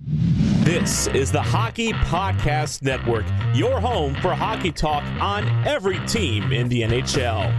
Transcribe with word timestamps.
This 0.00 1.08
is 1.08 1.32
the 1.32 1.42
Hockey 1.42 1.92
Podcast 1.92 2.82
Network, 2.82 3.24
your 3.52 3.80
home 3.80 4.14
for 4.16 4.32
hockey 4.32 4.70
talk 4.70 5.02
on 5.20 5.44
every 5.66 5.98
team 6.06 6.52
in 6.52 6.68
the 6.68 6.82
NHL. 6.82 7.52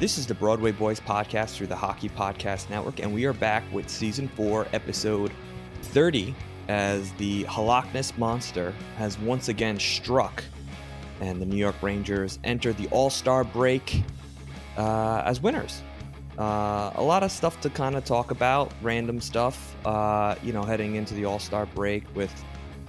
This 0.00 0.18
is 0.18 0.26
the 0.26 0.34
Broadway 0.34 0.72
Boys 0.72 1.00
podcast 1.00 1.56
through 1.56 1.66
the 1.68 1.76
Hockey 1.76 2.08
Podcast 2.08 2.70
Network, 2.70 3.00
and 3.00 3.14
we 3.14 3.24
are 3.24 3.32
back 3.32 3.64
with 3.72 3.88
season 3.88 4.28
four, 4.28 4.66
episode 4.72 5.32
30, 5.82 6.34
as 6.68 7.12
the 7.14 7.44
Halakness 7.44 8.16
monster 8.18 8.74
has 8.96 9.18
once 9.18 9.48
again 9.48 9.78
struck, 9.78 10.44
and 11.20 11.40
the 11.40 11.46
New 11.46 11.56
York 11.56 11.82
Rangers 11.82 12.38
enter 12.44 12.72
the 12.72 12.86
All 12.88 13.10
Star 13.10 13.44
break 13.44 14.02
uh, 14.76 15.22
as 15.24 15.40
winners. 15.40 15.82
Uh, 16.38 16.92
a 16.94 17.02
lot 17.02 17.24
of 17.24 17.32
stuff 17.32 17.60
to 17.60 17.70
kind 17.70 17.96
of 17.96 18.04
talk 18.04 18.30
about, 18.30 18.72
random 18.80 19.20
stuff, 19.20 19.74
uh, 19.84 20.36
you 20.44 20.52
know, 20.52 20.62
heading 20.62 20.94
into 20.94 21.14
the 21.14 21.24
All 21.24 21.40
Star 21.40 21.66
break 21.66 22.04
with, 22.14 22.32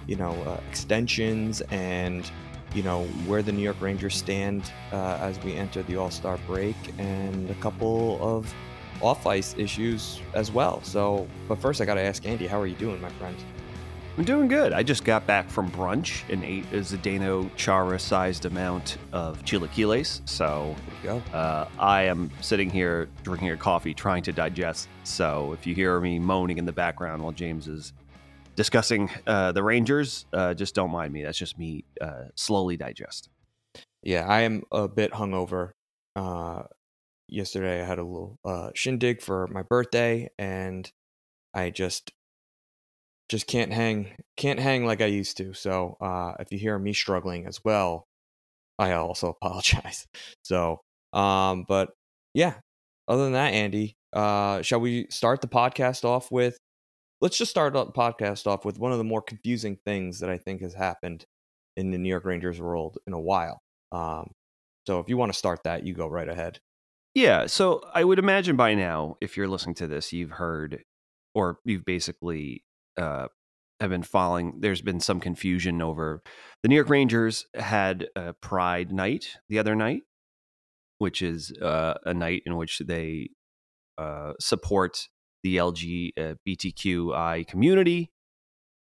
you 0.05 0.16
know, 0.16 0.33
uh, 0.45 0.59
extensions 0.69 1.61
and 1.72 2.30
you 2.75 2.83
know 2.83 3.05
where 3.25 3.41
the 3.41 3.52
New 3.52 3.63
York 3.63 3.81
Rangers 3.81 4.16
stand 4.16 4.72
uh, 4.91 5.17
as 5.19 5.41
we 5.44 5.55
enter 5.55 5.81
the 5.83 5.95
All 5.95 6.11
Star 6.11 6.38
break, 6.45 6.75
and 7.00 7.50
a 7.50 7.55
couple 7.55 8.19
of 8.22 8.53
off 9.02 9.25
ice 9.25 9.55
issues 9.57 10.22
as 10.33 10.52
well. 10.52 10.81
So, 10.83 11.27
but 11.47 11.59
first, 11.59 11.81
I 11.81 11.85
got 11.85 11.95
to 11.95 12.02
ask 12.02 12.25
Andy, 12.27 12.45
how 12.45 12.59
are 12.59 12.67
you 12.67 12.75
doing, 12.75 13.02
my 13.02 13.09
friend? 13.09 13.35
I'm 14.17 14.25
doing 14.25 14.49
good. 14.49 14.73
I 14.73 14.83
just 14.83 15.05
got 15.05 15.25
back 15.25 15.49
from 15.49 15.71
brunch 15.71 16.29
and 16.31 16.43
ate 16.43 16.65
a 16.73 16.77
Zdeno 16.81 17.49
Chara 17.55 17.97
sized 17.97 18.43
amount 18.45 18.97
of 19.13 19.41
chilaquiles. 19.45 20.19
So 20.27 20.75
There 21.03 21.16
you 21.16 21.21
go. 21.31 21.38
uh, 21.38 21.69
I 21.79 22.03
am 22.03 22.29
sitting 22.41 22.69
here 22.69 23.07
drinking 23.23 23.51
a 23.51 23.57
coffee, 23.57 23.93
trying 23.93 24.23
to 24.23 24.33
digest. 24.33 24.89
So 25.05 25.53
if 25.53 25.66
you 25.66 25.73
hear 25.73 26.01
me 26.01 26.19
moaning 26.19 26.57
in 26.57 26.66
the 26.66 26.73
background 26.73 27.23
while 27.23 27.31
James 27.31 27.69
is 27.69 27.94
discussing 28.57 29.09
uh, 29.25 29.53
the 29.53 29.63
Rangers, 29.63 30.25
uh, 30.34 30.53
just 30.53 30.75
don't 30.75 30.91
mind 30.91 31.13
me. 31.13 31.23
That's 31.23 31.38
just 31.38 31.57
me 31.57 31.85
uh, 32.01 32.25
slowly 32.35 32.75
digesting. 32.75 33.31
Yeah, 34.03 34.28
I 34.28 34.41
am 34.41 34.63
a 34.69 34.89
bit 34.89 35.13
hungover. 35.13 35.72
Uh, 36.17 36.63
yesterday, 37.29 37.81
I 37.81 37.85
had 37.85 38.00
a 38.00 38.03
little 38.03 38.38
uh, 38.44 38.72
shindig 38.75 39.22
for 39.22 39.47
my 39.47 39.61
birthday, 39.61 40.29
and 40.38 40.91
I 41.53 41.69
just 41.69 42.11
just 43.29 43.47
can't 43.47 43.72
hang 43.72 44.09
can't 44.35 44.59
hang 44.59 44.85
like 44.85 45.01
I 45.01 45.06
used 45.06 45.38
to. 45.38 45.53
So 45.53 45.97
uh, 46.01 46.34
if 46.40 46.51
you 46.51 46.57
hear 46.57 46.78
me 46.78 46.94
struggling 46.94 47.45
as 47.45 47.63
well, 47.63 48.07
I 48.78 48.94
also 48.94 49.29
apologize. 49.41 50.07
So, 50.44 50.81
um, 51.13 51.66
but 51.67 51.91
yeah, 52.34 52.56
other 53.07 53.23
than 53.23 53.34
that, 53.34 53.53
Andy, 53.53 53.95
uh, 54.13 54.62
shall 54.62 54.79
we 54.79 55.07
start 55.09 55.41
the 55.41 55.47
podcast 55.47 56.03
off 56.03 56.31
with? 56.31 56.57
Let's 57.22 57.38
just 57.38 57.51
start 57.51 57.73
the 57.73 57.85
podcast 57.88 58.47
off 58.47 58.63
with 58.66 58.79
one 58.79 58.94
of 58.94 58.97
the 58.97 59.03
more 59.03 59.22
confusing 59.22 59.78
things 59.85 60.19
that 60.19 60.29
I 60.29 60.38
think 60.38 60.61
has 60.61 60.73
happened 60.73 61.25
in 61.75 61.91
the 61.91 61.97
New 61.97 62.09
York 62.09 62.23
Rangers 62.25 62.61
world 62.61 62.97
in 63.07 63.13
a 63.13 63.19
while. 63.19 63.61
Um, 63.91 64.31
so 64.88 65.00
if 65.00 65.09
you 65.09 65.17
want 65.17 65.31
to 65.31 65.38
start 65.38 65.63
that, 65.66 65.85
you 65.85 65.94
go 65.94 66.07
right 66.07 66.29
ahead. 66.29 66.59
Yeah, 67.13 67.47
so 67.47 67.84
I 67.94 68.03
would 68.03 68.19
imagine 68.19 68.56
by 68.56 68.73
now, 68.73 69.17
if 69.19 69.35
you're 69.35 69.47
listening 69.47 69.75
to 69.75 69.88
this, 69.88 70.13
you've 70.13 70.31
heard 70.31 70.84
or 71.35 71.59
you've 71.66 71.84
basically 71.84 72.63
uh, 72.99 73.27
have 73.79 73.89
been 73.89 74.03
following. 74.03 74.59
There's 74.59 74.81
been 74.81 74.99
some 74.99 75.19
confusion 75.19 75.81
over 75.81 76.21
the 76.63 76.69
New 76.69 76.75
York 76.75 76.89
Rangers 76.89 77.47
had 77.53 78.07
a 78.15 78.33
Pride 78.33 78.91
Night 78.91 79.37
the 79.47 79.59
other 79.59 79.75
night, 79.75 80.03
which 80.97 81.21
is 81.21 81.53
uh, 81.61 81.93
a 82.05 82.13
night 82.13 82.43
in 82.45 82.57
which 82.57 82.79
they 82.79 83.29
uh, 83.97 84.33
support 84.39 85.07
the 85.43 85.55
LGBTQI 85.57 87.47
community, 87.47 88.11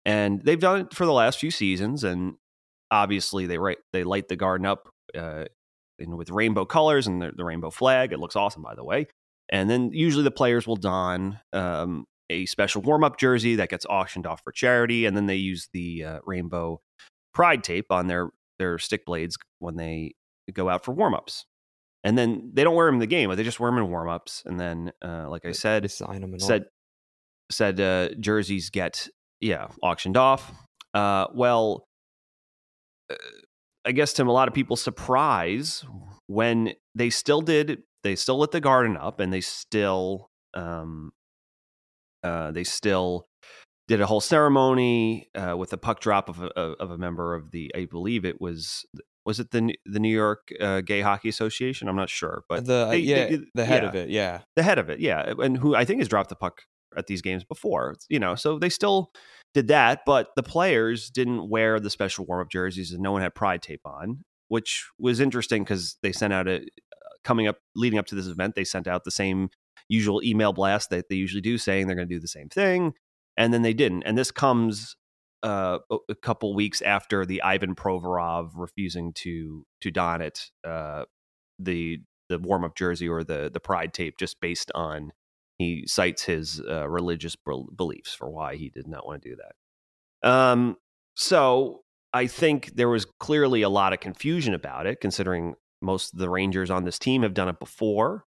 and 0.05 0.41
they've 0.41 0.59
done 0.59 0.81
it 0.81 0.93
for 0.93 1.05
the 1.05 1.13
last 1.13 1.39
few 1.39 1.51
seasons. 1.51 2.03
And 2.03 2.35
obviously, 2.89 3.45
they 3.45 3.59
right 3.59 3.77
they 3.93 4.03
light 4.03 4.27
the 4.27 4.35
garden 4.35 4.65
up 4.65 4.89
uh, 5.15 5.45
with 5.99 6.29
rainbow 6.31 6.65
colors 6.65 7.05
and 7.07 7.21
the, 7.21 7.31
the 7.35 7.45
rainbow 7.45 7.69
flag. 7.69 8.11
It 8.13 8.19
looks 8.19 8.35
awesome, 8.35 8.63
by 8.63 8.75
the 8.75 8.83
way. 8.83 9.07
And 9.49 9.69
then 9.69 9.91
usually 9.93 10.23
the 10.23 10.31
players 10.31 10.67
will 10.67 10.75
don 10.75 11.39
um, 11.53 12.05
a 12.29 12.45
special 12.45 12.81
warm 12.81 13.03
up 13.03 13.17
jersey 13.17 13.55
that 13.55 13.69
gets 13.69 13.85
auctioned 13.85 14.25
off 14.25 14.41
for 14.43 14.51
charity, 14.51 15.05
and 15.05 15.15
then 15.15 15.25
they 15.25 15.35
use 15.35 15.69
the 15.73 16.03
uh, 16.03 16.19
rainbow 16.25 16.81
pride 17.33 17.63
tape 17.63 17.91
on 17.91 18.07
their 18.07 18.29
their 18.59 18.77
stick 18.79 19.05
blades 19.05 19.37
when 19.59 19.75
they 19.75 20.13
go 20.53 20.69
out 20.69 20.83
for 20.83 20.91
warm 20.93 21.13
ups. 21.13 21.45
And 22.03 22.17
then 22.17 22.51
they 22.53 22.63
don't 22.63 22.75
wear 22.75 22.85
them 22.85 22.95
in 22.95 22.99
the 22.99 23.07
game, 23.07 23.29
but 23.29 23.35
they 23.35 23.43
just 23.43 23.59
wear 23.59 23.69
them 23.69 23.79
in 23.79 23.89
warm 23.89 24.07
ups. 24.07 24.43
And 24.45 24.59
then, 24.59 24.91
uh, 25.03 25.29
like 25.29 25.45
I 25.45 25.51
said, 25.51 25.89
sign 25.91 26.21
them 26.21 26.33
and 26.33 26.41
all. 26.41 26.47
said 26.47 26.65
said 27.49 27.79
uh, 27.79 28.09
jerseys 28.19 28.69
get 28.69 29.07
yeah 29.41 29.67
auctioned 29.81 30.17
off. 30.17 30.51
Uh, 30.93 31.27
well, 31.33 31.85
uh, 33.11 33.15
I 33.85 33.91
guess 33.91 34.13
to 34.13 34.23
a 34.23 34.25
lot 34.25 34.47
of 34.47 34.53
people's 34.53 34.81
surprise, 34.81 35.85
when 36.27 36.73
they 36.95 37.09
still 37.09 37.41
did, 37.41 37.83
they 38.03 38.15
still 38.15 38.39
lit 38.39 38.51
the 38.51 38.61
garden 38.61 38.97
up, 38.97 39.19
and 39.19 39.31
they 39.31 39.41
still 39.41 40.29
um, 40.53 41.11
uh, 42.23 42.51
they 42.51 42.63
still 42.63 43.27
did 43.87 44.01
a 44.01 44.05
whole 44.05 44.19
ceremony 44.21 45.29
uh, 45.35 45.55
with 45.57 45.71
a 45.73 45.77
puck 45.77 45.99
drop 45.99 46.29
of 46.29 46.41
a, 46.41 46.47
of 46.59 46.91
a 46.91 46.97
member 46.97 47.35
of 47.35 47.51
the 47.51 47.71
I 47.75 47.85
believe 47.85 48.25
it 48.25 48.41
was 48.41 48.85
was 49.25 49.39
it 49.39 49.51
the 49.51 49.75
the 49.85 49.99
New 49.99 50.13
York 50.13 50.49
uh, 50.59 50.81
Gay 50.81 51.01
Hockey 51.01 51.29
Association? 51.29 51.87
I'm 51.87 51.95
not 51.95 52.09
sure, 52.09 52.43
but 52.49 52.65
the 52.65 52.87
they- 52.91 52.97
yeah, 52.99 53.25
they- 53.27 53.39
the 53.55 53.65
head 53.65 53.83
yeah 53.83 53.89
of 53.89 53.95
it, 53.95 54.09
yeah. 54.09 54.41
the 54.55 54.63
head 54.63 54.79
of 54.79 54.89
it, 54.89 54.99
yeah, 54.99 55.33
and 55.37 55.57
who 55.57 55.75
I 55.75 55.85
think 55.85 55.99
has 55.99 56.07
dropped 56.07 56.29
the 56.29 56.35
puck 56.35 56.61
at 56.95 57.07
these 57.07 57.21
games 57.21 57.43
before, 57.43 57.95
you 58.09 58.19
know. 58.19 58.35
So 58.35 58.57
they 58.59 58.69
still 58.69 59.11
did 59.53 59.67
that, 59.67 60.01
but 60.05 60.29
the 60.35 60.43
players 60.43 61.09
didn't 61.09 61.49
wear 61.49 61.79
the 61.79 61.89
special 61.89 62.25
warm 62.25 62.41
up 62.41 62.49
jerseys, 62.49 62.91
and 62.91 63.01
no 63.01 63.11
one 63.11 63.21
had 63.21 63.35
pride 63.35 63.61
tape 63.61 63.81
on, 63.85 64.23
which 64.47 64.87
was 64.97 65.19
interesting 65.19 65.63
because 65.63 65.97
they 66.01 66.11
sent 66.11 66.31
out 66.33 66.47
a 66.47 66.65
coming 67.23 67.47
up 67.47 67.57
leading 67.75 67.99
up 67.99 68.05
to 68.07 68.15
this 68.15 68.27
event, 68.27 68.55
they 68.55 68.63
sent 68.63 68.87
out 68.87 69.03
the 69.03 69.11
same 69.11 69.49
usual 69.89 70.21
email 70.23 70.53
blast 70.53 70.89
that 70.89 71.09
they 71.09 71.15
usually 71.15 71.41
do, 71.41 71.57
saying 71.57 71.87
they're 71.87 71.95
going 71.95 72.07
to 72.07 72.15
do 72.15 72.19
the 72.19 72.27
same 72.27 72.49
thing, 72.49 72.93
and 73.35 73.53
then 73.53 73.61
they 73.61 73.73
didn't. 73.73 74.03
And 74.03 74.17
this 74.17 74.31
comes 74.31 74.95
uh, 75.43 75.79
a- 76.09 76.15
couple 76.15 76.53
weeks 76.55 76.81
after 76.81 77.25
the 77.25 77.41
Ivan 77.41 77.75
Provorov 77.75 78.51
refusing 78.55 79.13
to 79.13 79.65
to 79.81 79.91
don 79.91 80.21
it, 80.21 80.51
uh, 80.65 81.05
the 81.59 81.99
the 82.29 82.39
warm 82.39 82.63
up 82.63 82.75
jersey 82.75 83.07
or 83.07 83.23
the 83.23 83.49
the 83.53 83.59
pride 83.59 83.93
tape, 83.93 84.17
just 84.17 84.39
based 84.41 84.71
on 84.75 85.11
he 85.57 85.85
cites 85.87 86.23
his 86.23 86.61
uh, 86.69 86.87
religious 86.87 87.35
beliefs 87.75 88.13
for 88.13 88.29
why 88.29 88.55
he 88.55 88.69
did 88.69 88.87
not 88.87 89.05
want 89.07 89.21
to 89.23 89.29
do 89.29 89.35
that. 89.35 90.29
Um, 90.29 90.77
so 91.15 91.81
I 92.13 92.27
think 92.27 92.75
there 92.75 92.89
was 92.89 93.05
clearly 93.19 93.63
a 93.63 93.69
lot 93.69 93.93
of 93.93 93.99
confusion 93.99 94.53
about 94.53 94.85
it, 94.85 95.01
considering 95.01 95.55
most 95.81 96.13
of 96.13 96.19
the 96.19 96.29
Rangers 96.29 96.69
on 96.69 96.85
this 96.85 96.99
team 96.99 97.23
have 97.23 97.33
done 97.33 97.49
it 97.49 97.59
before, 97.59 98.25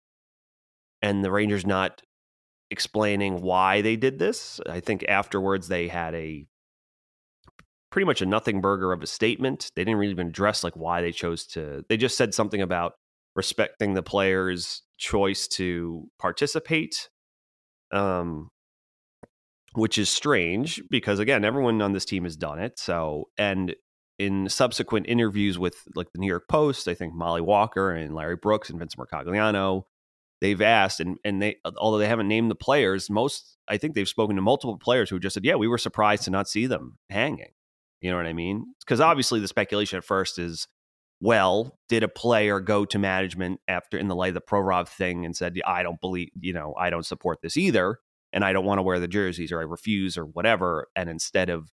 and 1.01 1.23
the 1.23 1.31
Rangers 1.31 1.65
not 1.65 2.01
explaining 2.69 3.41
why 3.41 3.81
they 3.81 3.95
did 3.95 4.19
this. 4.19 4.59
I 4.67 4.79
think 4.79 5.05
afterwards 5.07 5.67
they 5.67 5.87
had 5.87 6.13
a 6.15 6.45
pretty 7.91 8.05
much 8.05 8.21
a 8.21 8.25
nothing 8.25 8.61
burger 8.61 8.91
of 8.91 9.01
a 9.01 9.07
statement. 9.07 9.71
They 9.75 9.83
didn't 9.83 9.97
really 9.97 10.11
even 10.11 10.27
address 10.27 10.63
like 10.63 10.75
why 10.75 11.01
they 11.01 11.11
chose 11.11 11.45
to. 11.47 11.83
They 11.87 11.97
just 11.97 12.17
said 12.17 12.33
something 12.33 12.61
about 12.61 12.93
respecting 13.35 13.93
the 13.93 14.03
players' 14.03 14.83
choice 14.97 15.47
to 15.49 16.09
participate. 16.19 17.09
Um, 17.91 18.49
which 19.73 19.99
is 19.99 20.09
strange 20.09 20.81
because 20.89 21.19
again, 21.19 21.45
everyone 21.45 21.81
on 21.81 21.93
this 21.93 22.03
team 22.03 22.23
has 22.23 22.35
done 22.35 22.59
it. 22.59 22.79
So, 22.79 23.29
and 23.37 23.75
in 24.17 24.49
subsequent 24.49 25.05
interviews 25.07 25.59
with 25.59 25.75
like 25.95 26.11
the 26.13 26.19
New 26.19 26.27
York 26.27 26.47
Post, 26.49 26.87
I 26.87 26.95
think 26.95 27.13
Molly 27.13 27.41
Walker 27.41 27.91
and 27.91 28.15
Larry 28.15 28.37
Brooks 28.37 28.71
and 28.71 28.79
Vincent 28.79 28.99
Mercogliano, 28.99 29.83
they've 30.41 30.61
asked 30.61 30.99
and 30.99 31.17
and 31.23 31.41
they 31.41 31.57
although 31.77 31.97
they 31.97 32.07
haven't 32.07 32.27
named 32.27 32.51
the 32.51 32.55
players, 32.55 33.09
most 33.09 33.57
I 33.67 33.77
think 33.77 33.95
they've 33.95 34.07
spoken 34.07 34.35
to 34.35 34.41
multiple 34.41 34.77
players 34.77 35.09
who 35.09 35.19
just 35.19 35.33
said, 35.33 35.45
"Yeah, 35.45 35.55
we 35.55 35.67
were 35.67 35.77
surprised 35.77 36.23
to 36.23 36.31
not 36.31 36.47
see 36.47 36.65
them 36.67 36.97
hanging." 37.09 37.51
You 38.01 38.11
know 38.11 38.17
what 38.17 38.27
I 38.27 38.33
mean? 38.33 38.65
Because 38.79 39.01
obviously 39.01 39.39
the 39.39 39.47
speculation 39.47 39.97
at 39.97 40.03
first 40.03 40.37
is, 40.37 40.67
well, 41.19 41.79
did 41.89 42.03
a 42.03 42.07
player 42.07 42.59
go 42.59 42.85
to 42.85 42.99
management 42.99 43.59
after 43.67 43.97
in 43.97 44.07
the 44.07 44.15
light 44.15 44.29
of 44.29 44.33
the 44.35 44.41
Provorov 44.41 44.87
thing 44.87 45.25
and 45.25 45.35
said, 45.35 45.59
"I 45.65 45.83
don't 45.83 45.99
believe, 45.99 46.29
you 46.39 46.53
know, 46.53 46.75
I 46.79 46.89
don't 46.89 47.05
support 47.05 47.39
this 47.41 47.57
either." 47.57 47.99
And 48.33 48.43
I 48.43 48.51
don't 48.51 48.65
want 48.65 48.79
to 48.79 48.83
wear 48.83 48.99
the 48.99 49.07
jerseys, 49.07 49.53
or 49.53 49.59
I 49.59 49.63
refuse, 49.63 50.17
or 50.17 50.25
whatever. 50.25 50.89
And 50.97 51.09
instead 51.09 51.49
of 51.49 51.71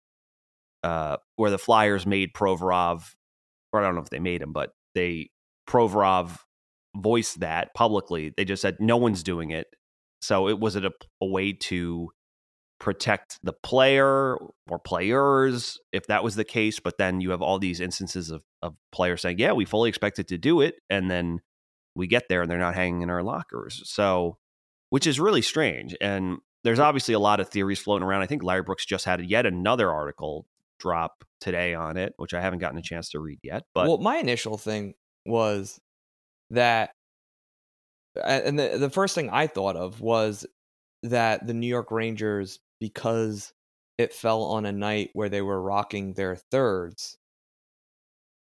uh, 0.83 1.17
where 1.35 1.49
the 1.49 1.57
Flyers 1.57 2.05
made 2.05 2.33
Provorov, 2.33 3.15
or 3.71 3.81
I 3.81 3.83
don't 3.83 3.95
know 3.95 4.01
if 4.01 4.09
they 4.09 4.19
made 4.19 4.41
him, 4.41 4.53
but 4.53 4.71
they 4.93 5.31
Provorov 5.67 6.39
voiced 6.95 7.39
that 7.39 7.73
publicly. 7.73 8.33
They 8.35 8.45
just 8.45 8.61
said 8.61 8.77
no 8.79 8.97
one's 8.97 9.23
doing 9.23 9.51
it. 9.51 9.67
So 10.21 10.47
it 10.47 10.59
was 10.59 10.75
it 10.75 10.85
a, 10.85 10.91
a 11.21 11.25
way 11.25 11.53
to 11.53 12.09
protect 12.79 13.39
the 13.43 13.53
player 13.53 14.35
or 14.69 14.79
players 14.79 15.77
if 15.91 16.07
that 16.07 16.23
was 16.23 16.35
the 16.35 16.43
case. 16.43 16.79
But 16.79 16.97
then 16.97 17.21
you 17.21 17.31
have 17.31 17.41
all 17.41 17.59
these 17.59 17.79
instances 17.79 18.29
of, 18.29 18.43
of 18.61 18.75
players 18.91 19.21
saying, 19.21 19.39
yeah, 19.39 19.53
we 19.53 19.65
fully 19.65 19.89
expected 19.89 20.27
to 20.29 20.37
do 20.37 20.61
it. 20.61 20.75
And 20.89 21.09
then 21.09 21.39
we 21.95 22.07
get 22.07 22.23
there 22.29 22.41
and 22.41 22.51
they're 22.51 22.57
not 22.57 22.75
hanging 22.75 23.01
in 23.01 23.09
our 23.09 23.23
lockers. 23.23 23.81
So, 23.85 24.37
which 24.89 25.07
is 25.07 25.19
really 25.19 25.41
strange. 25.41 25.95
And 26.01 26.37
there's 26.63 26.79
obviously 26.79 27.13
a 27.13 27.19
lot 27.19 27.39
of 27.39 27.49
theories 27.49 27.79
floating 27.79 28.07
around. 28.07 28.21
I 28.21 28.27
think 28.27 28.43
Larry 28.43 28.63
Brooks 28.63 28.85
just 28.85 29.05
had 29.05 29.23
yet 29.25 29.45
another 29.45 29.91
article 29.91 30.45
drop 30.79 31.23
today 31.39 31.73
on 31.73 31.97
it, 31.97 32.13
which 32.17 32.33
I 32.33 32.41
haven't 32.41 32.59
gotten 32.59 32.77
a 32.77 32.81
chance 32.81 33.09
to 33.09 33.19
read 33.19 33.39
yet. 33.43 33.63
But 33.73 33.87
well, 33.87 33.97
my 33.97 34.17
initial 34.17 34.57
thing 34.57 34.93
was 35.25 35.79
that, 36.53 36.91
and 38.23 38.57
the 38.57 38.77
the 38.77 38.89
first 38.89 39.15
thing 39.15 39.29
I 39.29 39.47
thought 39.47 39.75
of 39.75 40.01
was 40.01 40.45
that 41.03 41.45
the 41.45 41.53
New 41.53 41.67
York 41.67 41.91
Rangers, 41.91 42.59
because 42.79 43.51
it 43.97 44.13
fell 44.13 44.43
on 44.43 44.65
a 44.65 44.71
night 44.71 45.09
where 45.13 45.29
they 45.29 45.41
were 45.41 45.61
rocking 45.61 46.13
their 46.13 46.35
thirds, 46.35 47.17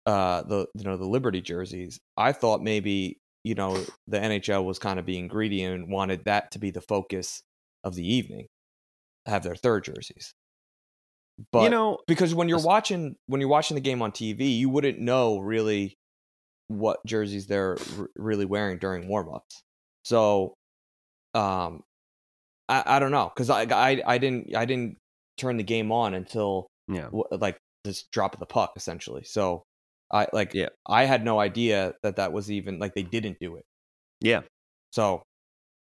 uh, 0.05 0.43
the 0.43 0.67
you 0.75 0.83
know 0.83 0.97
the 0.97 1.05
Liberty 1.05 1.41
jerseys. 1.41 1.99
I 2.17 2.31
thought 2.31 2.61
maybe 2.61 3.19
you 3.43 3.55
know 3.55 3.83
the 4.07 4.17
NHL 4.17 4.65
was 4.65 4.79
kind 4.79 4.99
of 4.99 5.05
being 5.05 5.27
greedy 5.27 5.63
and 5.63 5.91
wanted 5.91 6.25
that 6.25 6.51
to 6.51 6.59
be 6.59 6.71
the 6.71 6.81
focus 6.81 7.43
of 7.83 7.95
the 7.95 8.13
evening, 8.13 8.47
have 9.25 9.43
their 9.43 9.55
third 9.55 9.85
jerseys. 9.85 10.33
But 11.51 11.63
you 11.63 11.69
know, 11.69 11.99
because 12.07 12.35
when 12.35 12.49
you're 12.49 12.61
watching 12.61 13.15
when 13.27 13.41
you're 13.41 13.49
watching 13.49 13.75
the 13.75 13.81
game 13.81 14.01
on 14.01 14.11
TV, 14.11 14.57
you 14.57 14.69
wouldn't 14.69 14.99
know 14.99 15.39
really 15.39 15.97
what 16.79 16.99
jerseys 17.05 17.47
they're 17.47 17.77
r- 17.99 18.09
really 18.15 18.45
wearing 18.45 18.77
during 18.79 19.07
warmups. 19.07 19.61
So, 20.03 20.55
um, 21.33 21.83
I, 22.69 22.83
I 22.85 22.99
don't 22.99 23.11
know 23.11 23.31
because 23.33 23.49
I, 23.49 23.63
I 23.63 24.01
I 24.05 24.17
didn't 24.17 24.55
I 24.55 24.65
didn't 24.65 24.97
turn 25.37 25.57
the 25.57 25.63
game 25.63 25.91
on 25.91 26.13
until 26.13 26.67
yeah, 26.87 27.05
w- 27.05 27.25
like 27.31 27.57
this 27.83 28.05
drop 28.11 28.33
of 28.33 28.39
the 28.39 28.45
puck 28.45 28.73
essentially. 28.75 29.23
So 29.23 29.63
I 30.11 30.27
like 30.33 30.53
Yeah. 30.53 30.69
I 30.87 31.05
had 31.05 31.23
no 31.23 31.39
idea 31.39 31.93
that 32.03 32.17
that 32.17 32.33
was 32.33 32.51
even 32.51 32.79
like 32.79 32.93
they 32.93 33.03
didn't 33.03 33.37
do 33.39 33.55
it. 33.55 33.63
yeah, 34.21 34.41
So 34.91 35.23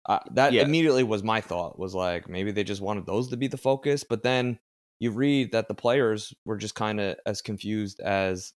uh, 0.08 0.20
that 0.31 0.54
Yeah. 0.54 0.64
immediately 0.64 1.04
was 1.04 1.24
my 1.24 1.42
thought 1.42 1.80
was 1.80 1.96
like 1.96 2.30
maybe 2.30 2.52
they 2.52 2.64
just 2.64 2.81
wanted 2.81 3.06
those 3.06 3.30
to 3.30 3.38
be 3.38 3.48
the 3.48 3.58
focus, 3.58 4.04
but 4.04 4.24
then 4.24 4.58
you 5.00 5.12
read 5.12 5.52
that 5.52 5.68
the 5.68 5.76
players 5.76 6.34
were 6.46 6.58
just 6.58 6.76
kind 6.76 7.00
of 7.02 7.18
as 7.26 7.42
confused 7.42 8.00
as 8.02 8.54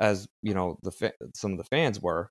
as 0.00 0.26
you 0.42 0.54
know 0.54 0.78
the 0.82 0.90
fa- 0.90 1.12
some 1.34 1.52
of 1.52 1.58
the 1.58 1.64
fans 1.64 2.00
were, 2.00 2.30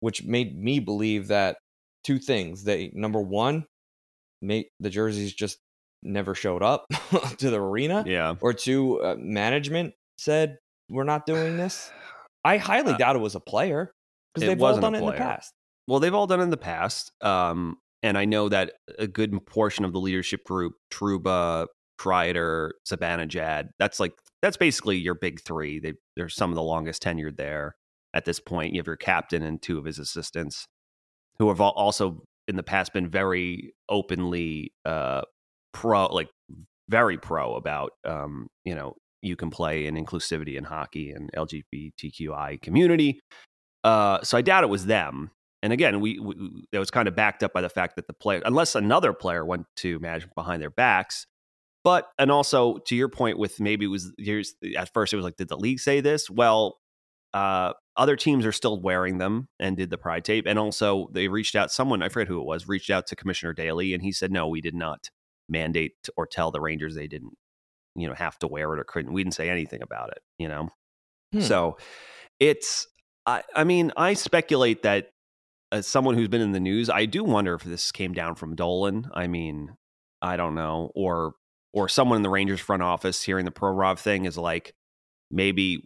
which 0.00 0.24
made 0.24 0.56
me 0.56 0.80
believe 0.80 1.28
that 1.28 1.56
two 2.04 2.18
things: 2.18 2.64
they 2.64 2.90
number 2.94 3.20
one, 3.20 3.66
the 4.40 4.64
jerseys 4.90 5.32
just 5.32 5.58
never 6.02 6.34
showed 6.34 6.62
up 6.62 6.86
to 7.38 7.50
the 7.50 7.60
arena, 7.60 8.04
yeah. 8.06 8.34
or 8.40 8.52
two, 8.52 9.00
uh, 9.02 9.14
management 9.18 9.94
said 10.18 10.58
we're 10.88 11.04
not 11.04 11.26
doing 11.26 11.56
this. 11.56 11.90
I 12.44 12.56
highly 12.56 12.92
Uh, 12.92 12.96
doubt 12.96 13.16
it 13.16 13.20
was 13.20 13.36
a 13.36 13.40
player 13.40 13.92
because 14.34 14.48
they've 14.48 14.60
all 14.62 14.78
done 14.78 14.94
it 14.94 14.98
in 14.98 15.06
the 15.06 15.12
past. 15.12 15.52
Well, 15.86 16.00
they've 16.00 16.14
all 16.14 16.26
done 16.26 16.40
it 16.40 16.44
in 16.44 16.50
the 16.50 16.56
past. 16.56 17.12
Um, 17.20 17.76
and 18.02 18.18
I 18.18 18.24
know 18.24 18.48
that 18.48 18.72
a 18.98 19.06
good 19.06 19.46
portion 19.46 19.84
of 19.84 19.92
the 19.92 20.00
leadership 20.00 20.44
group, 20.44 20.72
Trouba, 20.92 21.68
Kreider, 22.00 22.70
Zibanejad, 22.88 23.68
that's 23.78 24.00
like 24.00 24.12
that's 24.42 24.56
basically 24.56 24.98
your 24.98 25.14
big 25.14 25.40
three. 25.40 25.78
They 25.78 25.94
they're 26.16 26.28
some 26.28 26.50
of 26.50 26.56
the 26.56 26.62
longest 26.62 27.02
tenured 27.02 27.36
there 27.36 27.76
at 28.12 28.24
this 28.24 28.40
point. 28.40 28.74
You 28.74 28.80
have 28.80 28.86
your 28.86 28.96
captain 28.96 29.42
and 29.42 29.62
two 29.62 29.78
of 29.78 29.84
his 29.84 29.98
assistants, 29.98 30.66
who 31.38 31.48
have 31.48 31.60
also 31.60 32.24
in 32.48 32.56
the 32.56 32.62
past 32.62 32.92
been 32.92 33.08
very 33.08 33.72
openly 33.88 34.72
uh, 34.84 35.22
pro, 35.72 36.06
like 36.06 36.28
very 36.88 37.16
pro 37.16 37.54
about 37.54 37.92
um, 38.04 38.48
you 38.64 38.74
know 38.74 38.96
you 39.22 39.36
can 39.36 39.50
play 39.50 39.86
in 39.86 39.94
inclusivity 39.94 40.56
in 40.56 40.64
hockey 40.64 41.12
and 41.12 41.30
LGBTQI 41.32 42.60
community. 42.60 43.20
Uh, 43.84 44.20
so 44.22 44.36
I 44.36 44.42
doubt 44.42 44.64
it 44.64 44.70
was 44.70 44.86
them. 44.86 45.30
And 45.62 45.72
again, 45.72 46.00
we, 46.00 46.18
we 46.18 46.34
that 46.72 46.80
was 46.80 46.90
kind 46.90 47.06
of 47.06 47.14
backed 47.14 47.44
up 47.44 47.52
by 47.52 47.60
the 47.60 47.68
fact 47.68 47.94
that 47.94 48.08
the 48.08 48.12
player, 48.12 48.42
unless 48.44 48.74
another 48.74 49.12
player 49.12 49.44
went 49.44 49.66
to 49.76 50.00
management 50.00 50.34
behind 50.34 50.60
their 50.60 50.70
backs, 50.70 51.26
but 51.84 52.08
and 52.18 52.30
also 52.30 52.78
to 52.86 52.96
your 52.96 53.08
point 53.08 53.38
with 53.38 53.60
maybe 53.60 53.86
it 53.86 53.88
was 53.88 54.12
here's 54.18 54.54
at 54.76 54.92
first 54.92 55.12
it 55.12 55.16
was 55.16 55.24
like 55.24 55.36
did 55.36 55.48
the 55.48 55.56
league 55.56 55.80
say 55.80 56.00
this? 56.00 56.30
Well, 56.30 56.78
uh, 57.34 57.72
other 57.96 58.16
teams 58.16 58.46
are 58.46 58.52
still 58.52 58.80
wearing 58.80 59.18
them 59.18 59.48
and 59.58 59.76
did 59.76 59.90
the 59.90 59.98
pride 59.98 60.24
tape, 60.24 60.46
and 60.46 60.58
also 60.58 61.08
they 61.12 61.28
reached 61.28 61.54
out. 61.56 61.70
Someone 61.72 62.02
I 62.02 62.08
forget 62.08 62.28
who 62.28 62.40
it 62.40 62.46
was 62.46 62.68
reached 62.68 62.90
out 62.90 63.06
to 63.08 63.16
Commissioner 63.16 63.52
Daly, 63.52 63.94
and 63.94 64.02
he 64.02 64.12
said 64.12 64.30
no, 64.30 64.48
we 64.48 64.60
did 64.60 64.74
not 64.74 65.08
mandate 65.48 65.94
or 66.16 66.26
tell 66.26 66.50
the 66.50 66.60
Rangers 66.60 66.94
they 66.94 67.08
didn't 67.08 67.34
you 67.94 68.08
know 68.08 68.14
have 68.14 68.38
to 68.38 68.46
wear 68.46 68.72
it 68.74 68.80
or 68.80 68.84
couldn't. 68.84 69.12
We 69.12 69.22
didn't 69.24 69.34
say 69.34 69.50
anything 69.50 69.82
about 69.82 70.10
it. 70.10 70.22
You 70.38 70.48
know, 70.48 70.68
Hmm. 71.32 71.40
so 71.40 71.78
it's 72.38 72.86
I 73.26 73.42
I 73.54 73.64
mean 73.64 73.92
I 73.96 74.14
speculate 74.14 74.82
that 74.82 75.10
as 75.70 75.86
someone 75.86 76.14
who's 76.14 76.28
been 76.28 76.42
in 76.42 76.52
the 76.52 76.60
news, 76.60 76.90
I 76.90 77.06
do 77.06 77.24
wonder 77.24 77.54
if 77.54 77.62
this 77.62 77.92
came 77.92 78.12
down 78.12 78.34
from 78.34 78.54
Dolan. 78.54 79.10
I 79.14 79.26
mean, 79.26 79.74
I 80.20 80.36
don't 80.36 80.54
know, 80.54 80.90
or 80.94 81.32
or 81.72 81.88
someone 81.88 82.16
in 82.16 82.22
the 82.22 82.30
Rangers 82.30 82.60
front 82.60 82.82
office 82.82 83.22
hearing 83.22 83.44
the 83.44 83.50
Prorov 83.50 83.98
thing 83.98 84.24
is 84.24 84.36
like 84.36 84.74
maybe 85.30 85.82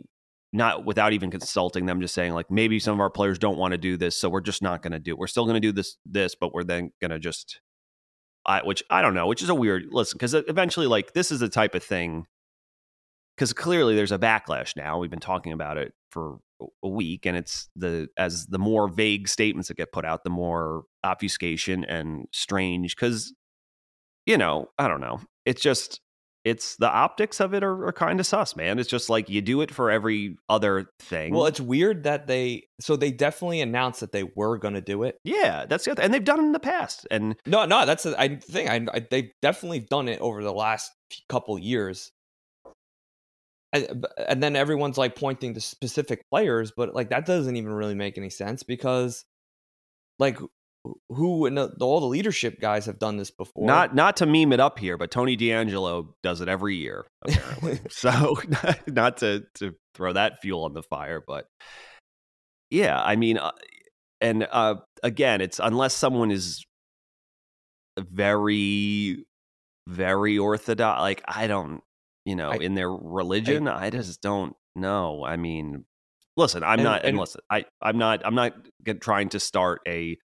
not 0.52 0.84
without 0.84 1.12
even 1.12 1.30
consulting 1.30 1.86
them, 1.86 2.00
just 2.00 2.14
saying 2.14 2.32
like 2.32 2.50
maybe 2.50 2.78
some 2.78 2.94
of 2.94 3.00
our 3.00 3.10
players 3.10 3.38
don't 3.38 3.58
want 3.58 3.72
to 3.72 3.78
do 3.78 3.96
this, 3.96 4.16
so 4.16 4.28
we're 4.28 4.40
just 4.40 4.62
not 4.62 4.82
going 4.82 4.92
to 4.92 4.98
do 4.98 5.12
it. 5.12 5.18
We're 5.18 5.26
still 5.26 5.44
going 5.44 5.54
to 5.54 5.60
do 5.60 5.72
this 5.72 5.96
this, 6.04 6.34
but 6.34 6.54
we're 6.54 6.64
then 6.64 6.92
going 7.00 7.10
to 7.10 7.18
just 7.18 7.60
I 8.46 8.62
which 8.62 8.82
I 8.90 9.02
don't 9.02 9.14
know, 9.14 9.26
which 9.26 9.42
is 9.42 9.48
a 9.48 9.54
weird 9.54 9.86
listen 9.90 10.16
because 10.16 10.34
eventually 10.34 10.86
like 10.86 11.12
this 11.12 11.30
is 11.30 11.40
the 11.40 11.48
type 11.48 11.74
of 11.74 11.82
thing 11.82 12.26
because 13.36 13.52
clearly 13.52 13.94
there's 13.94 14.12
a 14.12 14.18
backlash 14.18 14.76
now. 14.76 14.98
We've 14.98 15.10
been 15.10 15.18
talking 15.20 15.52
about 15.52 15.76
it 15.76 15.92
for 16.10 16.38
a 16.82 16.88
week, 16.88 17.26
and 17.26 17.36
it's 17.36 17.68
the 17.76 18.08
as 18.16 18.46
the 18.46 18.58
more 18.58 18.88
vague 18.88 19.28
statements 19.28 19.68
that 19.68 19.76
get 19.76 19.92
put 19.92 20.04
out, 20.04 20.24
the 20.24 20.30
more 20.30 20.84
obfuscation 21.04 21.84
and 21.84 22.26
strange. 22.32 22.96
Because 22.96 23.34
you 24.26 24.36
know, 24.36 24.68
I 24.78 24.88
don't 24.88 25.00
know. 25.00 25.20
It's 25.44 25.62
just 25.62 26.00
it's 26.44 26.76
the 26.76 26.88
optics 26.88 27.40
of 27.40 27.54
it 27.54 27.64
are, 27.64 27.86
are 27.88 27.92
kind 27.92 28.20
of 28.20 28.26
sus, 28.26 28.54
man. 28.54 28.78
It's 28.78 28.88
just 28.88 29.10
like 29.10 29.28
you 29.28 29.42
do 29.42 29.62
it 29.62 29.74
for 29.74 29.90
every 29.90 30.36
other 30.48 30.86
thing. 31.00 31.34
Well, 31.34 31.46
it's 31.46 31.60
weird 31.60 32.04
that 32.04 32.28
they 32.28 32.68
so 32.80 32.94
they 32.94 33.10
definitely 33.10 33.60
announced 33.60 33.98
that 34.00 34.12
they 34.12 34.22
were 34.36 34.56
going 34.56 34.74
to 34.74 34.80
do 34.80 35.02
it. 35.02 35.18
yeah, 35.24 35.66
that's 35.66 35.88
it, 35.88 35.98
and 35.98 36.14
they've 36.14 36.22
done 36.22 36.38
it 36.38 36.44
in 36.44 36.52
the 36.52 36.60
past, 36.60 37.06
and 37.10 37.36
No, 37.46 37.64
no, 37.64 37.84
that's 37.84 38.04
the 38.04 38.20
I 38.20 38.36
think 38.36 38.70
I, 38.70 38.86
I 38.92 39.06
they've 39.10 39.30
definitely 39.42 39.80
done 39.80 40.08
it 40.08 40.20
over 40.20 40.42
the 40.44 40.52
last 40.52 40.92
couple 41.28 41.58
years. 41.58 42.12
I, 43.74 43.84
uh, 43.86 43.94
b- 43.94 44.08
and 44.28 44.40
then 44.40 44.54
everyone's 44.54 44.98
like 44.98 45.16
pointing 45.16 45.54
to 45.54 45.60
specific 45.60 46.22
players, 46.30 46.72
but 46.76 46.94
like 46.94 47.10
that 47.10 47.26
doesn't 47.26 47.56
even 47.56 47.72
really 47.72 47.96
make 47.96 48.18
any 48.18 48.30
sense 48.30 48.62
because, 48.62 49.24
like, 50.20 50.38
who 51.08 51.46
and 51.46 51.56
the, 51.56 51.70
all 51.80 52.00
the 52.00 52.06
leadership 52.06 52.60
guys 52.60 52.86
have 52.86 52.98
done 52.98 53.16
this 53.16 53.30
before. 53.30 53.66
not 53.66 53.94
not 53.94 54.16
to 54.18 54.26
meme 54.26 54.52
it 54.52 54.60
up 54.60 54.78
here, 54.78 54.96
but 54.98 55.10
Tony 55.10 55.36
DeAngelo 55.36 56.08
does 56.22 56.40
it 56.40 56.48
every 56.48 56.76
year 56.76 57.06
apparently. 57.26 57.80
so 57.90 58.36
not 58.86 59.18
to 59.18 59.44
to 59.54 59.74
throw 59.94 60.12
that 60.12 60.40
fuel 60.42 60.64
on 60.64 60.72
the 60.74 60.82
fire, 60.82 61.22
but 61.26 61.46
yeah, 62.70 63.00
I 63.00 63.16
mean, 63.16 63.38
uh, 63.38 63.52
and 64.20 64.46
uh, 64.50 64.76
again, 65.02 65.40
it's 65.40 65.60
unless 65.62 65.94
someone 65.94 66.30
is 66.30 66.64
very 67.98 69.24
very 69.88 70.36
orthodox, 70.38 71.00
like 71.00 71.22
I 71.26 71.46
don't, 71.46 71.80
you 72.24 72.34
know, 72.36 72.50
I- 72.50 72.56
in 72.56 72.74
their 72.74 72.90
religion, 72.90 73.68
I, 73.68 73.90
just 73.90 74.20
don't 74.20 74.54
know. 74.74 75.24
I 75.24 75.36
mean, 75.36 75.84
listen, 76.36 76.64
I'm 76.64 76.80
And- 76.80 76.82
not, 76.84 77.00
and, 77.02 77.10
and- 77.10 77.18
listen, 77.18 77.40
I, 77.48 77.64
I'm 77.80 77.96
not, 77.98 78.22
I'm 78.26 78.34
not 78.34 78.52
trying 79.00 79.28
to 79.30 79.40
start 79.40 79.80
a, 79.86 80.18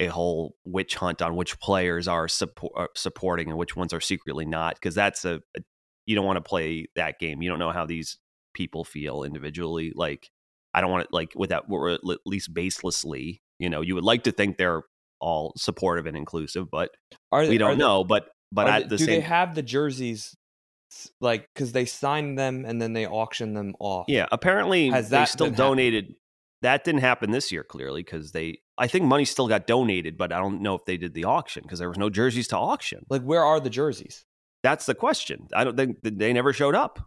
a 0.00 0.06
whole 0.06 0.56
witch 0.64 0.96
hunt 0.96 1.22
on 1.22 1.36
which 1.36 1.60
players 1.60 2.08
are 2.08 2.26
support, 2.26 2.72
uh, 2.76 2.86
supporting 2.96 3.48
and 3.50 3.58
which 3.58 3.76
ones 3.76 3.92
are 3.92 4.00
secretly 4.00 4.46
not, 4.46 4.74
because 4.74 4.94
that's 4.94 5.24
a, 5.24 5.40
a, 5.56 5.60
you 6.06 6.16
don't 6.16 6.24
want 6.26 6.38
to 6.38 6.42
play 6.42 6.86
that 6.96 7.18
game. 7.20 7.42
You 7.42 7.50
don't 7.50 7.58
know 7.60 7.70
how 7.70 7.86
these 7.86 8.18
people 8.54 8.82
feel 8.84 9.22
individually. 9.22 9.92
Like, 9.94 10.28
I 10.74 10.80
don't 10.80 10.90
want 10.90 11.08
to 11.08 11.14
like 11.14 11.32
without 11.36 11.66
or 11.68 11.90
at 11.90 12.00
least 12.26 12.52
baselessly. 12.52 13.40
You 13.58 13.68
know, 13.68 13.82
you 13.82 13.94
would 13.94 14.04
like 14.04 14.24
to 14.24 14.32
think 14.32 14.56
they're 14.56 14.82
all 15.20 15.52
supportive 15.56 16.06
and 16.06 16.16
inclusive, 16.16 16.70
but 16.70 16.90
Are 17.30 17.46
we 17.46 17.58
don't 17.58 17.72
they- 17.72 17.84
know. 17.84 18.02
But 18.04 18.28
but 18.50 18.66
at 18.68 18.82
they- 18.84 18.88
the 18.88 18.96
do 18.96 19.04
same, 19.04 19.14
they 19.16 19.20
have 19.20 19.54
the 19.54 19.62
jerseys? 19.62 20.34
Like, 21.20 21.46
because 21.54 21.70
they 21.70 21.84
signed 21.84 22.36
them 22.38 22.64
and 22.64 22.82
then 22.82 22.94
they 22.94 23.06
auction 23.06 23.54
them 23.54 23.74
off. 23.78 24.06
Yeah, 24.08 24.26
apparently 24.32 24.88
Has 24.88 25.08
they 25.10 25.18
that 25.18 25.28
still 25.28 25.46
been 25.46 25.54
happening? 25.54 25.68
donated. 25.70 26.14
That 26.62 26.82
didn't 26.84 27.00
happen 27.02 27.30
this 27.30 27.52
year, 27.52 27.62
clearly, 27.62 28.02
because 28.02 28.32
they. 28.32 28.58
I 28.80 28.86
think 28.88 29.04
money 29.04 29.24
still 29.26 29.46
got 29.46 29.66
donated, 29.66 30.16
but 30.16 30.32
I 30.32 30.38
don't 30.38 30.62
know 30.62 30.74
if 30.74 30.84
they 30.86 30.96
did 30.96 31.14
the 31.14 31.24
auction 31.24 31.62
because 31.62 31.78
there 31.78 31.88
was 31.88 31.98
no 31.98 32.10
jerseys 32.10 32.48
to 32.48 32.56
auction. 32.56 33.04
Like, 33.10 33.22
where 33.22 33.44
are 33.44 33.60
the 33.60 33.70
jerseys? 33.70 34.24
That's 34.62 34.86
the 34.86 34.94
question. 34.94 35.46
I 35.54 35.64
don't 35.64 35.76
think 35.76 35.98
they 36.02 36.32
never 36.32 36.52
showed 36.52 36.74
up. 36.74 36.98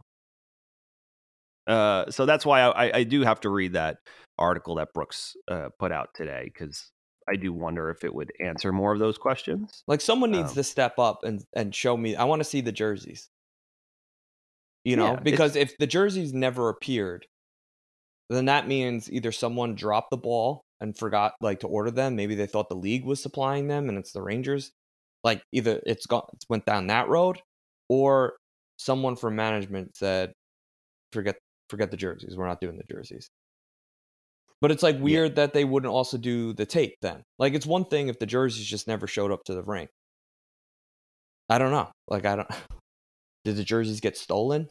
Uh, 1.66 2.10
so 2.12 2.26
that's 2.26 2.46
why 2.46 2.62
I, 2.62 2.98
I- 3.00 3.04
do 3.04 3.22
have 3.24 3.40
to 3.42 3.50
read 3.50 3.74
that 3.74 3.98
article 4.38 4.76
that 4.76 4.94
Brooks 4.94 5.36
uh, 5.50 5.70
put 5.80 5.92
out 5.92 6.10
today 6.14 6.44
because 6.54 6.92
I 7.30 7.36
do 7.38 7.54
wonder 7.54 7.90
if 7.90 8.04
it 8.04 8.14
would 8.14 8.32
answer 8.40 8.72
more 8.72 8.92
of 8.94 9.00
those 9.00 9.18
questions. 9.18 9.84
Like, 9.88 10.02
someone 10.02 10.32
needs 10.32 10.50
Um, 10.50 10.56
to 10.56 10.64
step 10.64 11.00
up 11.00 11.24
and 11.24 11.44
and 11.56 11.74
show 11.74 11.96
me. 11.96 12.16
I 12.16 12.26
want 12.26 12.42
to 12.42 12.44
see 12.44 12.62
the 12.62 12.72
jerseys. 12.72 13.30
You 14.84 14.98
know, 14.98 15.14
Yeah, 15.14 15.20
because 15.22 15.56
if 15.56 15.78
the 15.78 15.88
jerseys 15.88 16.34
never 16.34 16.68
appeared, 16.68 17.26
then 18.30 18.46
that 18.46 18.68
means 18.68 19.10
either 19.12 19.32
someone 19.32 19.76
dropped 19.76 20.10
the 20.12 20.18
ball 20.18 20.66
and 20.84 20.98
forgot 20.98 21.34
like 21.42 21.62
to 21.62 21.68
order 21.68 21.90
them. 21.90 22.16
Maybe 22.16 22.36
they 22.36 22.46
thought 22.46 22.70
the 22.70 22.76
league 22.76 23.06
was 23.06 23.24
supplying 23.24 23.68
them, 23.68 23.90
and 23.90 23.98
it's 23.98 24.12
the 24.12 24.22
Rangers. 24.22 24.72
Like 25.24 25.42
either 25.54 25.82
it's 25.86 26.06
gone, 26.06 26.26
it's 26.34 26.46
went 26.50 26.66
down 26.66 26.88
that 26.88 27.08
road, 27.08 27.42
or 27.90 28.34
someone 28.78 29.16
from 29.16 29.36
management 29.36 29.96
said, 29.96 30.34
"Forget, 31.14 31.38
forget 31.70 31.90
the 31.90 31.98
jerseys. 31.98 32.36
We're 32.36 32.48
not 32.48 32.62
doing 32.62 32.78
the 32.78 32.94
jerseys." 32.94 33.30
But 34.62 34.72
it's 34.72 34.84
like 34.84 35.00
weird 35.00 35.36
that 35.38 35.54
they 35.54 35.66
wouldn't 35.66 35.92
also 35.92 36.18
do 36.18 36.54
the 36.54 36.66
tape 36.66 36.96
then. 37.02 37.24
Like 37.40 37.54
it's 37.54 37.66
one 37.66 37.86
thing 37.86 38.10
if 38.10 38.20
the 38.20 38.26
jerseys 38.26 38.66
just 38.66 38.88
never 38.88 39.08
showed 39.08 39.32
up 39.32 39.44
to 39.46 39.54
the 39.54 39.64
rink. 39.64 39.90
I 41.50 41.58
don't 41.58 41.72
know. 41.72 41.90
Like 42.08 42.26
I 42.26 42.36
don't. 42.36 42.50
Did 43.46 43.56
the 43.58 43.64
jerseys 43.64 44.02
get 44.02 44.18
stolen? 44.18 44.70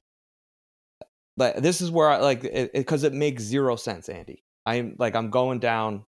Like 1.38 1.57
this 1.57 1.81
is 1.81 1.90
where 1.90 2.11
I 2.11 2.19
like 2.19 2.45
it 2.45 2.73
because 2.75 3.04
it, 3.04 3.14
makes 3.14 3.42
zero 3.42 3.76
sense, 3.76 4.09
Andy. 4.09 4.42
I'm 4.66 4.97
like 4.99 5.14
I'm 5.16 5.31
going 5.31 5.59
down 5.59 6.04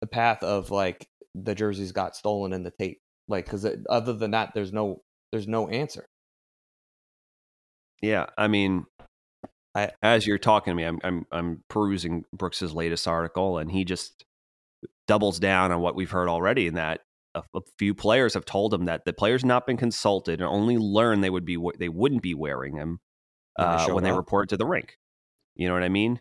the 0.00 0.06
path 0.06 0.42
of 0.42 0.70
like 0.70 1.06
the 1.34 1.54
jerseys 1.54 1.92
got 1.92 2.16
stolen 2.16 2.52
in 2.52 2.62
the 2.62 2.72
tape. 2.78 3.00
Like 3.28 3.44
because 3.44 3.66
other 3.88 4.14
than 4.14 4.30
that, 4.32 4.52
there's 4.54 4.72
no 4.72 5.02
there's 5.32 5.48
no 5.48 5.68
answer. 5.68 6.06
Yeah, 8.00 8.26
I 8.38 8.48
mean, 8.48 8.86
I- 9.74 9.92
as 10.02 10.26
you're 10.26 10.38
talking 10.38 10.70
to 10.72 10.74
me, 10.76 10.84
I'm 10.84 10.98
I'm 11.02 11.26
I'm 11.32 11.64
perusing 11.68 12.24
Brooks's 12.32 12.72
latest 12.72 13.06
article, 13.08 13.58
and 13.58 13.70
he 13.70 13.84
just 13.84 14.24
doubles 15.06 15.38
down 15.38 15.72
on 15.72 15.80
what 15.80 15.94
we've 15.96 16.10
heard 16.10 16.28
already. 16.28 16.66
In 16.68 16.74
that 16.74 17.00
a, 17.34 17.42
a 17.54 17.60
few 17.78 17.94
players 17.94 18.34
have 18.34 18.44
told 18.44 18.72
him 18.72 18.86
that 18.86 19.04
the 19.04 19.12
players 19.12 19.44
not 19.44 19.66
been 19.66 19.76
consulted 19.76 20.40
and 20.40 20.48
only 20.48 20.78
learned 20.78 21.22
they 21.24 21.30
would 21.30 21.44
be 21.44 21.58
they 21.78 21.88
wouldn't 21.88 22.22
be 22.22 22.34
wearing 22.34 22.76
them 22.76 23.00
When 23.56 23.68
they 23.70 23.74
uh, 23.74 23.94
when 23.94 24.04
they 24.04 24.10
up. 24.10 24.16
report 24.16 24.48
to 24.50 24.56
the 24.56 24.66
rink. 24.66 24.96
You 25.56 25.68
know 25.68 25.74
what 25.74 25.82
I 25.82 25.88
mean? 25.88 26.20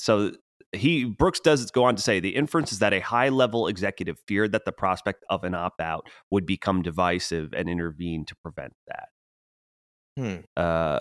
So 0.00 0.32
he 0.72 1.04
Brooks 1.04 1.40
does 1.40 1.70
go 1.70 1.84
on 1.84 1.96
to 1.96 2.02
say 2.02 2.20
the 2.20 2.36
inference 2.36 2.72
is 2.72 2.78
that 2.78 2.94
a 2.94 3.00
high 3.00 3.28
level 3.28 3.66
executive 3.66 4.16
feared 4.26 4.52
that 4.52 4.64
the 4.64 4.72
prospect 4.72 5.24
of 5.28 5.44
an 5.44 5.54
opt 5.54 5.80
out 5.80 6.08
would 6.30 6.46
become 6.46 6.82
divisive 6.82 7.52
and 7.52 7.68
intervene 7.68 8.24
to 8.26 8.34
prevent 8.36 8.72
that. 8.86 9.08
Hmm. 10.16 10.36
Uh, 10.56 11.00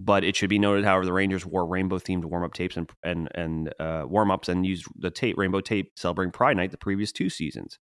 but 0.00 0.24
it 0.24 0.36
should 0.36 0.50
be 0.50 0.58
noted, 0.58 0.84
however, 0.84 1.06
the 1.06 1.12
Rangers 1.12 1.46
wore 1.46 1.66
rainbow 1.66 1.98
themed 1.98 2.24
warm 2.24 2.44
up 2.44 2.54
tapes 2.54 2.76
and 2.76 2.90
and 3.04 3.28
and 3.34 3.72
uh, 3.78 4.04
warm 4.06 4.30
ups 4.30 4.48
and 4.48 4.66
used 4.66 4.86
the 4.96 5.10
tape 5.10 5.36
rainbow 5.38 5.60
tape 5.60 5.92
celebrating 5.96 6.32
Pride 6.32 6.56
Night 6.56 6.72
the 6.72 6.78
previous 6.78 7.12
two 7.12 7.30
seasons. 7.30 7.78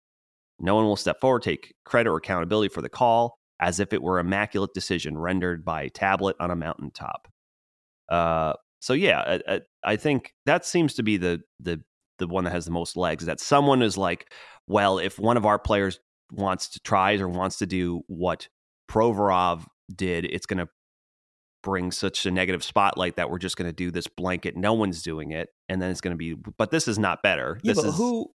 No 0.61 0.75
one 0.75 0.85
will 0.85 0.97
step 0.97 1.21
forward, 1.21 1.43
take 1.43 1.75
credit 1.85 2.09
or 2.11 2.17
accountability 2.17 2.73
for 2.73 2.83
the 2.83 2.89
call, 2.89 3.39
as 3.61 3.81
if 3.81 3.93
it 3.93 4.03
were 4.03 4.19
immaculate 4.19 4.75
decision 4.75 5.19
rendered 5.19 5.65
by 5.65 5.83
a 5.83 5.91
tablet 5.91 6.37
on 6.41 6.51
a 6.51 6.57
mountaintop. 6.57 7.29
Uh, 8.09 8.55
so 8.81 8.93
yeah, 8.93 9.39
I, 9.49 9.61
I, 9.85 9.97
think 9.97 10.35
that 10.47 10.65
seems 10.65 10.95
to 10.95 11.03
be 11.03 11.17
the 11.17 11.41
the 11.61 11.83
the 12.19 12.27
one 12.27 12.45
that 12.45 12.53
has 12.53 12.65
the 12.65 12.71
most 12.71 12.97
legs. 12.97 13.27
That 13.27 13.41
someone 13.41 13.83
is 13.83 13.97
like, 13.97 14.33
well, 14.67 14.99
if 14.99 15.19
one 15.19 15.37
of 15.37 15.47
our 15.47 15.59
players 15.59 15.99
wants 16.33 16.69
to 16.71 16.81
tries 16.81 17.21
or 17.21 17.29
wants 17.29 17.59
to 17.59 17.67
do 17.67 18.03
what 18.07 18.49
Provorov 18.91 19.67
did, 19.95 20.25
it's 20.25 20.47
going 20.47 20.59
to 20.59 20.69
bring 21.63 21.91
such 21.91 22.25
a 22.27 22.31
negative 22.31 22.63
spotlight 22.63 23.17
that 23.17 23.31
we're 23.31 23.39
just 23.39 23.57
going 23.57 23.69
to 23.69 23.75
do 23.75 23.91
this 23.91 24.07
blanket. 24.07 24.57
No 24.57 24.75
one's 24.75 25.03
doing 25.03 25.33
it, 25.33 25.49
and 25.69 25.83
then 25.83 25.91
it's 25.91 26.01
going 26.01 26.15
to 26.15 26.19
be. 26.19 26.35
But 26.35 26.71
this 26.71 26.89
is 26.89 26.99
not 26.99 27.23
better. 27.23 27.59
Yeah, 27.63 27.73
this 27.73 27.83
but 27.83 27.89
is 27.89 27.97
who? 27.97 28.31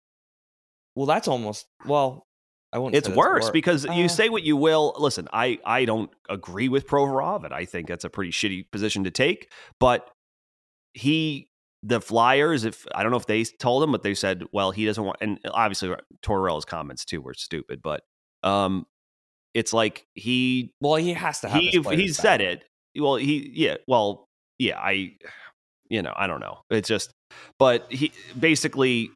Well, 0.96 1.06
that's 1.06 1.28
almost 1.28 1.68
well. 1.86 2.28
I 2.72 2.80
won't. 2.80 2.96
it's 2.96 3.08
worse 3.08 3.52
because 3.52 3.86
you 3.86 4.06
Uh, 4.06 4.08
say 4.08 4.30
what 4.30 4.42
you 4.42 4.58
will. 4.58 4.96
Listen, 4.98 5.28
I 5.32 5.60
I 5.64 5.86
don't 5.86 6.10
agree 6.28 6.70
with 6.70 6.88
Provorov, 6.88 7.44
and 7.46 7.54
I 7.54 7.66
think 7.66 7.88
that's 7.88 8.04
a 8.04 8.10
pretty 8.10 8.32
shitty 8.32 8.72
position 8.72 9.04
to 9.04 9.12
take. 9.12 9.52
But 9.80 10.10
he, 10.94 11.50
the 11.82 12.00
Flyers, 12.00 12.66
if 12.66 12.86
I 12.96 13.04
don't 13.04 13.12
know 13.12 13.18
if 13.18 13.26
they 13.26 13.44
told 13.44 13.84
him, 13.84 13.92
but 13.92 14.04
they 14.04 14.14
said, 14.14 14.44
well, 14.52 14.72
he 14.72 14.86
doesn't 14.86 15.04
want. 15.04 15.18
And 15.22 15.40
obviously, 15.52 15.94
Tortorella's 16.22 16.66
comments 16.66 17.06
too 17.06 17.22
were 17.22 17.34
stupid, 17.34 17.82
but 17.82 18.02
um, 18.44 18.86
it's 19.54 19.74
like 19.74 20.06
he 20.14 20.72
Well, 20.82 20.96
he 20.96 21.14
has 21.14 21.42
to 21.42 21.50
have. 21.50 21.60
he 21.62 21.70
he 21.70 22.08
said 22.10 22.42
it. 22.42 22.64
Well, 22.98 23.16
he 23.16 23.52
yeah. 23.54 23.76
Well, 23.88 24.28
yeah. 24.60 24.80
I 24.80 25.16
you 25.90 26.02
know 26.02 26.14
I 26.16 26.28
don't 26.28 26.40
know. 26.40 26.60
It's 26.70 26.88
just, 26.88 27.12
but 27.60 27.92
he 27.92 28.12
basically 28.40 29.10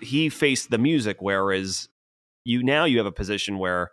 he 0.00 0.28
faced 0.28 0.70
the 0.70 0.78
music, 0.78 1.18
whereas 1.20 1.88
you 2.44 2.62
now 2.62 2.84
you 2.84 2.98
have 2.98 3.06
a 3.06 3.12
position 3.12 3.58
where 3.58 3.90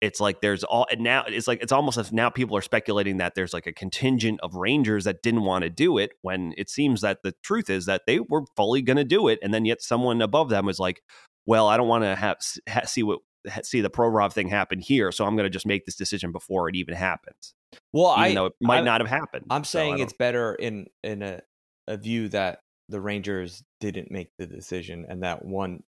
it's 0.00 0.20
like 0.20 0.40
there's 0.40 0.64
all 0.64 0.86
and 0.90 1.00
now 1.00 1.24
it's 1.26 1.48
like 1.48 1.62
it's 1.62 1.72
almost 1.72 1.98
as 1.98 2.12
now 2.12 2.30
people 2.30 2.56
are 2.56 2.62
speculating 2.62 3.16
that 3.16 3.34
there's 3.34 3.52
like 3.52 3.66
a 3.66 3.72
contingent 3.72 4.38
of 4.42 4.54
Rangers 4.54 5.04
that 5.04 5.22
didn't 5.22 5.42
want 5.42 5.64
to 5.64 5.70
do 5.70 5.98
it 5.98 6.12
when 6.22 6.54
it 6.56 6.70
seems 6.70 7.00
that 7.00 7.18
the 7.22 7.34
truth 7.42 7.68
is 7.68 7.86
that 7.86 8.02
they 8.06 8.20
were 8.20 8.44
fully 8.56 8.82
going 8.82 8.96
to 8.96 9.04
do 9.04 9.28
it, 9.28 9.38
and 9.42 9.52
then 9.52 9.64
yet 9.64 9.82
someone 9.82 10.22
above 10.22 10.48
them 10.50 10.66
was 10.66 10.78
like, 10.78 11.00
well, 11.46 11.66
I 11.66 11.76
don't 11.76 11.88
want 11.88 12.04
to 12.04 12.14
have 12.14 12.36
ha, 12.68 12.82
see 12.84 13.02
what 13.02 13.20
ha- 13.48 13.62
see 13.64 13.80
the 13.80 13.90
Provorov 13.90 14.32
thing 14.32 14.48
happen 14.48 14.78
here, 14.78 15.10
so 15.10 15.24
I'm 15.24 15.34
going 15.34 15.46
to 15.46 15.50
just 15.50 15.66
make 15.66 15.84
this 15.84 15.96
decision 15.96 16.30
before 16.32 16.68
it 16.68 16.76
even 16.76 16.94
happens 16.94 17.54
Well, 17.92 18.12
even 18.12 18.22
I 18.22 18.32
know 18.34 18.46
it 18.46 18.52
might 18.60 18.78
I- 18.78 18.82
not 18.82 19.00
have 19.00 19.10
happened. 19.10 19.46
I'm 19.50 19.64
saying 19.64 19.98
it's 19.98 20.12
better 20.12 20.54
in 20.54 20.86
in 21.02 21.22
a 21.22 21.40
a 21.88 21.96
view 21.96 22.28
that 22.28 22.60
the 22.88 23.00
Rangers 23.00 23.62
didn't 23.80 24.10
make 24.10 24.28
the 24.38 24.46
decision 24.46 25.06
and 25.08 25.22
that 25.22 25.44
one 25.44 25.82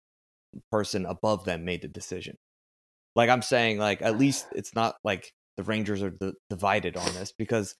person 0.72 1.06
above 1.06 1.44
them 1.44 1.64
made 1.64 1.82
the 1.82 1.88
decision. 1.88 2.36
Like 3.20 3.28
I'm 3.28 3.42
saying, 3.42 3.76
like 3.76 4.00
at 4.00 4.16
least 4.16 4.46
it's 4.52 4.74
not 4.74 4.94
like 5.04 5.30
the 5.58 5.62
Rangers 5.62 6.02
are 6.02 6.08
d- 6.08 6.32
divided 6.48 6.96
on 6.96 7.04
this 7.12 7.34
because 7.36 7.74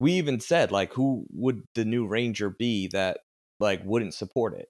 we 0.00 0.12
even 0.12 0.40
said 0.40 0.72
like 0.72 0.94
who 0.94 1.26
would 1.34 1.60
the 1.74 1.84
new 1.84 2.06
Ranger 2.06 2.48
be 2.48 2.88
that 2.94 3.18
like 3.60 3.82
wouldn't 3.84 4.14
support 4.14 4.54
it? 4.54 4.68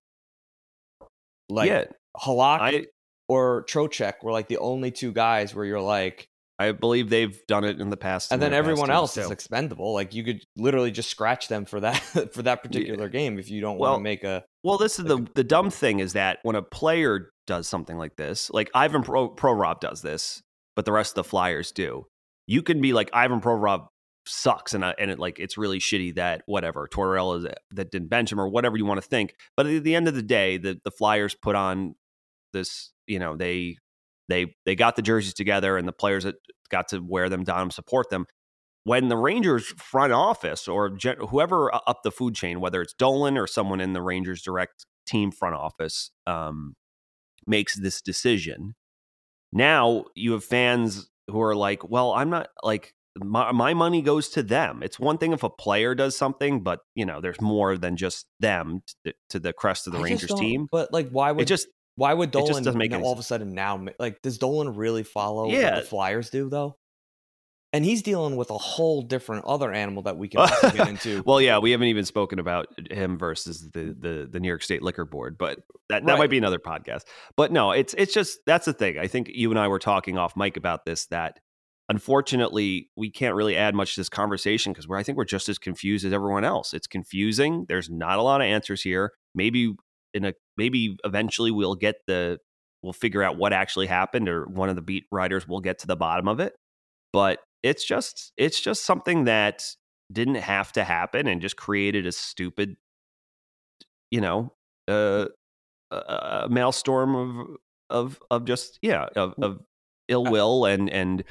Like 1.49 1.69
yeah, 1.69 1.85
Halak 2.17 2.59
I 2.61 2.87
or 3.29 3.65
Trocheck 3.67 4.15
were 4.25 4.33
like 4.33 4.49
the 4.49 4.59
only 4.59 4.91
two 4.91 5.13
guys 5.13 5.55
where 5.55 5.65
you're 5.65 5.81
like, 5.81 6.27
I 6.59 6.73
believe 6.73 7.11
they've 7.11 7.39
done 7.47 7.65
it 7.65 7.81
in 7.81 7.91
the 7.91 7.97
past, 7.99 8.33
and 8.33 8.41
then 8.41 8.55
everyone 8.55 8.91
else 8.91 9.17
is 9.17 9.31
expendable. 9.31 9.93
Like 9.93 10.15
you 10.15 10.25
could 10.25 10.43
literally 10.57 10.91
just 10.91 11.11
scratch 11.11 11.49
them 11.49 11.67
for 11.67 11.81
that 11.81 11.97
for 12.33 12.43
that 12.43 12.63
particular 12.63 13.09
game 13.09 13.39
if 13.39 13.51
you 13.51 13.61
don't 13.61 13.79
want 13.79 13.99
to 13.99 14.03
make 14.03 14.25
a. 14.25 14.45
Well, 14.63 14.79
this 14.79 14.99
is 14.99 15.05
like 15.05 15.27
the 15.27 15.33
the 15.35 15.45
dumb 15.45 15.71
thing 15.71 16.01
is 16.01 16.15
that 16.15 16.39
when 16.43 16.57
a 16.57 16.63
player 16.63 17.31
does 17.47 17.69
something 17.69 17.99
like 17.99 18.17
this, 18.17 18.51
like 18.51 18.71
Ivan 18.75 19.03
Pro 19.03 19.29
Prorov 19.29 19.81
does 19.81 20.01
this, 20.01 20.43
but 20.75 20.85
the 20.85 20.93
rest 20.93 21.13
of 21.13 21.25
the 21.25 21.29
Flyers 21.29 21.73
do. 21.73 22.07
You 22.47 22.63
can 22.63 22.81
be 22.81 22.93
like 22.93 23.11
Ivan 23.13 23.41
Prorov 23.41 23.89
sucks, 24.25 24.73
and 24.73 24.85
I, 24.85 24.95
and 24.99 25.11
it 25.11 25.19
like 25.19 25.39
it's 25.39 25.59
really 25.59 25.79
shitty 25.79 26.15
that 26.15 26.43
whatever 26.47 26.89
Tortorella 26.89 27.39
is 27.39 27.45
uh, 27.47 27.55
that 27.73 27.91
didn't 27.91 28.09
bench 28.09 28.33
him 28.33 28.41
or 28.41 28.49
whatever 28.49 28.77
you 28.77 28.87
want 28.87 29.01
to 29.03 29.07
think. 29.07 29.35
But 29.57 29.67
at 29.67 29.85
the 29.85 29.95
end 29.95 30.09
of 30.09 30.15
the 30.15 30.23
day, 30.23 30.57
the 30.57 30.81
the 30.85 30.91
Flyers 30.91 31.35
put 31.35 31.55
on 31.55 31.97
this. 32.53 32.93
You 33.07 33.19
know 33.19 33.37
they 33.37 33.77
they 34.29 34.55
they 34.65 34.75
got 34.75 34.97
the 34.97 35.03
jerseys 35.03 35.35
together, 35.35 35.77
and 35.77 35.87
the 35.87 35.93
players 35.93 36.25
that 36.25 36.37
got 36.71 36.89
to 36.89 36.99
wear 36.99 37.29
them 37.29 37.45
down 37.45 37.63
and 37.63 37.73
support 37.73 38.11
them. 38.11 38.27
When 38.85 39.09
the 39.09 39.17
Rangers 39.17 39.67
front 39.67 40.13
office 40.13 40.69
or 40.69 40.91
gen- 40.91 41.17
whoever 41.31 41.75
up 41.75 42.03
the 42.05 42.13
food 42.13 42.35
chain, 42.35 42.61
whether 42.61 42.81
it's 42.81 42.95
Dolan 42.95 43.37
or 43.37 43.47
someone 43.47 43.81
in 43.81 43.95
the 43.95 44.03
Rangers 44.03 44.43
direct 44.43 44.87
team 45.07 45.33
front 45.33 45.57
office, 45.57 46.11
um, 46.27 46.75
makes 47.47 47.77
this 47.77 48.01
decision, 48.01 48.75
now 49.53 50.05
you 50.15 50.33
have 50.33 50.45
fans 50.45 51.09
who 51.29 51.41
are 51.43 51.57
like, 51.57 51.89
"Well, 51.89 52.13
I'm 52.13 52.31
not 52.31 52.49
like 52.63 52.95
my, 53.23 53.53
my 53.53 53.75
money 53.75 54.03
goes 54.03 54.29
to 54.31 54.43
them. 54.43 54.83
It's 54.83 54.99
one 54.99 55.19
thing 55.19 55.33
if 55.33 55.43
a 55.43 55.51
player 55.51 55.95
does 55.95 56.17
something, 56.17 56.63
but 56.63 56.81
you 56.95 57.07
know, 57.07 57.21
there's 57.21 57.41
more 57.41 57.77
than 57.77 57.97
just 57.97 58.27
them 58.41 58.83
to, 59.05 59.15
to 59.31 59.39
the 59.39 59.53
crest 59.53 59.87
of 59.87 59.93
the 59.93 59.99
I 59.99 60.03
Rangers 60.03 60.33
team. 60.35 60.69
But 60.71 60.93
like, 60.93 61.11
why 61.11 61.33
would 61.33 61.43
It 61.43 61.47
just 61.47 61.69
why 61.97 62.15
would 62.15 62.29
it 62.29 62.33
just 62.33 62.47
Dolan 62.47 62.63
doesn't 62.65 62.79
make 62.79 62.93
all 62.93 63.13
of 63.13 63.19
a 63.19 63.23
sudden 63.23 63.55
now 63.55 63.85
like 63.99 64.23
does 64.23 64.39
Dolan 64.39 64.75
really 64.77 65.03
follow 65.03 65.49
what 65.49 65.75
the 65.77 65.83
Flyers 65.83 66.31
do 66.31 66.49
though? 66.49 66.77
And 67.73 67.85
he's 67.85 68.01
dealing 68.01 68.37
with 68.37 68.49
a 68.51 68.57
whole 68.57 69.03
different 69.03 69.45
other 69.45 69.71
animal 69.73 70.05
that 70.05 70.17
we 70.17 70.29
can 70.29 70.49
get 70.75 70.89
into. 70.89 71.23
well, 71.27 71.41
yeah, 71.41 71.59
we 71.59 71.73
haven't 71.73 71.89
even 71.89 72.05
spoken 72.07 72.39
about 72.39 72.69
him 72.91 73.19
versus 73.19 73.71
the 73.73 73.95
the, 73.99 74.29
the 74.31 74.41
New 74.41 74.49
York 74.49 74.63
State 74.63 74.83
Liquor 74.83 75.05
Board, 75.05 75.37
but 75.37 75.59
that, 75.91 76.07
that 76.07 76.13
Right. 76.13 76.19
might 76.19 76.31
be 76.31 76.39
another 76.39 76.59
podcast. 76.61 77.03
But 77.37 77.53
no, 77.53 77.73
it's 77.73 77.93
it's 77.99 78.15
just 78.15 78.39
that's 78.47 78.65
the 78.67 78.73
thing. 78.73 78.99
I 78.99 79.09
think 79.09 79.29
you 79.35 79.51
and 79.51 79.59
I 79.59 79.69
were 79.69 79.79
talking 79.81 80.17
off 80.17 80.37
mic 80.37 80.57
about 80.57 80.85
this 80.87 81.07
that 81.07 81.41
unfortunately 81.89 82.91
we 82.97 83.11
can't 83.11 83.35
really 83.35 83.57
add 83.57 83.75
much 83.75 83.95
to 83.95 84.01
this 84.01 84.09
conversation 84.09 84.73
because 84.73 84.87
we're 84.89 84.97
I 84.99 85.03
think 85.03 85.19
we're 85.19 85.25
just 85.25 85.49
as 85.49 85.59
confused 85.59 86.05
as 86.05 86.13
everyone 86.13 86.45
else. 86.45 86.73
It's 86.73 86.87
confusing. 86.87 87.67
There's 87.69 87.91
not 87.91 88.19
a 88.19 88.23
lot 88.23 88.41
of 88.41 88.45
answers 88.47 88.83
here. 88.83 89.13
Maybe 89.35 89.75
in 90.15 90.25
a 90.25 90.35
maybe 90.57 90.97
eventually 91.05 91.51
we'll 91.51 91.75
get 91.75 91.97
the 92.07 92.39
we'll 92.83 92.93
figure 92.93 93.23
out 93.23 93.37
what 93.37 93.53
actually 93.53 93.87
happened 93.87 94.29
or 94.29 94.45
one 94.47 94.69
of 94.69 94.77
the 94.77 94.83
beat 94.83 95.05
writers 95.11 95.47
will 95.49 95.61
get 95.61 95.79
to 95.81 95.87
the 95.87 95.97
bottom 95.97 96.29
of 96.29 96.41
it. 96.41 96.55
But 97.13 97.41
it's 97.63 97.85
just 97.85 98.33
it's 98.37 98.61
just 98.61 98.85
something 98.85 99.25
that 99.25 99.65
didn't 100.13 100.37
have 100.37 100.73
to 100.73 100.85
happen 100.85 101.27
and 101.27 101.41
just 101.41 101.57
created 101.57 102.07
a 102.07 102.13
stupid 102.13 102.77
you 104.11 104.21
know 104.21 104.53
uh, 104.89 105.27
a, 105.91 105.97
a 105.97 106.49
maelstrom 106.49 107.15
of 107.17 107.57
of 107.91 108.23
of 108.31 108.45
just 108.45 108.79
yeah 108.83 109.09
of, 109.17 109.35
of 109.43 109.61
ill 110.09 110.29
Uh, 110.29 110.31
will 110.31 110.65
and 110.65 110.89
and 110.91 111.25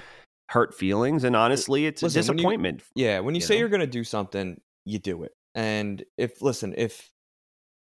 hurt 0.50 0.74
feelings 0.74 1.24
and 1.24 1.36
honestly 1.36 1.86
it's 1.86 2.03
listen, 2.03 2.20
a 2.20 2.22
when 2.22 2.38
you- 2.38 2.44
disappointment 2.44 2.84
Yeah, 2.96 3.20
when 3.22 3.34
you, 3.36 3.39
you 3.39 3.46
say 3.46 3.55
know? 3.55 3.60
you're 3.60 3.70
going 3.70 3.79
to 3.79 3.88
do 3.88 4.03
something, 4.03 4.60
you 4.86 5.00
do 5.00 5.24
it. 5.24 5.32
And 5.55 6.03
if 6.17 6.41
listen, 6.41 6.74
if 6.77 7.10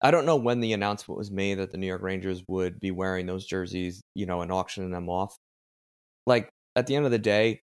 I 0.01 0.11
don't 0.11 0.25
know 0.25 0.37
when 0.37 0.61
the 0.61 0.73
announcement 0.73 1.17
was 1.17 1.31
made 1.31 1.55
that 1.55 1.71
the 1.71 1.77
New 1.77 1.87
York 1.87 2.01
Rangers 2.01 2.43
would 2.47 2.79
be 2.79 2.91
wearing 2.91 3.25
those 3.25 3.45
jerseys, 3.45 4.01
you 4.15 4.25
know, 4.25 4.41
and 4.41 4.51
auctioning 4.51 4.91
them 4.91 5.09
off. 5.09 5.35
Like 6.25 6.49
at 6.75 6.87
the 6.87 6.95
end 6.95 7.05
of 7.05 7.11
the 7.11 7.19
day, 7.19 7.61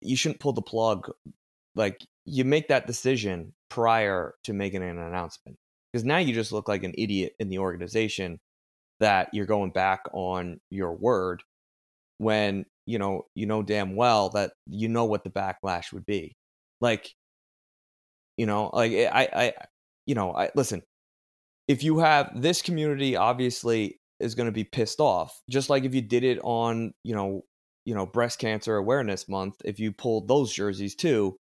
you 0.00 0.16
shouldn't 0.16 0.40
pull 0.40 0.52
the 0.52 0.62
plug. 0.62 1.10
Like 1.76 2.04
you 2.24 2.44
make 2.44 2.68
that 2.68 2.86
decision 2.86 3.52
prior 3.68 4.34
to 4.44 4.52
making 4.52 4.82
an 4.82 4.98
announcement. 4.98 5.56
Because 5.92 6.04
now 6.04 6.18
you 6.18 6.34
just 6.34 6.52
look 6.52 6.68
like 6.68 6.82
an 6.82 6.94
idiot 6.98 7.34
in 7.38 7.48
the 7.48 7.58
organization 7.58 8.40
that 9.00 9.28
you're 9.32 9.46
going 9.46 9.70
back 9.70 10.00
on 10.12 10.60
your 10.70 10.94
word 10.94 11.42
when 12.18 12.64
you 12.86 12.98
know 12.98 13.26
you 13.34 13.46
know 13.46 13.62
damn 13.62 13.94
well 13.94 14.30
that 14.30 14.52
you 14.66 14.88
know 14.88 15.04
what 15.04 15.24
the 15.24 15.30
backlash 15.30 15.92
would 15.92 16.06
be 16.06 16.34
like 16.80 17.12
you 18.36 18.46
know 18.46 18.70
like 18.72 18.92
eh, 18.92 19.10
i 19.12 19.28
i 19.46 19.52
you 20.06 20.14
know 20.14 20.34
i 20.34 20.50
listen 20.54 20.82
if 21.68 21.82
you 21.82 21.98
have 21.98 22.30
this 22.34 22.62
community 22.62 23.16
obviously 23.16 23.98
is 24.20 24.34
going 24.34 24.46
to 24.46 24.52
be 24.52 24.64
pissed 24.64 25.00
off 25.00 25.40
just 25.50 25.68
like 25.70 25.84
if 25.84 25.94
you 25.94 26.02
did 26.02 26.24
it 26.24 26.38
on 26.42 26.92
you 27.02 27.14
know 27.14 27.42
you 27.84 27.94
know 27.94 28.06
breast 28.06 28.38
cancer 28.38 28.76
awareness 28.76 29.28
month 29.28 29.54
if 29.64 29.78
you 29.78 29.92
pulled 29.92 30.28
those 30.28 30.52
jerseys 30.52 30.94
too 30.94 31.36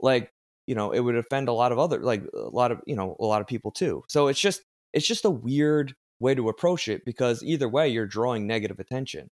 like 0.00 0.30
you 0.66 0.74
know 0.74 0.92
it 0.92 1.00
would 1.00 1.16
offend 1.16 1.48
a 1.48 1.52
lot 1.52 1.72
of 1.72 1.78
other 1.78 1.98
like 2.00 2.22
a 2.34 2.38
lot 2.50 2.70
of 2.72 2.80
you 2.86 2.96
know 2.96 3.16
a 3.18 3.24
lot 3.24 3.40
of 3.40 3.46
people 3.46 3.70
too 3.70 4.02
so 4.08 4.28
it's 4.28 4.40
just 4.40 4.62
it's 4.92 5.06
just 5.06 5.24
a 5.24 5.30
weird 5.30 5.94
way 6.20 6.34
to 6.34 6.48
approach 6.48 6.88
it 6.88 7.04
because 7.04 7.42
either 7.42 7.68
way 7.68 7.88
you're 7.88 8.06
drawing 8.06 8.46
negative 8.46 8.78
attention 8.78 9.28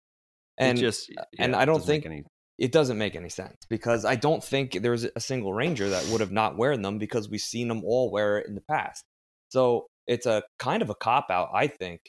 and 0.59 0.78
it 0.78 0.80
just 0.80 1.11
and 1.38 1.54
I 1.56 1.64
don't 1.64 1.85
think- 1.85 2.06
any 2.06 2.25
it 2.59 2.73
doesn't 2.73 2.97
make 2.97 3.14
any 3.14 3.28
sense 3.28 3.56
because 3.68 4.06
I 4.06 4.16
don't 4.16 4.42
think 4.42 4.80
there's 4.80 5.04
a 5.04 5.21
single 5.21 5.52
ranger 5.52 5.90
that 5.90 6.06
would 6.06 6.21
have 6.23 6.33
not 6.33 6.56
worn 6.56 6.80
them 6.80 6.97
because 6.97 7.28
we've 7.28 7.40
seen 7.40 7.68
them 7.68 7.83
all 7.85 8.11
wear 8.11 8.38
it 8.38 8.47
in 8.47 8.54
the 8.54 8.62
past. 8.62 9.04
So 9.50 9.88
it's 10.06 10.26
a 10.26 10.42
kind 10.58 10.82
of 10.82 10.90
a 10.90 10.94
cop 10.94 11.26
out, 11.30 11.50
I 11.54 11.66
think, 11.66 12.00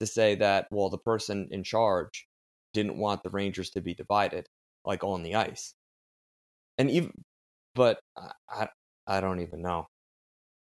to 0.00 0.06
say 0.06 0.34
that 0.36 0.66
well 0.70 0.90
the 0.90 0.98
person 0.98 1.48
in 1.50 1.62
charge 1.64 2.26
didn't 2.72 2.96
want 2.98 3.22
the 3.22 3.30
Rangers 3.30 3.70
to 3.70 3.80
be 3.80 3.94
divided 3.94 4.46
like 4.84 5.04
on 5.04 5.22
the 5.22 5.34
ice, 5.36 5.74
and 6.78 6.90
even 6.90 7.12
but 7.74 7.98
I 8.48 8.68
I, 9.06 9.20
don't 9.20 9.40
even 9.40 9.62
know. 9.62 9.86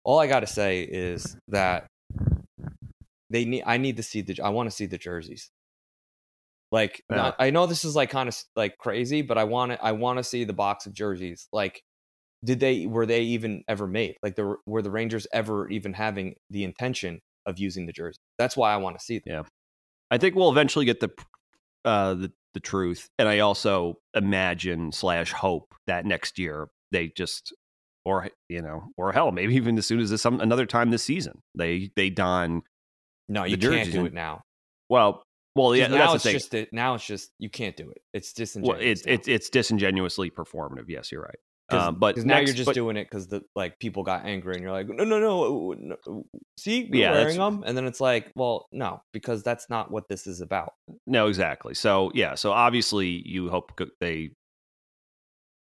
All 0.05 0.19
I 0.19 0.27
got 0.27 0.41
to 0.41 0.47
say 0.47 0.83
is 0.83 1.37
that 1.49 1.87
they 3.31 3.45
need. 3.45 3.63
I 3.67 3.77
need 3.79 3.97
to 3.97 4.03
see 4.03 4.21
the. 4.21 4.41
I 4.43 4.51
want 4.51 4.69
to 4.71 4.75
see 4.75 4.87
the 4.87 4.99
jerseys. 4.99 5.51
Like 6.71 7.03
Yeah. 7.11 7.17
not- 7.17 7.37
I 7.39 7.51
know 7.51 7.67
this 7.67 7.85
is 7.85 7.95
like 7.97 8.11
kind 8.11 8.29
of 8.29 8.37
like 8.57 8.77
crazy, 8.79 9.23
but 9.23 9.39
I 9.39 9.45
want 9.45 9.73
to 9.73 9.83
I 9.85 9.93
want 9.93 10.19
to 10.19 10.25
see 10.25 10.45
the 10.45 10.53
box 10.53 10.87
of 10.87 10.93
jerseys. 10.95 11.49
Like, 11.53 11.83
did 12.45 12.61
they 12.61 12.87
were 12.87 13.07
they 13.07 13.23
even 13.23 13.65
ever 13.69 13.87
made? 13.87 14.17
Like, 14.23 14.37
the, 14.37 14.57
were 14.67 14.83
the 14.83 14.91
Rangers 14.91 15.27
ever 15.33 15.69
even 15.69 15.93
having 15.93 16.35
the 16.51 16.65
intention 16.65 17.21
of 17.47 17.59
using 17.59 17.87
the 17.87 17.93
jersey? 17.93 18.19
That's 18.39 18.57
why 18.57 18.73
I 18.73 18.77
want 18.79 18.99
to 18.99 19.05
see 19.05 19.19
them. 19.19 19.35
Yeah, 19.35 19.43
I 20.11 20.19
think 20.19 20.35
we'll 20.35 20.51
eventually 20.51 20.85
get 20.85 21.01
the 21.01 21.11
uh 21.85 22.15
the, 22.15 22.33
the 22.55 22.61
truth. 22.61 23.09
And 23.19 23.29
I 23.29 23.41
also 23.41 23.99
imagine 24.15 24.93
slash 24.93 25.33
hope 25.33 25.75
that 25.87 26.05
next 26.05 26.39
year 26.39 26.69
they 26.91 27.09
just 27.09 27.55
or 28.05 28.29
you 28.49 28.63
know, 28.63 28.89
or 28.97 29.13
hell, 29.13 29.31
maybe 29.31 29.55
even 29.55 29.79
as 29.79 29.87
soon 29.87 30.01
as 30.01 30.11
this, 30.11 30.23
some 30.23 30.41
another 30.41 30.67
time 30.67 30.91
this 30.91 31.05
season, 31.05 31.41
they 31.55 31.91
they 31.97 32.11
don 32.11 32.63
No, 33.29 33.45
you 33.45 33.57
can't 33.57 33.93
do 33.93 34.07
it 34.07 34.13
now. 34.13 34.43
well 34.89 35.23
well 35.55 35.77
yeah 35.77 35.87
now 35.87 36.15
it's 36.15 36.25
the 36.25 36.33
just 36.33 36.55
now 36.73 36.95
it's 36.95 37.07
just 37.07 37.31
you 37.39 37.51
can't 37.51 37.77
do 37.77 37.91
it. 37.91 38.03
It's 38.13 38.33
well, 38.37 38.43
disingenuous. 38.45 38.83
it's 38.83 39.03
it's 39.07 39.29
it's 39.29 39.51
disingenuously 39.51 40.31
performative. 40.31 40.87
Yes, 40.89 41.13
you're 41.13 41.23
right. 41.23 41.39
Um, 41.75 41.97
but 41.99 42.17
now 42.19 42.37
next- 42.37 42.49
you're 42.49 42.57
just 42.57 42.67
but- 42.67 42.75
doing 42.75 42.97
it 42.97 43.05
because 43.05 43.29
the 43.29 43.43
like 43.55 43.79
people 43.79 44.03
got 44.03 44.25
angry 44.27 44.55
and 44.55 44.63
you're 44.63 44.73
like 44.73 44.89
no 44.89 45.05
no 45.05 45.19
no, 45.19 45.75
no 46.07 46.25
see 46.59 46.89
we're 46.91 47.01
Yeah, 47.03 47.13
wearing 47.13 47.39
them 47.39 47.63
and 47.67 47.77
then 47.77 47.87
it's 47.87 48.01
like 48.01 48.31
well 48.35 48.67
no 48.73 49.03
because 49.13 49.43
that's 49.43 49.69
not 49.71 49.91
what 49.91 50.09
this 50.09 50.27
is 50.27 50.41
about. 50.41 50.75
No, 51.07 51.27
exactly. 51.29 51.75
So 51.75 52.11
yeah, 52.15 52.35
so 52.35 52.53
obviously 52.53 53.23
you 53.27 53.49
hope 53.49 53.73
they, 54.01 54.31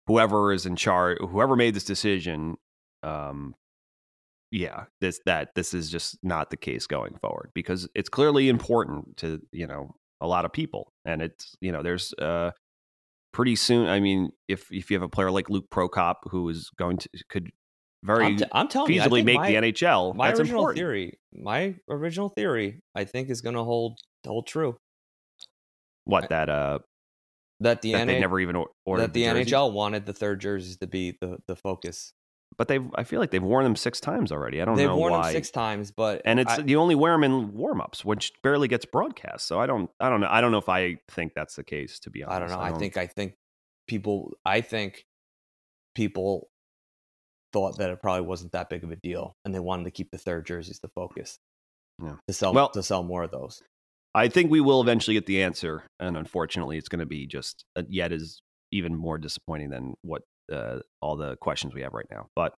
whoever 0.07 0.53
is 0.53 0.67
in 0.67 0.77
charge, 0.77 1.19
whoever 1.21 1.57
made 1.57 1.75
this 1.75 1.85
decision, 1.85 2.57
um, 3.03 3.55
yeah, 4.51 4.85
this 5.01 5.21
that 5.27 5.51
this 5.55 5.75
is 5.75 5.91
just 5.91 6.19
not 6.23 6.51
the 6.51 6.57
case 6.57 6.87
going 6.87 7.17
forward 7.21 7.51
because 7.55 7.89
it's 7.95 8.09
clearly 8.09 8.49
important 8.49 9.17
to 9.19 9.41
you 9.53 9.67
know 9.67 9.95
a 10.21 10.27
lot 10.27 10.45
of 10.45 10.53
people, 10.53 10.93
and 11.05 11.23
it's 11.23 11.55
you 11.61 11.71
know 11.73 11.83
there's 11.83 12.13
uh 12.15 12.51
pretty 13.33 13.57
soon. 13.57 13.89
I 13.89 14.01
mean, 14.01 14.31
if 14.49 14.71
if 14.73 14.91
you 14.91 14.97
have 14.97 15.03
a 15.03 15.09
player 15.09 15.31
like 15.31 15.51
Luke 15.51 15.67
Prokop 15.71 16.17
who 16.31 16.49
is 16.49 16.71
going 16.77 16.99
to 16.99 17.09
could 17.29 17.51
very 18.03 18.25
I'm, 18.25 18.37
t- 18.37 18.45
I'm 18.53 18.69
telling 18.69 18.93
you, 18.93 19.01
feasibly 19.01 19.11
think 19.17 19.27
make 19.27 19.37
my, 19.37 19.49
the 19.49 19.55
NHL, 19.57 20.15
my 20.15 20.29
that's 20.29 20.41
original 20.41 20.61
important. 20.61 20.79
theory, 20.79 21.19
my 21.35 21.75
original 21.89 22.29
theory, 22.29 22.81
I 22.95 23.05
think 23.05 23.29
is 23.31 23.41
going 23.41 23.57
to 23.57 23.65
hold 23.65 23.99
hold 24.27 24.47
true 24.47 24.77
What 26.05 26.29
that 26.31 26.49
uh 26.49 26.79
that 27.61 27.83
the 27.83 27.93
that 27.93 28.07
they 28.07 28.19
never 28.19 28.41
even 28.41 28.65
ordered 28.87 29.03
that 29.03 29.13
the 29.13 29.25
jerseys? 29.25 29.53
NHL 29.53 29.73
wanted 29.73 30.07
the 30.07 30.13
third 30.15 30.41
jerseys 30.41 30.79
to 30.79 30.87
be 30.87 31.17
the 31.21 31.39
the 31.47 31.57
focus. 31.57 32.13
But 32.61 32.69
they've 32.69 32.85
I 32.95 33.05
feel 33.05 33.21
like 33.21 33.31
they've 33.31 33.43
worn 33.43 33.65
them 33.65 33.75
six 33.75 34.01
times 34.01 34.31
already. 34.31 34.61
I 34.61 34.67
don't 34.67 34.75
know. 34.75 34.81
They've 34.81 34.89
know 34.91 34.97
worn 34.99 35.13
why. 35.15 35.23
them 35.23 35.33
six 35.33 35.51
times, 35.51 35.91
but 35.91 36.21
and 36.27 36.39
it's 36.39 36.59
I- 36.59 36.63
you 36.63 36.79
only 36.79 36.95
wear 36.95 37.13
them 37.15 37.25
in 37.25 37.55
warm-ups 37.55 38.05
which 38.05 38.35
barely 38.43 38.69
gets 38.69 38.85
broadcast 38.85 39.47
so 39.47 39.59
i 39.59 39.65
don't 39.65 39.89
i 39.99 40.11
don't 40.11 40.21
know 40.21 40.29
i 40.31 40.43
don't 40.43 40.53
know 40.53 40.59
if 40.59 40.69
i 40.69 40.99
think 41.11 41.33
that's 41.35 41.57
the 41.57 41.65
case 41.65 41.99
to 42.01 42.11
be 42.11 42.23
honest 42.23 42.37
I 42.37 42.39
don't 42.39 42.51
know. 42.51 42.77
I, 42.77 42.79
think 42.79 42.99
I 42.99 43.07
think 43.07 43.37
people. 43.89 44.33
I 44.45 44.61
think 44.61 45.07
people 45.95 46.49
thought 47.55 47.79
that 47.79 47.89
it 47.91 48.01
probably 48.03 48.27
wasn't 48.27 48.53
that 48.53 48.69
big 48.69 48.85
of 48.85 48.91
a 48.91 48.97
deal, 48.97 49.37
and 49.45 49.55
they 49.55 49.59
wanted 49.59 49.85
to 49.85 49.91
keep 49.91 50.11
the 50.11 50.19
third 50.19 50.45
jerseys 50.47 50.81
the 50.81 50.89
focus. 50.95 51.39
Yeah. 52.03 52.17
To 52.29 52.35
sell 52.35 52.53
Well- 52.53 52.69
to 52.71 52.83
sell 52.83 53.03
more 53.03 53.23
of 53.23 53.31
those. 53.31 53.63
i 54.15 54.29
think 54.29 54.51
we 54.51 54.61
will 54.61 54.81
eventually 54.83 55.15
get 55.15 55.25
the 55.27 55.43
answer 55.43 55.85
and 55.99 56.17
unfortunately 56.17 56.77
it's 56.77 56.89
going 56.89 57.01
to 57.01 57.07
be 57.07 57.27
just 57.27 57.65
uh, 57.77 57.83
yet 57.89 58.13
is 58.13 58.43
even 58.71 58.95
more 58.95 59.19
disappointing 59.19 59.71
than 59.71 59.95
what 60.03 60.23
uh, 60.53 60.79
all 61.01 61.17
the 61.17 61.37
questions 61.37 61.75
we 61.75 61.83
have 61.83 61.95
right 61.95 62.09
now 62.11 62.27
but 62.35 62.55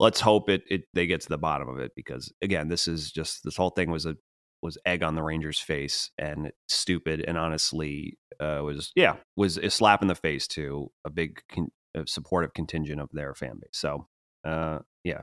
let's 0.00 0.20
hope 0.20 0.48
it, 0.48 0.62
it 0.68 0.82
they 0.94 1.06
get 1.06 1.20
to 1.20 1.28
the 1.28 1.38
bottom 1.38 1.68
of 1.68 1.78
it 1.78 1.92
because 1.94 2.32
again 2.42 2.68
this 2.68 2.88
is 2.88 3.10
just 3.10 3.44
this 3.44 3.56
whole 3.56 3.70
thing 3.70 3.90
was 3.90 4.06
a 4.06 4.16
was 4.62 4.78
egg 4.86 5.02
on 5.02 5.14
the 5.14 5.22
rangers 5.22 5.58
face 5.58 6.10
and 6.18 6.52
stupid 6.68 7.24
and 7.26 7.36
honestly 7.36 8.16
uh, 8.40 8.60
was 8.62 8.92
yeah 8.94 9.16
was 9.36 9.58
a 9.58 9.70
slap 9.70 10.02
in 10.02 10.08
the 10.08 10.14
face 10.14 10.46
to 10.46 10.90
a 11.04 11.10
big 11.10 11.40
con- 11.50 11.72
a 11.94 12.06
supportive 12.06 12.54
contingent 12.54 13.00
of 13.00 13.10
their 13.12 13.34
fan 13.34 13.58
base. 13.60 13.70
So 13.72 14.06
uh, 14.44 14.78
yeah 15.04 15.22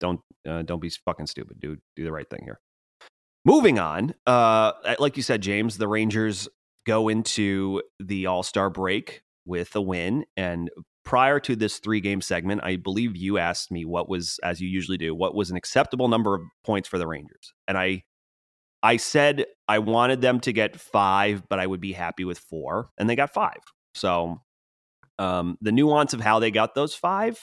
don't 0.00 0.20
uh, 0.48 0.62
don't 0.62 0.82
be 0.82 0.90
fucking 0.90 1.26
stupid 1.26 1.60
do 1.60 1.76
do 1.96 2.04
the 2.04 2.12
right 2.12 2.28
thing 2.28 2.42
here. 2.44 2.60
Moving 3.44 3.78
on 3.78 4.14
uh 4.26 4.72
like 4.98 5.16
you 5.16 5.22
said 5.22 5.42
james 5.42 5.78
the 5.78 5.88
rangers 5.88 6.48
go 6.86 7.08
into 7.08 7.82
the 8.00 8.26
all-star 8.26 8.70
break 8.70 9.22
with 9.46 9.74
a 9.74 9.80
win 9.80 10.24
and 10.36 10.70
prior 11.04 11.40
to 11.40 11.56
this 11.56 11.78
three 11.78 12.00
game 12.00 12.20
segment 12.20 12.62
i 12.64 12.76
believe 12.76 13.16
you 13.16 13.38
asked 13.38 13.70
me 13.70 13.84
what 13.84 14.08
was 14.08 14.38
as 14.42 14.60
you 14.60 14.68
usually 14.68 14.98
do 14.98 15.14
what 15.14 15.34
was 15.34 15.50
an 15.50 15.56
acceptable 15.56 16.08
number 16.08 16.34
of 16.34 16.42
points 16.64 16.88
for 16.88 16.98
the 16.98 17.06
rangers. 17.06 17.52
And 17.68 17.76
i 17.78 18.02
i 18.82 18.96
said 18.96 19.46
i 19.68 19.78
wanted 19.78 20.20
them 20.20 20.40
to 20.40 20.52
get 20.52 20.80
five 20.80 21.42
but 21.48 21.58
i 21.58 21.66
would 21.66 21.80
be 21.80 21.92
happy 21.92 22.24
with 22.24 22.38
four 22.38 22.90
and 22.98 23.08
they 23.10 23.16
got 23.16 23.32
five. 23.34 23.60
So 23.94 24.38
Um, 25.18 25.58
the 25.60 25.72
nuance 25.72 26.14
of 26.14 26.20
how 26.20 26.40
they 26.40 26.50
got 26.50 26.74
those 26.74 26.94
five 26.94 27.38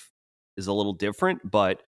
is 0.58 0.68
a 0.68 0.74
little 0.74 0.94
different, 0.94 1.40
but 1.50 1.84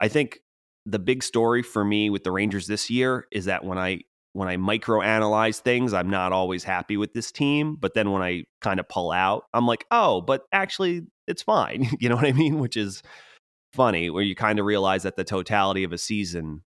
I 0.00 0.08
think 0.08 0.40
the 0.86 0.98
big 0.98 1.22
story 1.22 1.62
for 1.62 1.84
me 1.84 2.10
with 2.10 2.24
the 2.24 2.32
Rangers 2.32 2.66
this 2.66 2.90
year 2.90 3.26
is 3.30 3.46
that 3.46 3.64
when 3.64 3.78
I 3.78 4.00
when 4.32 4.48
I 4.48 4.56
micro 4.56 5.02
analyze 5.02 5.60
things, 5.60 5.92
I'm 5.92 6.10
not 6.10 6.32
always 6.32 6.64
happy 6.64 6.96
with 6.96 7.12
this 7.12 7.32
team. 7.32 7.76
But 7.78 7.94
then 7.94 8.10
when 8.12 8.22
I 8.22 8.44
kind 8.60 8.78
of 8.78 8.88
pull 8.88 9.10
out, 9.10 9.44
I'm 9.52 9.66
like, 9.66 9.84
oh, 9.90 10.20
but 10.20 10.42
actually, 10.52 11.02
it's 11.26 11.42
fine. 11.42 11.88
you 12.00 12.08
know 12.08 12.16
what 12.16 12.26
I 12.26 12.32
mean? 12.32 12.58
Which 12.58 12.76
is 12.76 13.02
funny, 13.72 14.10
where 14.10 14.22
you 14.22 14.34
kind 14.34 14.58
of 14.58 14.66
realize 14.66 15.02
that 15.02 15.16
the 15.16 15.24
totality 15.24 15.84
of 15.84 15.92
a 15.92 15.98
season, 15.98 16.62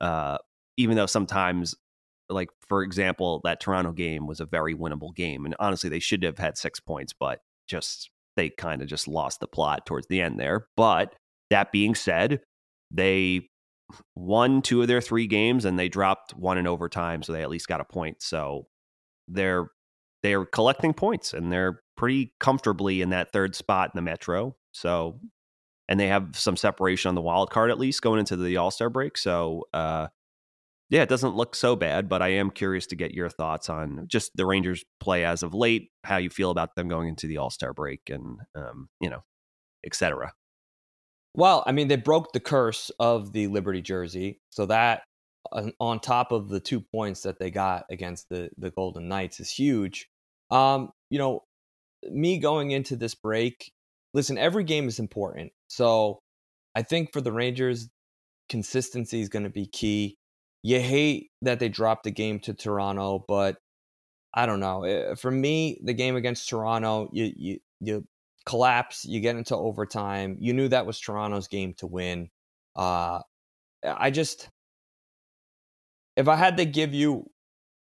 uh, 0.00 0.38
even 0.76 0.96
though 0.96 1.06
sometimes, 1.06 1.74
like 2.28 2.48
for 2.68 2.82
example, 2.82 3.40
that 3.44 3.60
Toronto 3.60 3.92
game 3.92 4.26
was 4.26 4.40
a 4.40 4.46
very 4.46 4.74
winnable 4.74 5.14
game, 5.14 5.44
and 5.44 5.54
honestly, 5.58 5.90
they 5.90 5.98
should 5.98 6.22
have 6.22 6.38
had 6.38 6.58
six 6.58 6.80
points, 6.80 7.14
but 7.18 7.40
just 7.66 8.10
they 8.36 8.50
kind 8.50 8.82
of 8.82 8.88
just 8.88 9.08
lost 9.08 9.40
the 9.40 9.46
plot 9.46 9.84
towards 9.86 10.06
the 10.08 10.20
end 10.20 10.38
there. 10.38 10.66
But 10.76 11.14
that 11.50 11.72
being 11.72 11.94
said, 11.94 12.40
they 12.90 13.48
won 14.14 14.62
two 14.62 14.82
of 14.82 14.88
their 14.88 15.00
three 15.00 15.26
games 15.26 15.64
and 15.64 15.78
they 15.78 15.88
dropped 15.88 16.34
one 16.34 16.58
in 16.58 16.66
overtime, 16.66 17.22
so 17.22 17.32
they 17.32 17.42
at 17.42 17.50
least 17.50 17.68
got 17.68 17.80
a 17.80 17.84
point. 17.84 18.22
So 18.22 18.66
they're 19.26 19.70
they're 20.22 20.44
collecting 20.44 20.94
points 20.94 21.32
and 21.32 21.52
they're 21.52 21.82
pretty 21.96 22.34
comfortably 22.40 23.02
in 23.02 23.10
that 23.10 23.32
third 23.32 23.54
spot 23.54 23.90
in 23.94 23.98
the 23.98 24.02
Metro. 24.02 24.56
So 24.72 25.20
and 25.88 25.98
they 25.98 26.08
have 26.08 26.36
some 26.36 26.56
separation 26.56 27.08
on 27.08 27.14
the 27.14 27.22
wild 27.22 27.50
card 27.50 27.70
at 27.70 27.78
least 27.78 28.02
going 28.02 28.18
into 28.18 28.36
the 28.36 28.56
All 28.58 28.70
Star 28.70 28.90
break. 28.90 29.16
So 29.16 29.64
uh, 29.72 30.08
yeah, 30.90 31.02
it 31.02 31.08
doesn't 31.08 31.36
look 31.36 31.54
so 31.54 31.76
bad, 31.76 32.08
but 32.08 32.22
I 32.22 32.28
am 32.28 32.50
curious 32.50 32.86
to 32.88 32.96
get 32.96 33.14
your 33.14 33.28
thoughts 33.28 33.68
on 33.68 34.06
just 34.08 34.36
the 34.36 34.46
Rangers 34.46 34.84
play 35.00 35.24
as 35.24 35.42
of 35.42 35.52
late, 35.54 35.90
how 36.04 36.16
you 36.16 36.30
feel 36.30 36.50
about 36.50 36.76
them 36.76 36.88
going 36.88 37.08
into 37.08 37.26
the 37.26 37.38
All 37.38 37.50
Star 37.50 37.72
break, 37.72 38.02
and 38.08 38.38
um, 38.54 38.88
you 39.00 39.10
know, 39.10 39.22
etc. 39.84 40.32
Well, 41.38 41.62
I 41.68 41.70
mean, 41.70 41.86
they 41.86 41.94
broke 41.94 42.32
the 42.32 42.40
curse 42.40 42.90
of 42.98 43.32
the 43.32 43.46
Liberty 43.46 43.80
jersey, 43.80 44.40
so 44.50 44.66
that 44.66 45.02
on 45.78 46.00
top 46.00 46.32
of 46.32 46.48
the 46.48 46.58
two 46.58 46.80
points 46.80 47.22
that 47.22 47.38
they 47.38 47.48
got 47.48 47.84
against 47.90 48.28
the 48.28 48.50
the 48.58 48.70
Golden 48.70 49.06
Knights 49.06 49.38
is 49.38 49.48
huge. 49.48 50.08
Um, 50.50 50.90
you 51.10 51.18
know, 51.20 51.44
me 52.10 52.38
going 52.38 52.72
into 52.72 52.96
this 52.96 53.14
break, 53.14 53.70
listen, 54.14 54.36
every 54.36 54.64
game 54.64 54.88
is 54.88 54.98
important, 54.98 55.52
so 55.68 56.18
I 56.74 56.82
think 56.82 57.12
for 57.12 57.20
the 57.20 57.30
Rangers, 57.30 57.88
consistency 58.48 59.20
is 59.20 59.28
going 59.28 59.44
to 59.44 59.48
be 59.48 59.66
key. 59.66 60.16
You 60.64 60.80
hate 60.80 61.28
that 61.42 61.60
they 61.60 61.68
dropped 61.68 62.02
the 62.02 62.10
game 62.10 62.40
to 62.40 62.52
Toronto, 62.52 63.24
but 63.28 63.58
I 64.34 64.46
don't 64.46 64.58
know. 64.58 64.82
Eh, 64.82 65.14
for 65.14 65.30
me, 65.30 65.78
the 65.84 65.94
game 65.94 66.16
against 66.16 66.48
Toronto, 66.48 67.08
you 67.12 67.32
you 67.36 67.58
you 67.80 68.04
collapse, 68.48 69.04
you 69.04 69.20
get 69.20 69.36
into 69.36 69.54
overtime. 69.54 70.38
You 70.40 70.54
knew 70.54 70.68
that 70.68 70.86
was 70.86 70.98
Toronto's 70.98 71.48
game 71.48 71.74
to 71.74 71.86
win. 71.86 72.30
Uh, 72.74 73.20
I 73.84 74.10
just, 74.10 74.48
if 76.16 76.28
I 76.28 76.36
had 76.36 76.56
to 76.56 76.64
give 76.64 76.94
you 76.94 77.30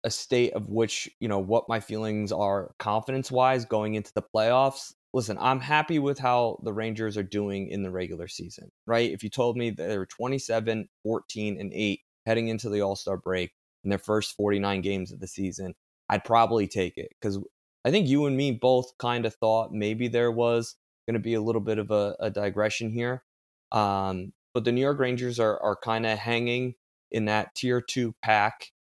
a 0.06 0.10
state 0.10 0.54
of 0.54 0.70
which, 0.70 1.10
you 1.20 1.28
know, 1.28 1.40
what 1.40 1.68
my 1.68 1.82
feelings 1.82 2.32
are 2.32 2.72
confidence 2.80 3.30
wise 3.30 3.66
going 3.66 3.96
into 3.96 4.14
the 4.16 4.24
playoffs, 4.34 4.94
listen, 5.14 5.38
I'm 5.42 5.60
happy 5.60 6.00
with 6.00 6.18
how 6.18 6.60
the 6.64 6.72
Rangers 6.72 7.18
are 7.18 7.24
doing 7.24 7.68
in 7.68 7.84
the 7.84 7.92
regular 7.92 8.30
season, 8.30 8.72
right? 8.88 9.12
If 9.12 9.24
you 9.24 9.30
told 9.30 9.58
me 9.58 9.72
they 9.72 9.98
were 9.98 10.06
27, 10.06 10.88
14, 11.04 11.60
and 11.60 11.74
8 11.74 12.00
heading 12.26 12.48
into 12.48 12.70
the 12.70 12.80
All 12.82 12.96
Star 12.96 13.18
break 13.18 13.52
in 13.84 13.90
their 13.90 14.00
first 14.00 14.38
49 14.38 14.80
games 14.80 15.12
of 15.12 15.20
the 15.20 15.28
season, 15.28 15.74
I'd 16.08 16.24
probably 16.24 16.68
take 16.68 16.98
it 16.98 17.10
because 17.20 17.40
I 17.86 17.92
think 17.92 18.08
you 18.08 18.26
and 18.26 18.36
me 18.36 18.52
both 18.52 18.98
kind 18.98 19.26
of 19.26 19.36
thought 19.36 19.72
maybe 19.72 20.08
there 20.08 20.32
was 20.32 20.76
going 21.08 21.14
to 21.14 21.20
be 21.20 21.36
a 21.36 21.42
little 21.42 21.62
bit 21.62 21.78
of 21.78 21.92
a, 21.92 22.16
a 22.20 22.32
digression 22.32 22.92
here. 22.92 23.24
Um, 23.72 24.34
but 24.56 24.64
the 24.64 24.72
New 24.72 24.82
York 24.82 25.00
Rangers 25.00 25.40
are 25.40 25.62
are 25.62 25.76
kind 25.76 26.06
of 26.06 26.18
hanging 26.18 26.74
in 27.12 27.26
that 27.26 27.54
tier 27.56 27.82
two 27.82 28.16
pack 28.24 28.72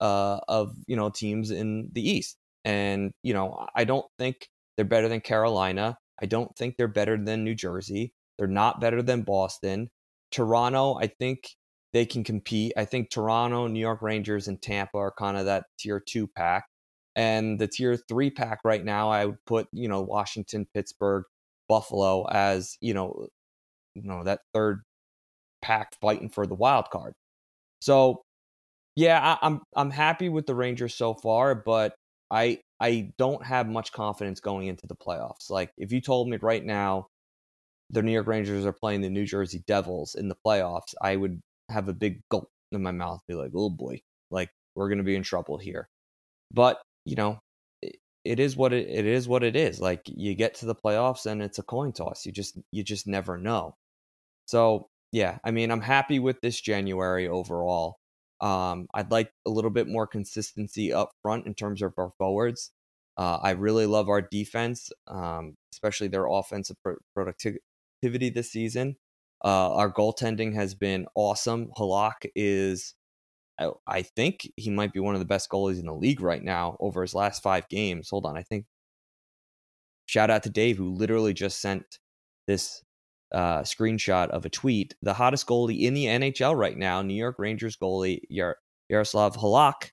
uh, 0.00 0.38
of 0.48 0.74
you 0.86 0.96
know 0.96 1.10
teams 1.10 1.50
in 1.50 1.90
the 1.92 2.08
East, 2.08 2.38
and 2.64 3.12
you 3.22 3.34
know 3.34 3.66
I 3.74 3.84
don't 3.84 4.06
think 4.18 4.48
they're 4.76 4.86
better 4.86 5.08
than 5.08 5.20
Carolina. 5.20 5.98
I 6.22 6.26
don't 6.26 6.56
think 6.56 6.76
they're 6.76 6.88
better 6.88 7.22
than 7.22 7.44
New 7.44 7.54
Jersey. 7.54 8.14
They're 8.38 8.46
not 8.46 8.80
better 8.80 9.02
than 9.02 9.22
Boston. 9.22 9.90
Toronto, 10.30 10.96
I 11.00 11.08
think 11.08 11.48
they 11.92 12.06
can 12.06 12.24
compete. 12.24 12.72
I 12.76 12.84
think 12.84 13.10
Toronto, 13.10 13.66
New 13.66 13.80
York 13.80 14.02
Rangers, 14.02 14.48
and 14.48 14.60
Tampa 14.60 14.98
are 14.98 15.14
kind 15.16 15.36
of 15.36 15.46
that 15.46 15.64
tier 15.78 16.00
two 16.00 16.26
pack. 16.26 16.64
And 17.16 17.58
the 17.58 17.68
tier 17.68 17.96
three 17.96 18.30
pack 18.30 18.60
right 18.64 18.84
now, 18.84 19.10
I 19.10 19.26
would 19.26 19.44
put, 19.46 19.68
you 19.72 19.88
know, 19.88 20.02
Washington, 20.02 20.66
Pittsburgh, 20.74 21.24
Buffalo 21.68 22.26
as, 22.28 22.76
you 22.80 22.94
know, 22.94 23.28
you 23.94 24.02
know, 24.02 24.24
that 24.24 24.40
third 24.52 24.82
pack 25.62 25.94
fighting 26.00 26.28
for 26.28 26.46
the 26.46 26.54
wild 26.54 26.90
card. 26.90 27.14
So 27.80 28.22
yeah, 28.96 29.20
I, 29.42 29.46
I'm 29.46 29.62
I'm 29.76 29.90
happy 29.90 30.28
with 30.28 30.46
the 30.46 30.54
Rangers 30.54 30.94
so 30.94 31.14
far, 31.14 31.54
but 31.54 31.94
I 32.30 32.60
I 32.80 33.12
don't 33.18 33.44
have 33.44 33.68
much 33.68 33.92
confidence 33.92 34.40
going 34.40 34.68
into 34.68 34.86
the 34.86 34.96
playoffs. 34.96 35.50
Like 35.50 35.70
if 35.78 35.92
you 35.92 36.00
told 36.00 36.28
me 36.28 36.38
right 36.38 36.64
now 36.64 37.08
the 37.90 38.02
New 38.02 38.12
York 38.12 38.26
Rangers 38.26 38.66
are 38.66 38.72
playing 38.72 39.02
the 39.02 39.10
New 39.10 39.26
Jersey 39.26 39.62
Devils 39.66 40.14
in 40.16 40.28
the 40.28 40.36
playoffs, 40.46 40.94
I 41.02 41.16
would 41.16 41.40
have 41.70 41.88
a 41.88 41.92
big 41.94 42.20
gulp 42.30 42.48
in 42.72 42.82
my 42.82 42.92
mouth, 42.92 43.20
be 43.28 43.34
like, 43.34 43.52
oh 43.54 43.70
boy, 43.70 44.00
like 44.30 44.50
we're 44.74 44.88
gonna 44.88 45.02
be 45.02 45.16
in 45.16 45.22
trouble 45.22 45.58
here. 45.58 45.88
But 46.52 46.80
you 47.04 47.16
know, 47.16 47.40
it, 47.82 47.96
it 48.24 48.40
is 48.40 48.56
what 48.56 48.72
it, 48.72 48.88
it 48.88 49.06
is 49.06 49.28
what 49.28 49.42
it 49.44 49.56
is. 49.56 49.80
Like 49.80 50.02
you 50.06 50.34
get 50.34 50.54
to 50.56 50.66
the 50.66 50.74
playoffs 50.74 51.26
and 51.26 51.42
it's 51.42 51.58
a 51.58 51.62
coin 51.62 51.92
toss. 51.92 52.26
You 52.26 52.32
just 52.32 52.58
you 52.70 52.82
just 52.84 53.06
never 53.06 53.38
know. 53.38 53.76
So 54.46 54.88
yeah, 55.12 55.38
I 55.44 55.50
mean, 55.52 55.70
I'm 55.70 55.80
happy 55.80 56.18
with 56.18 56.40
this 56.40 56.60
January 56.60 57.28
overall. 57.28 57.98
Um, 58.40 58.88
I'd 58.94 59.10
like 59.10 59.30
a 59.46 59.50
little 59.50 59.70
bit 59.70 59.86
more 59.88 60.06
consistency 60.06 60.92
up 60.92 61.10
front 61.22 61.46
in 61.46 61.54
terms 61.54 61.82
of 61.82 61.94
our 61.98 62.12
forwards. 62.18 62.72
Uh, 63.16 63.38
I 63.42 63.50
really 63.52 63.86
love 63.86 64.08
our 64.08 64.20
defense, 64.20 64.90
um, 65.06 65.54
especially 65.72 66.08
their 66.08 66.26
offensive 66.26 66.76
pro- 66.82 66.96
productivity 67.14 68.30
this 68.30 68.50
season. 68.50 68.96
Uh, 69.44 69.74
our 69.74 69.92
goaltending 69.92 70.54
has 70.54 70.74
been 70.74 71.06
awesome. 71.14 71.70
Halak 71.78 72.26
is 72.34 72.94
I, 73.58 73.70
I 73.86 74.02
think 74.02 74.50
he 74.56 74.70
might 74.70 74.92
be 74.92 75.00
one 75.00 75.14
of 75.14 75.20
the 75.20 75.26
best 75.26 75.50
goalies 75.50 75.78
in 75.78 75.86
the 75.86 75.94
league 75.94 76.20
right 76.20 76.42
now 76.42 76.76
over 76.80 77.02
his 77.02 77.14
last 77.14 77.42
five 77.42 77.68
games. 77.68 78.08
Hold 78.10 78.26
on, 78.26 78.36
I 78.36 78.42
think. 78.42 78.66
Shout 80.06 80.30
out 80.30 80.42
to 80.42 80.50
Dave 80.50 80.76
who 80.76 80.94
literally 80.94 81.32
just 81.32 81.60
sent 81.60 81.98
this 82.46 82.82
uh, 83.32 83.62
screenshot 83.62 84.28
of 84.28 84.44
a 84.44 84.50
tweet. 84.50 84.94
The 85.02 85.14
hottest 85.14 85.46
goalie 85.46 85.82
in 85.82 85.94
the 85.94 86.06
NHL 86.06 86.56
right 86.56 86.76
now, 86.76 87.02
New 87.02 87.14
York 87.14 87.36
Rangers 87.38 87.76
goalie 87.76 88.20
Yar- 88.28 88.58
Yaroslav 88.88 89.36
Halak. 89.36 89.90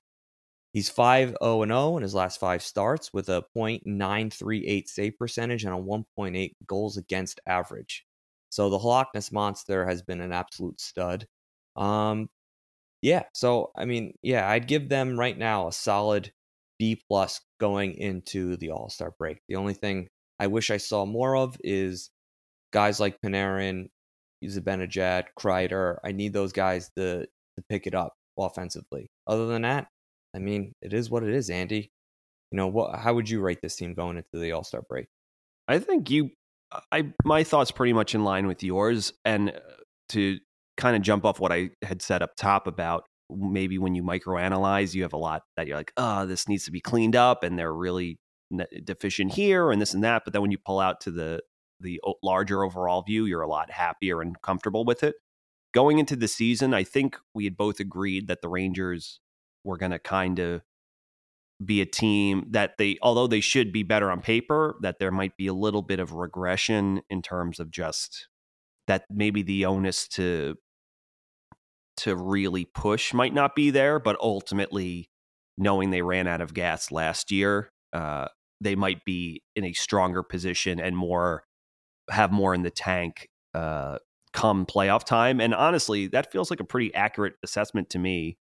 He's 0.72 0.88
5 0.88 1.36
0 1.42 1.66
0 1.66 1.96
in 1.96 2.02
his 2.02 2.14
last 2.14 2.40
five 2.40 2.62
starts 2.62 3.12
with 3.12 3.28
a 3.28 3.44
.938 3.56 4.88
save 4.88 5.18
percentage 5.18 5.64
and 5.64 5.74
a 5.74 5.76
1.8 5.76 6.52
goals 6.66 6.96
against 6.96 7.40
average. 7.46 8.06
So 8.48 8.70
the 8.70 8.78
Halakness 8.78 9.32
monster 9.32 9.86
has 9.86 10.02
been 10.02 10.20
an 10.20 10.32
absolute 10.32 10.80
stud. 10.80 11.26
Um, 11.76 12.28
yeah. 13.02 13.24
So 13.34 13.70
I 13.76 13.84
mean, 13.84 14.14
yeah, 14.22 14.48
I'd 14.48 14.68
give 14.68 14.88
them 14.88 15.18
right 15.18 15.36
now 15.36 15.68
a 15.68 15.72
solid 15.72 16.32
B 16.78 17.00
plus 17.08 17.40
going 17.60 17.94
into 17.94 18.56
the 18.56 18.70
All 18.70 18.88
Star 18.88 19.12
break. 19.18 19.38
The 19.48 19.56
only 19.56 19.74
thing 19.74 20.08
I 20.38 20.46
wish 20.46 20.70
I 20.70 20.78
saw 20.78 21.04
more 21.04 21.36
of 21.36 21.56
is 21.62 22.10
guys 22.72 22.98
like 22.98 23.20
Panarin, 23.24 23.88
Zibanejad, 24.44 25.24
Kreider. 25.38 25.96
I 26.04 26.12
need 26.12 26.32
those 26.32 26.52
guys 26.52 26.90
to 26.96 27.26
to 27.26 27.64
pick 27.68 27.86
it 27.86 27.94
up 27.94 28.14
offensively. 28.38 29.08
Other 29.26 29.46
than 29.46 29.62
that, 29.62 29.88
I 30.34 30.38
mean, 30.38 30.72
it 30.80 30.94
is 30.94 31.10
what 31.10 31.22
it 31.22 31.34
is, 31.34 31.50
Andy. 31.50 31.90
You 32.50 32.56
know, 32.56 32.68
what? 32.68 32.98
How 32.98 33.14
would 33.14 33.28
you 33.28 33.40
rate 33.40 33.60
this 33.62 33.76
team 33.76 33.94
going 33.94 34.16
into 34.16 34.38
the 34.42 34.52
All 34.52 34.64
Star 34.64 34.82
break? 34.88 35.06
I 35.68 35.78
think 35.78 36.10
you, 36.10 36.30
I 36.90 37.12
my 37.24 37.44
thoughts 37.44 37.70
pretty 37.70 37.92
much 37.92 38.14
in 38.14 38.24
line 38.24 38.46
with 38.46 38.62
yours, 38.62 39.12
and 39.24 39.50
uh, 39.50 39.60
to 40.10 40.38
kind 40.76 40.96
of 40.96 41.02
jump 41.02 41.24
off 41.24 41.40
what 41.40 41.52
I 41.52 41.70
had 41.82 42.02
said 42.02 42.22
up 42.22 42.36
top 42.36 42.66
about 42.66 43.04
maybe 43.30 43.78
when 43.78 43.94
you 43.94 44.02
microanalyze, 44.02 44.94
you 44.94 45.02
have 45.02 45.12
a 45.12 45.18
lot 45.18 45.42
that 45.56 45.66
you're 45.66 45.76
like, 45.76 45.92
oh, 45.96 46.26
this 46.26 46.48
needs 46.48 46.64
to 46.64 46.70
be 46.70 46.80
cleaned 46.80 47.16
up, 47.16 47.42
and 47.42 47.58
they're 47.58 47.72
really 47.72 48.18
deficient 48.84 49.32
here 49.32 49.70
and 49.70 49.80
this 49.80 49.94
and 49.94 50.04
that. 50.04 50.22
But 50.24 50.32
then 50.32 50.42
when 50.42 50.50
you 50.50 50.58
pull 50.58 50.80
out 50.80 51.00
to 51.02 51.10
the 51.10 51.40
the 51.80 52.00
larger 52.22 52.62
overall 52.62 53.02
view, 53.02 53.24
you're 53.24 53.42
a 53.42 53.48
lot 53.48 53.70
happier 53.70 54.22
and 54.22 54.40
comfortable 54.40 54.84
with 54.84 55.02
it. 55.02 55.16
Going 55.74 55.98
into 55.98 56.14
the 56.14 56.28
season, 56.28 56.74
I 56.74 56.84
think 56.84 57.16
we 57.34 57.44
had 57.44 57.56
both 57.56 57.80
agreed 57.80 58.28
that 58.28 58.40
the 58.40 58.48
Rangers 58.48 59.20
were 59.64 59.78
going 59.78 59.90
to 59.90 59.98
kind 59.98 60.38
of 60.38 60.62
be 61.64 61.80
a 61.80 61.86
team 61.86 62.46
that 62.50 62.78
they, 62.78 62.98
although 63.02 63.26
they 63.26 63.40
should 63.40 63.72
be 63.72 63.82
better 63.82 64.10
on 64.10 64.20
paper, 64.20 64.76
that 64.80 65.00
there 65.00 65.10
might 65.10 65.36
be 65.36 65.48
a 65.48 65.54
little 65.54 65.82
bit 65.82 65.98
of 65.98 66.12
regression 66.12 67.02
in 67.10 67.20
terms 67.20 67.58
of 67.58 67.70
just 67.70 68.28
that 68.86 69.04
maybe 69.10 69.42
the 69.42 69.66
onus 69.66 70.08
to 70.08 70.56
to 71.98 72.16
really 72.16 72.64
push 72.64 73.12
might 73.12 73.34
not 73.34 73.54
be 73.54 73.70
there, 73.70 73.98
but 73.98 74.16
ultimately 74.20 75.10
knowing 75.58 75.90
they 75.90 76.02
ran 76.02 76.26
out 76.26 76.40
of 76.40 76.54
gas 76.54 76.90
last 76.90 77.30
year, 77.30 77.70
uh, 77.92 78.26
they 78.60 78.74
might 78.74 79.04
be 79.04 79.42
in 79.54 79.64
a 79.64 79.72
stronger 79.72 80.22
position 80.22 80.80
and 80.80 80.96
more 80.96 81.44
have 82.10 82.32
more 82.32 82.54
in 82.54 82.62
the 82.62 82.70
tank 82.70 83.28
uh, 83.54 83.98
come 84.32 84.66
playoff 84.66 85.04
time. 85.04 85.40
And 85.40 85.54
honestly, 85.54 86.08
that 86.08 86.32
feels 86.32 86.50
like 86.50 86.60
a 86.60 86.64
pretty 86.64 86.94
accurate 86.94 87.34
assessment 87.42 87.90
to 87.90 87.98
me. 87.98 88.38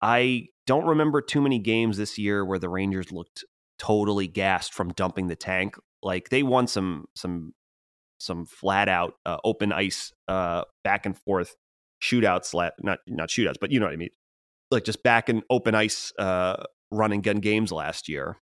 I 0.00 0.48
don't 0.66 0.86
remember 0.86 1.20
too 1.20 1.40
many 1.40 1.58
games 1.58 1.96
this 1.96 2.18
year 2.18 2.44
where 2.44 2.58
the 2.58 2.68
Rangers 2.68 3.10
looked 3.10 3.44
totally 3.78 4.28
gassed 4.28 4.72
from 4.72 4.90
dumping 4.90 5.26
the 5.26 5.36
tank. 5.36 5.76
Like 6.02 6.28
they 6.28 6.42
won 6.42 6.66
some 6.66 7.06
some 7.14 7.52
some 8.18 8.46
flat 8.46 8.88
out 8.88 9.14
uh, 9.24 9.38
open 9.44 9.72
ice 9.72 10.12
uh, 10.28 10.62
back 10.84 11.06
and 11.06 11.16
forth 11.16 11.56
shootouts, 12.02 12.54
not 12.82 12.98
not 13.06 13.28
shootouts, 13.28 13.56
but 13.60 13.70
you 13.70 13.80
know 13.80 13.86
what 13.86 13.92
I 13.92 13.96
mean. 13.96 14.10
Like 14.70 14.84
just 14.84 15.02
back 15.02 15.28
and 15.28 15.42
open 15.50 15.74
ice 15.74 16.12
uh, 16.18 16.64
running 16.90 17.20
gun 17.20 17.38
games 17.38 17.72
last 17.72 18.08
year, 18.08 18.38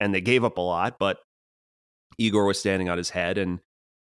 and 0.00 0.14
they 0.14 0.20
gave 0.20 0.44
up 0.44 0.58
a 0.58 0.62
lot, 0.62 0.98
but 0.98 1.18
Igor 2.18 2.46
was 2.46 2.58
standing 2.58 2.88
on 2.88 2.98
his 2.98 3.10
head, 3.10 3.38
and 3.38 3.60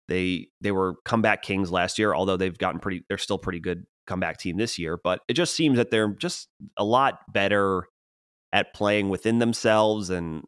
they 0.07 0.47
they 0.61 0.71
were 0.71 0.95
comeback 1.05 1.41
kings 1.41 1.71
last 1.71 1.97
year. 1.97 2.13
Although 2.13 2.37
they've 2.37 2.57
gotten 2.57 2.79
pretty, 2.79 3.03
they're 3.07 3.17
still 3.17 3.37
pretty 3.37 3.59
good 3.59 3.85
comeback 4.07 4.37
team 4.37 4.57
this 4.57 4.77
year. 4.77 4.99
But 5.01 5.21
it 5.27 5.33
just 5.33 5.55
seems 5.55 5.77
that 5.77 5.91
they're 5.91 6.13
just 6.19 6.49
a 6.77 6.83
lot 6.83 7.19
better 7.31 7.87
at 8.53 8.73
playing 8.73 9.09
within 9.09 9.39
themselves 9.39 10.09
and 10.09 10.43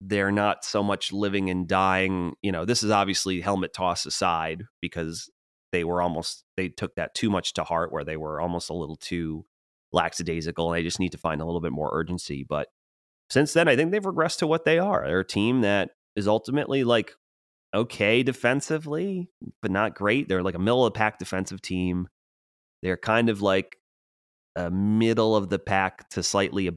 they're 0.00 0.32
not 0.32 0.64
so 0.64 0.82
much 0.82 1.12
living 1.12 1.50
and 1.50 1.68
dying. 1.68 2.34
You 2.42 2.52
know, 2.52 2.64
this 2.64 2.82
is 2.82 2.90
obviously 2.90 3.40
helmet 3.40 3.72
toss 3.72 4.06
aside 4.06 4.64
because 4.80 5.30
they 5.72 5.84
were 5.84 6.02
almost 6.02 6.44
they 6.56 6.68
took 6.68 6.94
that 6.96 7.14
too 7.14 7.30
much 7.30 7.52
to 7.54 7.64
heart 7.64 7.92
where 7.92 8.04
they 8.04 8.16
were 8.16 8.40
almost 8.40 8.70
a 8.70 8.74
little 8.74 8.96
too 8.96 9.44
lackadaisical 9.92 10.72
and 10.72 10.78
they 10.78 10.82
just 10.82 11.00
need 11.00 11.12
to 11.12 11.18
find 11.18 11.40
a 11.40 11.44
little 11.44 11.60
bit 11.60 11.72
more 11.72 11.90
urgency. 11.92 12.44
But 12.48 12.68
since 13.28 13.52
then, 13.52 13.68
I 13.68 13.76
think 13.76 13.90
they've 13.90 14.02
regressed 14.02 14.38
to 14.38 14.46
what 14.46 14.64
they 14.64 14.78
are. 14.78 15.04
They're 15.06 15.20
a 15.20 15.26
team 15.26 15.60
that 15.60 15.90
is 16.16 16.26
ultimately 16.26 16.82
like 16.84 17.12
okay 17.74 18.22
defensively, 18.22 19.30
but 19.62 19.70
not 19.70 19.94
great. 19.94 20.28
They're 20.28 20.42
like 20.42 20.56
a 20.56 20.58
middle 20.58 20.84
of 20.84 20.92
the 20.92 20.98
pack 20.98 21.18
defensive 21.18 21.62
team. 21.62 22.08
They're 22.82 22.96
kind 22.96 23.28
of 23.28 23.42
like 23.42 23.76
a 24.56 24.70
middle 24.70 25.36
of 25.36 25.48
the 25.48 25.58
pack 25.58 26.08
to 26.10 26.22
slightly 26.22 26.68
uh, 26.68 26.72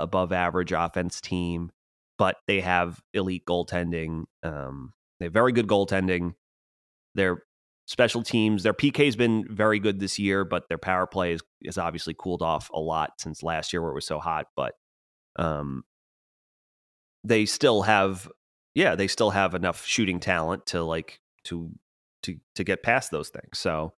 above 0.00 0.32
average 0.32 0.72
offense 0.72 1.20
team, 1.20 1.70
but 2.18 2.36
they 2.46 2.60
have 2.60 3.00
elite 3.12 3.44
goaltending. 3.46 4.24
Um, 4.42 4.92
they 5.18 5.26
have 5.26 5.32
very 5.32 5.52
good 5.52 5.66
goaltending. 5.66 6.34
Their 7.14 7.42
special 7.86 8.22
teams, 8.22 8.62
their 8.62 8.74
PK 8.74 9.04
has 9.06 9.16
been 9.16 9.44
very 9.48 9.78
good 9.78 10.00
this 10.00 10.18
year, 10.18 10.44
but 10.44 10.68
their 10.68 10.78
power 10.78 11.06
play 11.06 11.32
is, 11.32 11.40
is 11.62 11.78
obviously 11.78 12.14
cooled 12.18 12.42
off 12.42 12.70
a 12.72 12.80
lot 12.80 13.12
since 13.18 13.42
last 13.42 13.72
year 13.72 13.80
where 13.82 13.92
it 13.92 13.94
was 13.94 14.06
so 14.06 14.18
hot. 14.18 14.46
But 14.56 14.74
um, 15.36 15.84
they 17.24 17.46
still 17.46 17.82
have, 17.82 18.28
yeah, 18.74 18.94
they 18.94 19.06
still 19.06 19.30
have 19.30 19.54
enough 19.54 19.84
shooting 19.84 20.20
talent 20.20 20.66
to 20.66 20.82
like 20.82 21.20
to 21.44 21.70
to 22.22 22.36
to 22.56 22.64
get 22.64 22.82
past 22.82 23.10
those 23.10 23.28
things. 23.28 23.58
So 23.58 23.94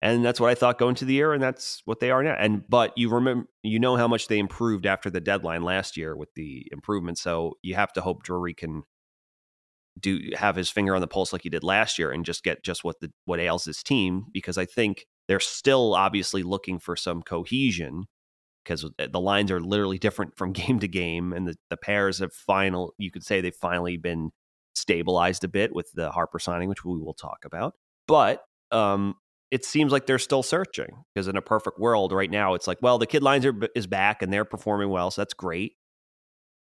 and 0.00 0.24
that's 0.24 0.40
what 0.40 0.50
I 0.50 0.54
thought 0.54 0.78
going 0.78 0.94
to 0.96 1.04
the 1.04 1.14
year, 1.14 1.32
and 1.32 1.42
that's 1.42 1.82
what 1.84 2.00
they 2.00 2.10
are 2.10 2.22
now. 2.22 2.36
And 2.38 2.62
but 2.68 2.92
you 2.96 3.08
remember, 3.10 3.46
you 3.62 3.78
know 3.78 3.96
how 3.96 4.08
much 4.08 4.28
they 4.28 4.38
improved 4.38 4.86
after 4.86 5.10
the 5.10 5.20
deadline 5.20 5.62
last 5.62 5.96
year 5.96 6.16
with 6.16 6.32
the 6.34 6.66
improvement. 6.70 7.18
So 7.18 7.54
you 7.62 7.74
have 7.74 7.92
to 7.94 8.00
hope 8.00 8.22
Drury 8.22 8.54
can 8.54 8.84
do 10.00 10.30
have 10.36 10.56
his 10.56 10.70
finger 10.70 10.94
on 10.94 11.00
the 11.00 11.06
pulse 11.06 11.32
like 11.32 11.42
he 11.42 11.48
did 11.48 11.64
last 11.64 11.98
year 11.98 12.10
and 12.10 12.24
just 12.24 12.44
get 12.44 12.62
just 12.62 12.84
what 12.84 13.00
the 13.00 13.10
what 13.24 13.40
ails 13.40 13.64
his 13.64 13.82
team 13.82 14.26
because 14.32 14.58
I 14.58 14.64
think 14.64 15.06
they're 15.26 15.40
still 15.40 15.94
obviously 15.94 16.42
looking 16.42 16.78
for 16.78 16.96
some 16.96 17.22
cohesion 17.22 18.04
because 18.64 18.84
the 18.98 19.20
lines 19.20 19.50
are 19.50 19.60
literally 19.60 19.98
different 19.98 20.36
from 20.36 20.52
game 20.52 20.78
to 20.80 20.88
game 20.88 21.32
and 21.32 21.48
the, 21.48 21.56
the 21.70 21.76
pairs 21.76 22.18
have 22.18 22.32
final 22.32 22.94
you 22.98 23.10
could 23.10 23.24
say 23.24 23.40
they've 23.40 23.54
finally 23.54 23.96
been 23.96 24.30
stabilized 24.74 25.42
a 25.44 25.48
bit 25.48 25.74
with 25.74 25.90
the 25.94 26.10
Harper 26.10 26.38
signing 26.38 26.68
which 26.68 26.84
we 26.84 26.98
will 26.98 27.14
talk 27.14 27.38
about 27.44 27.74
but 28.06 28.42
um 28.70 29.14
it 29.50 29.64
seems 29.64 29.92
like 29.92 30.06
they're 30.06 30.18
still 30.18 30.42
searching 30.42 31.04
because 31.14 31.28
in 31.28 31.36
a 31.36 31.42
perfect 31.42 31.78
world 31.78 32.12
right 32.12 32.30
now 32.30 32.54
it's 32.54 32.66
like 32.66 32.78
well 32.82 32.98
the 32.98 33.06
kid 33.06 33.22
lines 33.22 33.46
are 33.46 33.54
is 33.74 33.86
back 33.86 34.22
and 34.22 34.32
they're 34.32 34.44
performing 34.44 34.90
well 34.90 35.10
so 35.10 35.20
that's 35.20 35.34
great. 35.34 35.72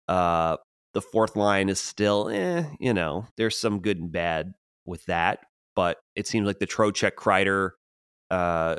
Uh 0.09 0.57
the 0.95 1.03
fourth 1.03 1.37
line 1.37 1.69
is 1.69 1.81
still 1.81 2.29
eh, 2.29 2.65
you 2.81 2.95
know 2.95 3.27
there's 3.37 3.57
some 3.59 3.81
good 3.81 3.99
and 3.99 4.13
bad 4.13 4.53
with 4.87 5.05
that 5.07 5.41
but 5.75 5.99
it 6.15 6.27
seems 6.27 6.47
like 6.47 6.59
the 6.59 6.67
Trocheck 6.67 7.13
Kreider 7.13 7.71
uh 8.31 8.77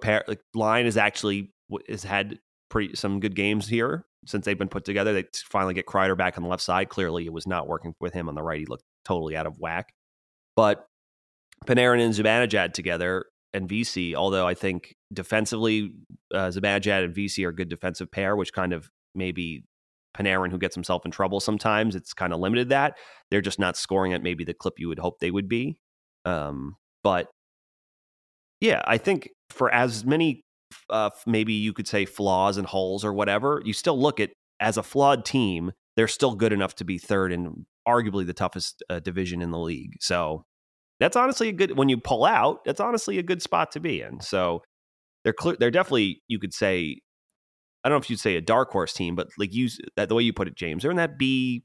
pair 0.00 0.24
like 0.28 0.40
line 0.54 0.86
is 0.86 0.96
actually 0.96 1.52
has 1.88 2.04
had 2.04 2.38
pretty 2.68 2.94
some 2.94 3.20
good 3.20 3.34
games 3.34 3.68
here 3.68 4.04
since 4.26 4.44
they've 4.44 4.58
been 4.58 4.68
put 4.68 4.84
together. 4.84 5.12
They 5.12 5.24
finally 5.50 5.74
get 5.74 5.86
Kreider 5.86 6.16
back 6.16 6.36
on 6.36 6.42
the 6.42 6.48
left 6.48 6.62
side. 6.62 6.88
Clearly 6.88 7.26
it 7.26 7.32
was 7.32 7.46
not 7.46 7.68
working 7.68 7.94
with 8.00 8.12
him 8.12 8.28
on 8.28 8.34
the 8.34 8.42
right. 8.42 8.60
He 8.60 8.66
looked 8.66 8.84
totally 9.04 9.36
out 9.36 9.46
of 9.46 9.58
whack. 9.58 9.92
But 10.56 10.86
Panarin 11.66 12.04
and 12.04 12.14
Zibanejad 12.14 12.72
together 12.72 13.26
and 13.52 13.68
Vesey, 13.68 14.14
although 14.14 14.46
I 14.46 14.54
think 14.54 14.94
defensively, 15.12 15.92
uh, 16.32 16.48
Zibanejad 16.48 17.04
and 17.04 17.14
Vesey 17.14 17.44
are 17.44 17.50
a 17.50 17.54
good 17.54 17.68
defensive 17.68 18.10
pair, 18.10 18.36
which 18.36 18.52
kind 18.52 18.72
of 18.72 18.90
maybe 19.14 19.64
Panarin, 20.16 20.50
who 20.50 20.58
gets 20.58 20.74
himself 20.74 21.04
in 21.04 21.10
trouble 21.10 21.40
sometimes, 21.40 21.94
it's 21.94 22.14
kind 22.14 22.32
of 22.32 22.40
limited 22.40 22.70
that. 22.70 22.96
They're 23.30 23.40
just 23.40 23.58
not 23.58 23.76
scoring 23.76 24.12
at 24.12 24.22
maybe 24.22 24.44
the 24.44 24.54
clip 24.54 24.74
you 24.78 24.88
would 24.88 24.98
hope 24.98 25.18
they 25.18 25.30
would 25.30 25.48
be. 25.48 25.78
Um, 26.24 26.76
but 27.02 27.28
yeah, 28.60 28.82
I 28.84 28.98
think 28.98 29.30
for 29.50 29.72
as 29.72 30.04
many, 30.04 30.42
uh, 30.88 31.10
maybe 31.26 31.54
you 31.54 31.72
could 31.72 31.88
say 31.88 32.04
flaws 32.04 32.56
and 32.56 32.66
holes 32.66 33.04
or 33.04 33.12
whatever, 33.12 33.62
you 33.64 33.72
still 33.72 33.98
look 34.00 34.20
at 34.20 34.30
as 34.60 34.76
a 34.76 34.82
flawed 34.82 35.24
team, 35.24 35.72
they're 35.96 36.08
still 36.08 36.34
good 36.34 36.52
enough 36.52 36.74
to 36.76 36.84
be 36.84 36.98
third 36.98 37.32
in 37.32 37.66
arguably 37.88 38.26
the 38.26 38.34
toughest 38.34 38.82
uh, 38.90 39.00
division 39.00 39.42
in 39.42 39.50
the 39.50 39.58
league. 39.58 39.94
So 40.00 40.44
that's 41.00 41.16
honestly 41.16 41.48
a 41.48 41.52
good 41.52 41.76
when 41.76 41.88
you 41.88 41.98
pull 41.98 42.24
out. 42.24 42.64
That's 42.64 42.80
honestly 42.80 43.18
a 43.18 43.22
good 43.22 43.42
spot 43.42 43.72
to 43.72 43.80
be 43.80 44.02
in. 44.02 44.20
So 44.20 44.62
they're 45.24 45.32
clear. 45.32 45.56
They're 45.58 45.70
definitely 45.70 46.22
you 46.28 46.38
could 46.38 46.54
say. 46.54 47.00
I 47.82 47.88
don't 47.88 47.96
know 47.96 48.02
if 48.02 48.10
you'd 48.10 48.20
say 48.20 48.36
a 48.36 48.42
dark 48.42 48.70
horse 48.70 48.92
team, 48.92 49.16
but 49.16 49.28
like 49.38 49.54
use 49.54 49.80
that 49.96 50.10
the 50.10 50.14
way 50.14 50.22
you 50.22 50.34
put 50.34 50.48
it, 50.48 50.54
James. 50.54 50.82
They're 50.82 50.90
in 50.90 50.98
that 50.98 51.18
B. 51.18 51.64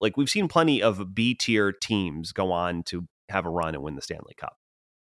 Like 0.00 0.16
we've 0.16 0.30
seen 0.30 0.46
plenty 0.46 0.80
of 0.80 1.14
B 1.14 1.34
tier 1.34 1.72
teams 1.72 2.30
go 2.30 2.52
on 2.52 2.84
to 2.84 3.06
have 3.28 3.44
a 3.44 3.50
run 3.50 3.74
and 3.74 3.82
win 3.82 3.96
the 3.96 4.02
Stanley 4.02 4.34
Cup. 4.38 4.54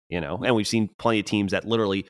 You 0.09 0.21
know, 0.21 0.39
and 0.45 0.55
we've 0.55 0.69
seen 0.69 0.89
plenty 0.99 1.19
of 1.19 1.27
teams 1.27 1.51
that 1.51 1.67
literally 1.67 2.07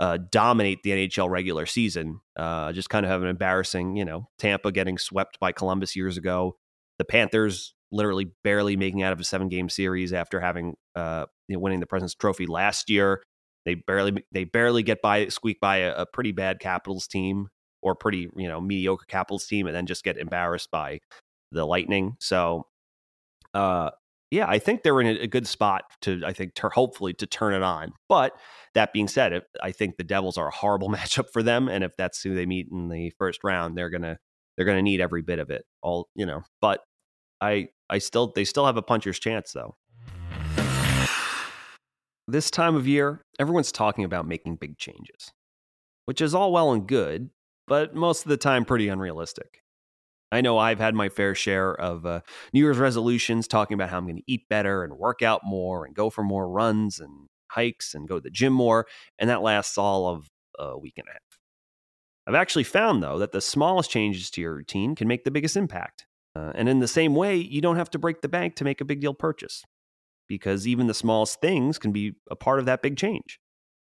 uh, 0.00 0.18
dominate 0.30 0.82
the 0.82 0.90
NHL 0.90 1.30
regular 1.30 1.64
season. 1.64 2.20
Uh, 2.36 2.72
just 2.72 2.90
kind 2.90 3.06
of 3.06 3.10
have 3.10 3.22
an 3.22 3.28
embarrassing, 3.28 3.96
you 3.96 4.04
know, 4.04 4.28
Tampa 4.38 4.72
getting 4.72 4.98
swept 4.98 5.38
by 5.40 5.52
Columbus 5.52 5.96
years 5.96 6.16
ago. 6.16 6.56
The 6.98 7.04
Panthers 7.04 7.74
literally 7.90 8.30
barely 8.44 8.76
making 8.76 9.02
out 9.02 9.12
of 9.12 9.20
a 9.20 9.24
seven 9.24 9.48
game 9.48 9.68
series 9.68 10.12
after 10.12 10.40
having 10.40 10.74
uh, 10.94 11.26
you 11.48 11.56
know, 11.56 11.60
winning 11.60 11.80
the 11.80 11.86
President's 11.86 12.14
Trophy 12.14 12.46
last 12.46 12.90
year. 12.90 13.22
They 13.64 13.74
barely 13.74 14.24
they 14.32 14.44
barely 14.44 14.82
get 14.82 15.02
by 15.02 15.28
squeak 15.28 15.60
by 15.60 15.78
a, 15.78 15.94
a, 15.94 16.06
pretty 16.06 16.32
bad 16.32 16.60
Capitals 16.60 17.06
team 17.06 17.48
or 17.82 17.94
pretty 17.94 18.28
you 18.36 18.48
know 18.48 18.60
mediocre 18.60 19.04
Capitals 19.06 19.46
team, 19.46 19.66
and 19.66 19.76
then 19.76 19.86
just 19.86 20.04
get 20.04 20.16
embarrassed 20.16 20.70
by 20.70 21.00
the 21.52 21.66
Lightning. 21.66 22.16
So, 22.20 22.66
uh, 23.54 23.90
yeah, 24.30 24.46
I 24.48 24.58
think 24.58 24.82
they're 24.82 25.00
in 25.00 25.06
a, 25.06 25.26
good 25.26 25.46
spot 25.46 25.84
to 26.02 26.22
I 26.24 26.32
think 26.32 26.54
ter- 26.54 26.70
hopefully 26.70 27.14
to 27.14 27.26
turn 27.26 27.54
it 27.54 27.62
on. 27.62 27.92
But 28.08 28.32
that 28.74 28.92
being 28.92 29.08
said, 29.08 29.32
if, 29.32 29.44
I 29.62 29.72
think 29.72 29.96
the 29.96 30.04
Devils 30.04 30.38
are 30.38 30.48
a 30.48 30.54
horrible 30.54 30.88
matchup 30.94 31.26
for 31.32 31.42
them, 31.42 31.68
and 31.68 31.84
if 31.84 31.92
that's 31.98 32.22
who 32.22 32.34
they 32.34 32.46
meet 32.46 32.68
in 32.70 32.88
the 32.88 33.12
first 33.18 33.40
round, 33.44 33.76
they're 33.76 33.90
gonna 33.90 34.18
they're 34.56 34.66
gonna 34.66 34.82
need 34.82 35.00
every 35.00 35.22
bit 35.22 35.38
of 35.38 35.50
it. 35.50 35.64
All 35.82 36.08
you 36.14 36.26
know, 36.26 36.42
but 36.60 36.80
I 37.40 37.68
I 37.90 37.98
still 37.98 38.32
they 38.34 38.44
still 38.44 38.66
have 38.66 38.76
a 38.76 38.82
puncher's 38.82 39.18
chance 39.18 39.52
though. 39.52 39.76
This 42.30 42.50
time 42.50 42.76
of 42.76 42.86
year, 42.86 43.22
everyone's 43.38 43.72
talking 43.72 44.04
about 44.04 44.28
making 44.28 44.56
big 44.56 44.76
changes, 44.76 45.32
which 46.04 46.20
is 46.20 46.34
all 46.34 46.52
well 46.52 46.72
and 46.72 46.86
good, 46.86 47.30
but 47.66 47.94
most 47.94 48.26
of 48.26 48.28
the 48.28 48.36
time 48.36 48.66
pretty 48.66 48.88
unrealistic. 48.88 49.62
I 50.30 50.42
know 50.42 50.58
I've 50.58 50.78
had 50.78 50.94
my 50.94 51.08
fair 51.08 51.34
share 51.34 51.74
of 51.74 52.04
uh, 52.04 52.20
New 52.52 52.60
Year's 52.60 52.76
resolutions 52.76 53.48
talking 53.48 53.74
about 53.74 53.88
how 53.88 53.96
I'm 53.96 54.04
going 54.04 54.16
to 54.16 54.22
eat 54.30 54.48
better 54.50 54.84
and 54.84 54.98
work 54.98 55.22
out 55.22 55.40
more 55.42 55.86
and 55.86 55.94
go 55.94 56.10
for 56.10 56.22
more 56.22 56.48
runs 56.48 57.00
and 57.00 57.28
hikes 57.50 57.94
and 57.94 58.06
go 58.06 58.16
to 58.16 58.20
the 58.20 58.30
gym 58.30 58.52
more, 58.52 58.86
and 59.18 59.30
that 59.30 59.40
lasts 59.40 59.78
all 59.78 60.06
of 60.06 60.28
a 60.58 60.78
week 60.78 60.94
and 60.98 61.08
a 61.08 61.12
half. 61.12 61.20
I've 62.26 62.34
actually 62.34 62.64
found, 62.64 63.02
though, 63.02 63.18
that 63.18 63.32
the 63.32 63.40
smallest 63.40 63.90
changes 63.90 64.30
to 64.32 64.42
your 64.42 64.54
routine 64.54 64.94
can 64.94 65.08
make 65.08 65.24
the 65.24 65.30
biggest 65.30 65.56
impact. 65.56 66.04
Uh, 66.38 66.52
and 66.54 66.68
in 66.68 66.78
the 66.78 66.88
same 66.88 67.14
way, 67.14 67.36
you 67.36 67.60
don't 67.60 67.76
have 67.76 67.90
to 67.90 67.98
break 67.98 68.20
the 68.20 68.28
bank 68.28 68.54
to 68.56 68.64
make 68.64 68.80
a 68.80 68.84
big 68.84 69.00
deal 69.00 69.14
purchase 69.14 69.64
because 70.28 70.68
even 70.68 70.86
the 70.86 70.94
smallest 70.94 71.40
things 71.40 71.78
can 71.78 71.90
be 71.90 72.12
a 72.30 72.36
part 72.36 72.58
of 72.60 72.66
that 72.66 72.82
big 72.82 72.96
change 72.96 73.40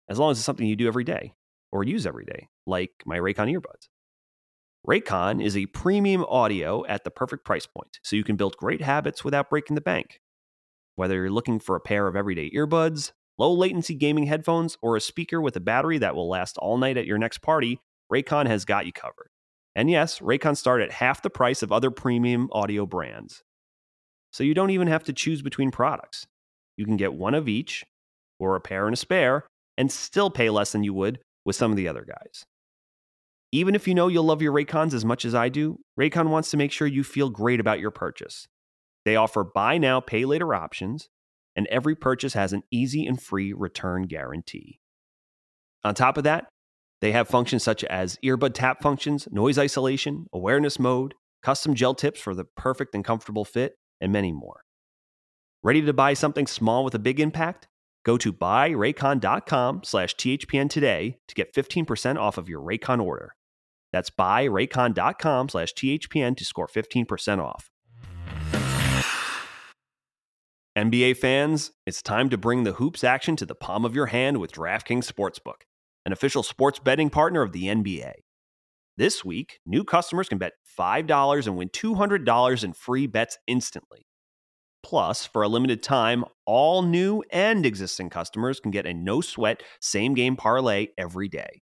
as 0.07 0.19
long 0.19 0.31
as 0.31 0.37
it's 0.37 0.45
something 0.45 0.67
you 0.67 0.75
do 0.75 0.87
every 0.87 1.03
day 1.03 1.33
or 1.71 1.83
use 1.83 2.05
every 2.05 2.23
day, 2.23 2.47
like 2.65 2.91
my 3.05 3.17
Raycon 3.17 3.51
earbuds. 3.51 3.89
Raycon 4.87 5.43
is 5.43 5.57
a 5.57 5.65
premium 5.67 6.23
audio 6.25 6.85
at 6.85 7.03
the 7.03 7.09
perfect 7.09 7.43
price 7.43 7.65
point, 7.65 7.99
so 8.03 8.15
you 8.15 8.23
can 8.23 8.35
build 8.35 8.55
great 8.55 8.81
habits 8.81 9.23
without 9.23 9.49
breaking 9.49 9.75
the 9.75 9.81
bank. 9.81 10.19
Whether 10.95 11.15
you're 11.15 11.31
looking 11.31 11.59
for 11.59 11.75
a 11.75 11.81
pair 11.81 12.07
of 12.07 12.15
everyday 12.15 12.51
earbuds, 12.51 13.11
low 13.37 13.51
latency 13.51 13.95
gaming 13.95 14.27
headphones, 14.27 14.77
or 14.81 14.95
a 14.95 15.01
speaker 15.01 15.41
with 15.41 15.55
a 15.57 15.59
battery 15.59 15.97
that 15.97 16.15
will 16.15 16.29
last 16.29 16.57
all 16.59 16.77
night 16.77 16.97
at 16.97 17.07
your 17.07 17.17
next 17.17 17.39
party, 17.39 17.81
Raycon 18.13 18.45
has 18.45 18.63
got 18.63 18.85
you 18.85 18.93
covered. 18.93 19.31
And 19.75 19.89
yes, 19.89 20.19
Raycons 20.19 20.57
start 20.57 20.81
at 20.81 20.93
half 20.93 21.21
the 21.21 21.29
price 21.29 21.61
of 21.61 21.71
other 21.71 21.91
premium 21.91 22.49
audio 22.53 22.85
brands. 22.85 23.43
So 24.31 24.43
you 24.43 24.53
don't 24.53 24.69
even 24.69 24.87
have 24.87 25.03
to 25.05 25.13
choose 25.13 25.41
between 25.41 25.71
products. 25.71 26.25
You 26.77 26.85
can 26.85 26.97
get 26.97 27.13
one 27.13 27.33
of 27.33 27.47
each 27.47 27.85
or 28.39 28.55
a 28.55 28.61
pair 28.61 28.85
and 28.85 28.93
a 28.93 28.97
spare 28.97 29.45
and 29.77 29.91
still 29.91 30.29
pay 30.29 30.49
less 30.49 30.71
than 30.71 30.83
you 30.83 30.93
would 30.93 31.19
with 31.45 31.55
some 31.55 31.71
of 31.71 31.77
the 31.77 31.87
other 31.87 32.05
guys. 32.05 32.45
Even 33.51 33.75
if 33.75 33.87
you 33.87 33.93
know 33.93 34.07
you'll 34.07 34.25
love 34.25 34.41
your 34.41 34.53
Raycons 34.53 34.93
as 34.93 35.05
much 35.05 35.23
as 35.23 35.35
I 35.35 35.49
do, 35.49 35.79
Raycon 35.99 36.29
wants 36.29 36.51
to 36.51 36.57
make 36.57 36.71
sure 36.71 36.87
you 36.87 37.03
feel 37.03 37.29
great 37.29 37.59
about 37.59 37.79
your 37.79 37.91
purchase. 37.91 38.47
They 39.05 39.15
offer 39.15 39.43
buy 39.43 39.77
now, 39.77 39.99
pay 40.01 40.25
later 40.25 40.53
options, 40.53 41.07
and 41.55 41.67
every 41.67 41.95
purchase 41.95 42.33
has 42.33 42.51
an 42.51 42.63
easy 42.71 43.05
and 43.05 43.21
free 43.21 43.53
return 43.53 44.03
guarantee. 44.03 44.79
On 45.83 45.93
top 45.95 46.17
of 46.17 46.23
that, 46.25 46.47
they 47.05 47.11
have 47.11 47.27
functions 47.27 47.61
such 47.61 47.83
as 47.83 48.17
earbud 48.25 48.55
tap 48.55 48.81
functions, 48.81 49.27
noise 49.31 49.59
isolation, 49.59 50.25
awareness 50.33 50.79
mode, 50.79 51.13
custom 51.43 51.75
gel 51.75 51.93
tips 51.93 52.19
for 52.19 52.33
the 52.33 52.45
perfect 52.45 52.95
and 52.95 53.05
comfortable 53.05 53.45
fit, 53.45 53.77
and 54.01 54.11
many 54.11 54.33
more. 54.33 54.61
Ready 55.61 55.83
to 55.83 55.93
buy 55.93 56.15
something 56.15 56.47
small 56.47 56.83
with 56.83 56.95
a 56.95 56.99
big 56.99 57.19
impact? 57.19 57.67
Go 58.05 58.17
to 58.17 58.33
buyraycon.com 58.33 59.81
slash 59.83 60.15
THPN 60.15 60.67
today 60.67 61.19
to 61.27 61.35
get 61.35 61.53
15% 61.53 62.17
off 62.17 62.39
of 62.39 62.49
your 62.49 62.59
Raycon 62.59 62.99
order. 62.99 63.35
That's 63.93 64.09
buyraycon.com 64.09 65.49
slash 65.49 65.73
THPN 65.75 66.35
to 66.37 66.43
score 66.43 66.67
15% 66.67 67.37
off. 67.37 67.69
NBA 70.75 71.17
fans, 71.17 71.71
it's 71.85 72.01
time 72.01 72.31
to 72.31 72.37
bring 72.37 72.63
the 72.63 72.73
hoops 72.73 73.03
action 73.03 73.35
to 73.35 73.45
the 73.45 73.53
palm 73.53 73.85
of 73.85 73.93
your 73.93 74.07
hand 74.07 74.37
with 74.37 74.51
DraftKings 74.51 75.09
Sportsbook, 75.09 75.61
an 76.05 76.13
official 76.13 76.43
sports 76.43 76.79
betting 76.79 77.09
partner 77.09 77.41
of 77.41 77.51
the 77.51 77.65
NBA. 77.65 78.13
This 78.97 79.25
week, 79.25 79.59
new 79.65 79.83
customers 79.83 80.29
can 80.29 80.37
bet 80.37 80.53
$5 80.79 81.47
and 81.47 81.57
win 81.57 81.69
$200 81.69 82.63
in 82.63 82.73
free 82.73 83.07
bets 83.07 83.37
instantly. 83.47 84.05
Plus, 84.83 85.25
for 85.25 85.41
a 85.41 85.47
limited 85.47 85.81
time, 85.81 86.23
all 86.45 86.83
new 86.83 87.23
and 87.31 87.65
existing 87.65 88.09
customers 88.09 88.59
can 88.59 88.71
get 88.71 88.85
a 88.85 88.93
no 88.93 89.19
sweat 89.19 89.63
same 89.81 90.13
game 90.13 90.35
parlay 90.35 90.87
every 90.97 91.27
day. 91.27 91.61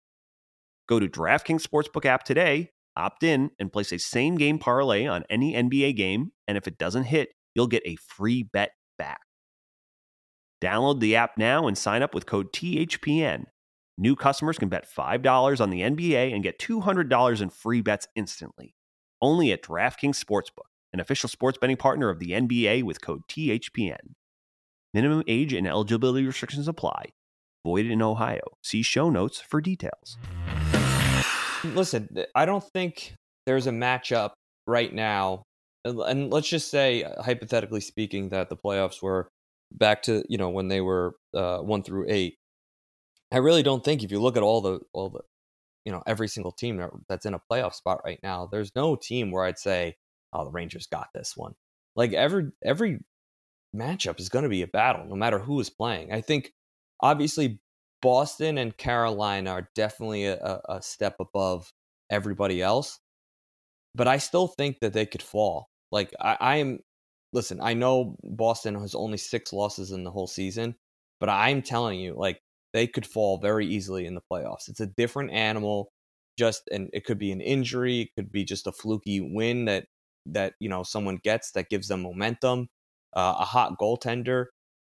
Go 0.88 0.98
to 0.98 1.09
DraftKings 1.09 1.64
Sportsbook 1.64 2.05
app 2.05 2.24
today, 2.24 2.70
opt 2.96 3.22
in, 3.22 3.50
and 3.61 3.72
place 3.72 3.92
a 3.92 3.98
same 3.98 4.37
game 4.37 4.59
parlay 4.59 5.07
on 5.07 5.24
any 5.31 5.55
NBA 5.55 5.96
game. 5.96 6.33
And 6.48 6.59
if 6.59 6.66
it 6.66 6.78
doesn't 6.78 7.05
hit, 7.05 7.28
you'll 7.55 7.68
get 7.68 7.85
a 7.87 7.96
free 7.96 8.42
bet 8.42 8.72
back. 8.98 9.20
Download 10.61 11.00
the 11.00 11.16
app 11.16 11.38
now 11.38 11.66
and 11.66 11.78
sign 11.78 12.02
up 12.02 12.14
with 12.14 12.26
code 12.26 12.52
THPN. 12.52 13.44
New 13.98 14.16
customers 14.16 14.59
can 14.59 14.68
bet 14.68 14.87
$5 14.88 15.61
on 15.61 15.70
the 15.70 15.81
NBA 15.81 16.35
and 16.35 16.42
get 16.42 16.59
$200 16.59 17.42
in 17.42 17.50
free 17.50 17.81
bets 17.81 18.09
instantly. 18.14 18.74
Only 19.20 19.52
at 19.52 19.62
DraftKings 19.62 20.22
Sportsbook, 20.22 20.70
an 20.92 21.00
official 21.00 21.28
sports 21.28 21.59
betting 21.61 21.76
partner 21.76 22.09
of 22.09 22.18
the 22.18 22.31
NBA 22.31 22.83
with 22.83 23.00
code 23.00 23.22
THPN. 23.28 24.14
Minimum 24.94 25.22
age 25.28 25.52
and 25.52 25.66
eligibility 25.66 26.26
restrictions 26.26 26.68
apply. 26.68 27.07
Void 27.64 27.87
in 27.87 28.02
Ohio. 28.02 28.42
See 28.62 28.83
show 28.83 29.11
notes 29.11 29.40
for 29.40 29.61
details. 29.61 30.16
Listen, 31.64 32.09
I 32.35 32.44
don't 32.44 32.64
think 32.72 33.14
there's 33.46 33.66
a 33.66 33.70
matchup 33.70 34.33
right 34.66 34.92
now 34.92 35.42
and 35.85 36.33
let's 36.33 36.48
just 36.48 36.70
say 36.70 37.02
uh, 37.02 37.22
hypothetically 37.22 37.81
speaking 37.81 38.28
that 38.31 38.48
the 38.48 38.57
playoffs 38.57 39.02
were 39.02 39.28
back 39.72 40.02
to 40.02 40.22
you 40.28 40.38
know 40.38 40.50
when 40.50 40.68
they 40.68 40.81
were 40.81 41.14
uh, 41.35 41.59
one 41.59 41.83
through 41.83 42.07
eight 42.09 42.37
i 43.33 43.38
really 43.38 43.62
don't 43.62 43.85
think 43.85 44.03
if 44.03 44.11
you 44.11 44.21
look 44.21 44.37
at 44.37 44.42
all 44.42 44.61
the 44.61 44.81
all 44.92 45.11
the 45.11 45.21
you 45.85 45.92
know 45.92 46.03
every 46.07 46.29
single 46.29 46.53
team 46.53 46.81
that's 47.09 47.27
in 47.27 47.35
a 47.35 47.40
playoff 47.51 47.75
spot 47.75 48.01
right 48.05 48.21
now 48.23 48.49
there's 48.51 48.75
no 48.77 48.95
team 48.97 49.31
where 49.31 49.45
i'd 49.45 49.59
say 49.59 49.97
oh 50.33 50.45
the 50.45 50.51
rangers 50.51 50.87
got 50.87 51.09
this 51.14 51.37
one. 51.37 51.55
Like 51.95 52.12
every 52.12 52.51
every 52.64 53.01
matchup 53.77 54.21
is 54.21 54.29
going 54.29 54.45
to 54.45 54.49
be 54.49 54.62
a 54.62 54.66
battle 54.66 55.07
no 55.07 55.14
matter 55.14 55.38
who 55.38 55.61
is 55.61 55.71
playing. 55.71 56.12
I 56.12 56.21
think 56.21 56.53
obviously 57.01 57.61
boston 58.01 58.59
and 58.59 58.77
carolina 58.77 59.51
are 59.51 59.68
definitely 59.75 60.27
a, 60.27 60.61
a 60.68 60.83
step 60.83 61.16
above 61.21 61.73
everybody 62.11 62.61
else 62.61 62.99
but 63.95 64.09
i 64.09 64.18
still 64.18 64.49
think 64.49 64.81
that 64.81 64.92
they 64.92 65.07
could 65.07 65.23
fall. 65.23 65.68
Like 65.92 66.12
I, 66.21 66.37
I 66.40 66.57
am 66.57 66.81
listen, 67.33 67.61
I 67.61 67.75
know 67.75 68.16
Boston 68.23 68.75
has 68.81 68.95
only 68.95 69.18
six 69.18 69.53
losses 69.53 69.92
in 69.92 70.05
the 70.05 70.11
whole 70.11 70.27
season, 70.27 70.75
but 71.21 71.29
I'm 71.29 71.62
telling 71.62 72.01
you, 72.01 72.14
like 72.16 72.40
they 72.72 72.87
could 72.87 73.06
fall 73.06 73.38
very 73.38 73.66
easily 73.66 74.06
in 74.06 74.14
the 74.14 74.22
playoffs. 74.30 74.68
It's 74.68 74.80
a 74.80 74.87
different 74.87 75.32
animal. 75.32 75.90
Just 76.38 76.62
and 76.72 76.88
it 76.92 77.04
could 77.04 77.18
be 77.18 77.30
an 77.32 77.42
injury, 77.42 78.02
it 78.02 78.08
could 78.16 78.32
be 78.32 78.44
just 78.44 78.66
a 78.66 78.72
fluky 78.72 79.20
win 79.20 79.66
that 79.66 79.87
that 80.26 80.54
you 80.61 80.68
know 80.68 80.82
someone 80.82 81.18
gets 81.22 81.52
that 81.52 81.68
gives 81.68 81.88
them 81.88 82.02
momentum. 82.02 82.68
Uh, 83.14 83.37
a 83.40 83.44
hot 83.44 83.78
goaltender, 83.78 84.46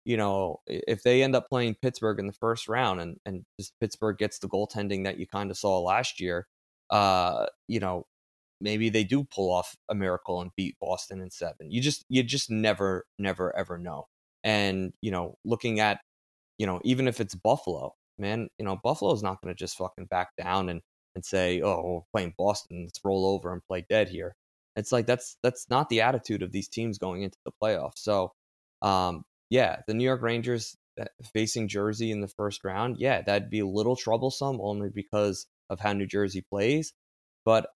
you 0.06 0.18
know, 0.18 0.58
if 0.68 1.04
they 1.04 1.24
end 1.24 1.36
up 1.36 1.48
playing 1.50 1.76
Pittsburgh 1.82 2.20
in 2.20 2.28
the 2.28 2.34
first 2.34 2.68
round 2.68 3.02
and 3.02 3.18
and 3.26 3.44
just 3.60 3.74
Pittsburgh 3.80 4.18
gets 4.18 4.40
the 4.40 4.48
goaltending 4.50 5.04
that 5.06 5.18
you 5.18 5.28
kind 5.28 5.52
of 5.52 5.58
saw 5.58 5.80
last 5.80 6.20
year, 6.20 6.48
uh, 6.92 7.48
you 7.68 7.80
know, 7.80 8.06
maybe 8.62 8.90
they 8.90 9.04
do 9.04 9.24
pull 9.24 9.52
off 9.52 9.76
a 9.90 9.96
miracle 9.96 10.42
and 10.42 10.52
beat 10.56 10.76
Boston 10.80 11.22
in 11.22 11.32
seven. 11.32 11.72
You 11.72 11.82
just 11.82 12.06
you 12.10 12.24
just 12.24 12.50
never 12.50 13.06
never 13.20 13.56
ever 13.56 13.78
know. 13.78 14.08
And 14.44 14.94
you 15.02 15.12
know, 15.12 15.38
looking 15.46 15.80
at 15.80 16.00
you 16.62 16.68
know 16.68 16.80
even 16.84 17.08
if 17.08 17.20
it's 17.20 17.34
Buffalo, 17.34 17.96
man, 18.20 18.48
you 18.60 18.66
know 18.66 18.80
Buffalo's 18.84 19.24
not 19.24 19.42
going 19.42 19.54
to 19.54 19.58
just 19.58 19.78
fucking 19.78 20.06
back 20.06 20.30
down 20.38 20.70
and 20.70 20.82
and 21.16 21.26
say, 21.26 21.62
oh, 21.64 21.82
we're 21.84 22.20
playing 22.20 22.36
Boston, 22.38 22.84
let's 22.84 23.00
roll 23.04 23.26
over 23.26 23.52
and 23.52 23.66
play 23.68 23.84
dead 23.90 24.08
here. 24.10 24.36
It's 24.76 24.92
like 24.92 25.08
that's 25.08 25.38
that's 25.42 25.68
not 25.72 25.90
the 25.90 26.02
attitude 26.02 26.44
of 26.44 26.52
these 26.52 26.68
teams 26.70 27.00
going 27.00 27.24
into 27.24 27.40
the 27.46 27.52
playoffs. 27.62 27.98
So, 27.98 28.34
um, 28.84 29.24
yeah, 29.50 29.78
the 29.88 29.96
New 29.96 30.04
York 30.04 30.22
Rangers 30.22 30.78
uh, 31.02 31.06
facing 31.34 31.68
Jersey 31.68 32.12
in 32.12 32.22
the 32.22 32.28
first 32.28 32.64
round, 32.64 32.98
yeah, 33.00 33.24
that'd 33.24 33.50
be 33.50 33.62
a 33.62 33.66
little 33.66 33.96
troublesome 33.96 34.60
only 34.62 34.90
because 34.90 35.48
of 35.72 35.80
how 35.80 35.94
New 35.94 36.06
Jersey 36.06 36.46
plays. 36.52 36.94
But 37.44 37.68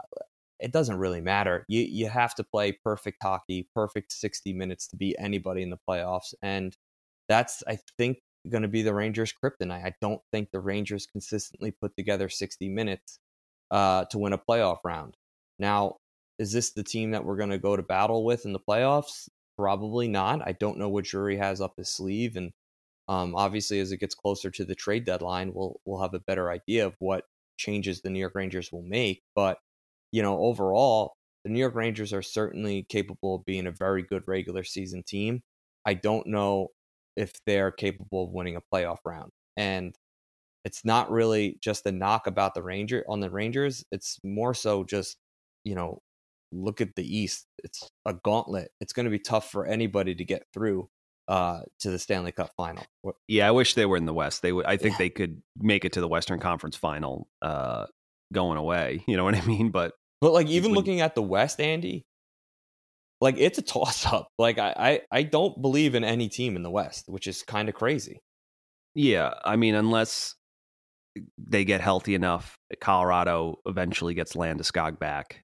it 0.59 0.71
doesn't 0.71 0.97
really 0.97 1.21
matter. 1.21 1.65
You 1.67 1.81
you 1.81 2.07
have 2.07 2.35
to 2.35 2.43
play 2.43 2.71
perfect 2.71 3.17
hockey, 3.23 3.67
perfect 3.73 4.11
60 4.11 4.53
minutes 4.53 4.87
to 4.89 4.95
beat 4.95 5.15
anybody 5.19 5.63
in 5.63 5.71
the 5.71 5.79
playoffs. 5.89 6.33
And 6.41 6.77
that's 7.27 7.63
I 7.67 7.79
think 7.97 8.19
going 8.49 8.63
to 8.63 8.67
be 8.67 8.81
the 8.81 8.93
Rangers 8.93 9.33
kryptonite. 9.33 9.85
I 9.85 9.93
don't 10.01 10.21
think 10.31 10.51
the 10.51 10.59
Rangers 10.59 11.07
consistently 11.07 11.71
put 11.71 11.95
together 11.95 12.29
60 12.29 12.69
minutes 12.69 13.19
uh, 13.71 14.05
to 14.05 14.17
win 14.17 14.33
a 14.33 14.37
playoff 14.37 14.79
round. 14.83 15.15
Now, 15.59 15.97
is 16.37 16.51
this 16.51 16.71
the 16.71 16.83
team 16.83 17.11
that 17.11 17.23
we're 17.23 17.37
going 17.37 17.49
to 17.49 17.57
go 17.57 17.75
to 17.75 17.83
battle 17.83 18.25
with 18.25 18.45
in 18.45 18.53
the 18.53 18.59
playoffs? 18.59 19.29
Probably 19.57 20.07
not. 20.07 20.45
I 20.45 20.51
don't 20.51 20.77
know 20.77 20.89
what 20.89 21.05
Drury 21.05 21.37
has 21.37 21.61
up 21.61 21.73
his 21.77 21.89
sleeve, 21.89 22.35
and 22.35 22.51
um, 23.07 23.35
obviously, 23.35 23.79
as 23.79 23.91
it 23.91 23.99
gets 23.99 24.15
closer 24.15 24.51
to 24.51 24.65
the 24.65 24.75
trade 24.75 25.05
deadline, 25.05 25.53
we'll 25.53 25.79
we'll 25.85 26.01
have 26.01 26.13
a 26.13 26.19
better 26.19 26.51
idea 26.51 26.85
of 26.85 26.95
what 26.99 27.23
changes 27.57 28.01
the 28.01 28.09
New 28.09 28.19
York 28.19 28.35
Rangers 28.35 28.71
will 28.71 28.81
make. 28.81 29.21
But 29.33 29.59
you 30.11 30.21
know, 30.21 30.39
overall, 30.39 31.13
the 31.45 31.51
New 31.51 31.59
York 31.59 31.75
Rangers 31.75 32.11
are 32.11 32.21
certainly 32.21 32.85
capable 32.89 33.35
of 33.35 33.45
being 33.45 33.67
a 33.67 33.71
very 33.71 34.03
good 34.03 34.23
regular 34.27 34.63
season 34.65 35.03
team. 35.03 35.41
I 35.85 35.93
don't 35.93 36.27
know 36.27 36.69
if 37.15 37.33
they're 37.45 37.71
capable 37.71 38.25
of 38.25 38.31
winning 38.31 38.55
a 38.55 38.61
playoff 38.73 38.97
round. 39.05 39.31
And 39.57 39.95
it's 40.63 40.83
not 40.83 41.11
really 41.11 41.57
just 41.61 41.85
a 41.85 41.91
knock 41.91 42.27
about 42.27 42.55
the 42.55 42.63
Ranger 42.63 43.05
on 43.07 43.19
the 43.19 43.29
Rangers. 43.29 43.85
It's 43.91 44.19
more 44.23 44.53
so 44.53 44.83
just, 44.83 45.17
you 45.63 45.75
know, 45.75 46.01
look 46.51 46.81
at 46.81 46.95
the 46.95 47.17
East. 47.17 47.45
It's 47.63 47.89
a 48.05 48.13
gauntlet. 48.13 48.71
It's 48.81 48.93
going 48.93 49.05
to 49.05 49.11
be 49.11 49.19
tough 49.19 49.51
for 49.51 49.65
anybody 49.65 50.15
to 50.15 50.25
get 50.25 50.43
through 50.53 50.89
uh, 51.27 51.61
to 51.79 51.91
the 51.91 51.99
Stanley 51.99 52.31
Cup 52.31 52.51
final. 52.57 52.83
Yeah, 53.27 53.47
I 53.47 53.51
wish 53.51 53.75
they 53.75 53.85
were 53.85 53.97
in 53.97 54.05
the 54.05 54.13
West. 54.13 54.41
They 54.41 54.51
would. 54.51 54.65
I 54.65 54.77
think 54.77 54.93
yeah. 54.93 54.99
they 54.99 55.09
could 55.09 55.41
make 55.57 55.85
it 55.85 55.93
to 55.93 56.01
the 56.01 56.07
Western 56.07 56.39
Conference 56.39 56.75
final 56.75 57.27
uh, 57.41 57.85
going 58.33 58.57
away. 58.57 59.03
You 59.07 59.17
know 59.17 59.23
what 59.23 59.35
I 59.35 59.45
mean? 59.45 59.69
But 59.71 59.93
but 60.21 60.33
like 60.33 60.47
even 60.47 60.71
when, 60.71 60.77
looking 60.77 61.01
at 61.01 61.15
the 61.15 61.21
West, 61.21 61.59
Andy, 61.59 62.05
like 63.25 63.35
it's 63.37 63.57
a 63.57 63.61
toss 63.61 64.05
up. 64.13 64.29
Like 64.37 64.57
I, 64.57 64.73
I, 64.77 65.01
I 65.11 65.23
don't 65.23 65.61
believe 65.61 65.95
in 65.95 66.05
any 66.05 66.29
team 66.29 66.55
in 66.55 66.63
the 66.63 66.71
West, 66.71 67.05
which 67.07 67.27
is 67.27 67.43
kind 67.43 67.67
of 67.67 67.75
crazy. 67.75 68.21
Yeah, 68.93 69.33
I 69.43 69.57
mean, 69.57 69.75
unless 69.75 70.35
they 71.37 71.65
get 71.65 71.81
healthy 71.81 72.15
enough, 72.15 72.57
Colorado 72.79 73.59
eventually 73.65 74.13
gets 74.13 74.33
Landeskog 74.33 74.99
back, 74.99 75.43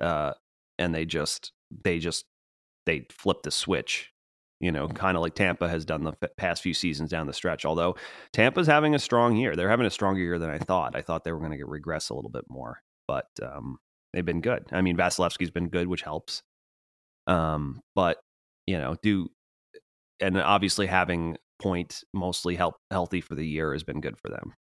uh, 0.00 0.34
and 0.78 0.94
they 0.94 1.04
just 1.04 1.52
they 1.84 1.98
just 1.98 2.24
they 2.86 3.06
flip 3.10 3.42
the 3.42 3.50
switch. 3.50 4.10
You 4.60 4.70
know, 4.70 4.86
kind 4.86 5.16
of 5.16 5.22
like 5.22 5.34
Tampa 5.34 5.68
has 5.68 5.84
done 5.84 6.04
the 6.04 6.14
past 6.36 6.62
few 6.62 6.72
seasons 6.72 7.10
down 7.10 7.26
the 7.26 7.32
stretch. 7.32 7.64
Although 7.64 7.96
Tampa's 8.32 8.68
having 8.68 8.94
a 8.94 9.00
strong 9.00 9.36
year, 9.36 9.56
they're 9.56 9.68
having 9.68 9.86
a 9.86 9.90
stronger 9.90 10.20
year 10.20 10.38
than 10.38 10.48
I 10.48 10.58
thought. 10.58 10.94
I 10.94 11.02
thought 11.02 11.24
they 11.24 11.32
were 11.32 11.40
going 11.40 11.58
to 11.58 11.66
regress 11.66 12.08
a 12.08 12.14
little 12.14 12.30
bit 12.30 12.44
more, 12.48 12.80
but 13.08 13.26
um, 13.42 13.78
They've 14.14 14.24
been 14.24 14.40
good. 14.40 14.66
I 14.70 14.80
mean, 14.80 14.96
Vasilevskiy's 14.96 15.50
been 15.50 15.68
good, 15.68 15.88
which 15.88 16.02
helps. 16.02 16.44
Um, 17.26 17.80
but 17.94 18.18
you 18.66 18.78
know, 18.78 18.96
do 19.02 19.28
and 20.20 20.38
obviously 20.38 20.86
having 20.86 21.36
Point 21.60 22.02
mostly 22.12 22.56
help 22.56 22.74
healthy 22.90 23.20
for 23.20 23.34
the 23.34 23.46
year 23.46 23.72
has 23.72 23.84
been 23.84 24.00
good 24.00 24.18
for 24.18 24.28
them. 24.30 24.52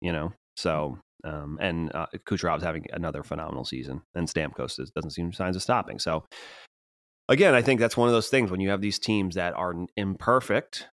You 0.00 0.12
know, 0.12 0.32
so 0.56 0.98
Um, 1.24 1.58
and 1.60 1.94
uh, 1.94 2.06
Kucherov's 2.28 2.62
having 2.62 2.86
another 2.92 3.22
phenomenal 3.22 3.64
season, 3.64 4.02
and 4.14 4.28
Stamkos 4.28 4.78
is, 4.78 4.90
doesn't 4.90 5.10
seem 5.10 5.32
signs 5.32 5.56
of 5.56 5.62
stopping. 5.62 5.98
So, 5.98 6.24
again, 7.28 7.54
I 7.54 7.62
think 7.62 7.80
that's 7.80 7.96
one 7.96 8.08
of 8.08 8.14
those 8.14 8.28
things 8.28 8.50
when 8.50 8.60
you 8.60 8.70
have 8.70 8.80
these 8.80 8.98
teams 8.98 9.34
that 9.34 9.54
are 9.54 9.74
imperfect, 9.96 10.88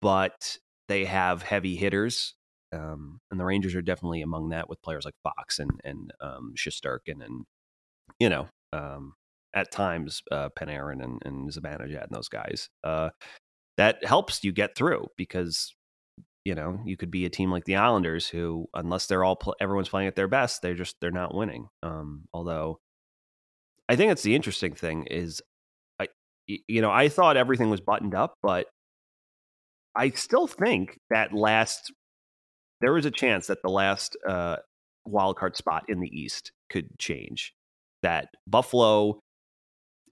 but 0.00 0.58
they 0.88 1.04
have 1.04 1.42
heavy 1.42 1.76
hitters. 1.76 2.34
Um, 2.72 3.20
and 3.30 3.38
the 3.38 3.44
Rangers 3.44 3.74
are 3.74 3.82
definitely 3.82 4.22
among 4.22 4.48
that 4.48 4.68
with 4.68 4.82
players 4.82 5.04
like 5.04 5.14
Fox 5.22 5.58
and 5.60 5.70
and 5.84 6.12
um, 6.20 6.54
Shesterkin 6.56 7.24
and 7.24 7.44
you 8.18 8.28
know 8.28 8.48
um, 8.72 9.14
at 9.56 9.72
times 9.72 10.22
uh, 10.30 10.50
Panarin 10.50 11.02
and, 11.02 11.20
and 11.24 11.50
Zibanejad 11.50 12.04
and 12.04 12.12
those 12.12 12.28
guys. 12.28 12.68
Uh, 12.84 13.08
that 13.78 14.04
helps 14.04 14.44
you 14.44 14.52
get 14.52 14.76
through 14.76 15.06
because 15.16 15.74
you 16.44 16.54
know 16.54 16.78
you 16.84 16.96
could 16.96 17.10
be 17.10 17.24
a 17.24 17.30
team 17.30 17.50
like 17.50 17.64
the 17.64 17.76
Islanders 17.76 18.28
who, 18.28 18.66
unless 18.74 19.06
they're 19.06 19.24
all 19.24 19.36
pl- 19.36 19.56
everyone's 19.60 19.88
playing 19.88 20.08
at 20.08 20.14
their 20.14 20.28
best, 20.28 20.62
they're 20.62 20.74
just 20.74 20.96
they're 21.00 21.10
not 21.10 21.34
winning. 21.34 21.68
Um, 21.82 22.24
although 22.32 22.78
I 23.88 23.96
think 23.96 24.12
it's 24.12 24.22
the 24.22 24.34
interesting 24.34 24.74
thing 24.74 25.06
is, 25.10 25.42
I 25.98 26.08
you 26.46 26.82
know 26.82 26.90
I 26.90 27.08
thought 27.08 27.36
everything 27.36 27.70
was 27.70 27.80
buttoned 27.80 28.14
up, 28.14 28.34
but 28.42 28.66
I 29.94 30.10
still 30.10 30.46
think 30.46 30.98
that 31.10 31.32
last 31.32 31.92
there 32.82 32.92
was 32.92 33.06
a 33.06 33.10
chance 33.10 33.46
that 33.46 33.62
the 33.62 33.70
last 33.70 34.16
uh, 34.28 34.56
wild 35.06 35.36
card 35.36 35.56
spot 35.56 35.84
in 35.88 36.00
the 36.00 36.08
East 36.08 36.52
could 36.70 36.98
change. 36.98 37.54
That 38.02 38.28
Buffalo 38.46 39.20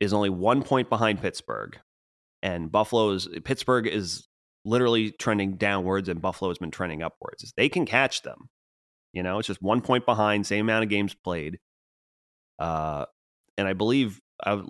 is 0.01 0.13
only 0.13 0.31
one 0.31 0.63
point 0.63 0.89
behind 0.89 1.21
Pittsburgh, 1.21 1.79
and 2.43 2.71
Buffalo's 2.71 3.29
Pittsburgh 3.45 3.87
is 3.87 4.29
literally 4.65 5.11
trending 5.13 5.57
downwards, 5.57 6.09
and 6.09 6.23
Buffalo 6.23 6.51
has 6.51 6.59
been 6.59 6.71
trending 6.71 7.03
upwards. 7.03 7.53
They 7.57 7.69
can 7.69 7.87
catch 7.87 8.23
them. 8.23 8.49
You 9.13 9.23
know, 9.23 9.39
it's 9.39 9.47
just 9.47 9.63
one 9.63 9.81
point 9.81 10.07
behind, 10.07 10.47
same 10.47 10.67
amount 10.67 10.85
of 10.85 10.91
games 10.91 11.15
played. 11.15 11.59
Uh, 12.59 13.07
and 13.57 13.69
I 13.69 13.73
believe 13.73 14.21
I 14.45 14.61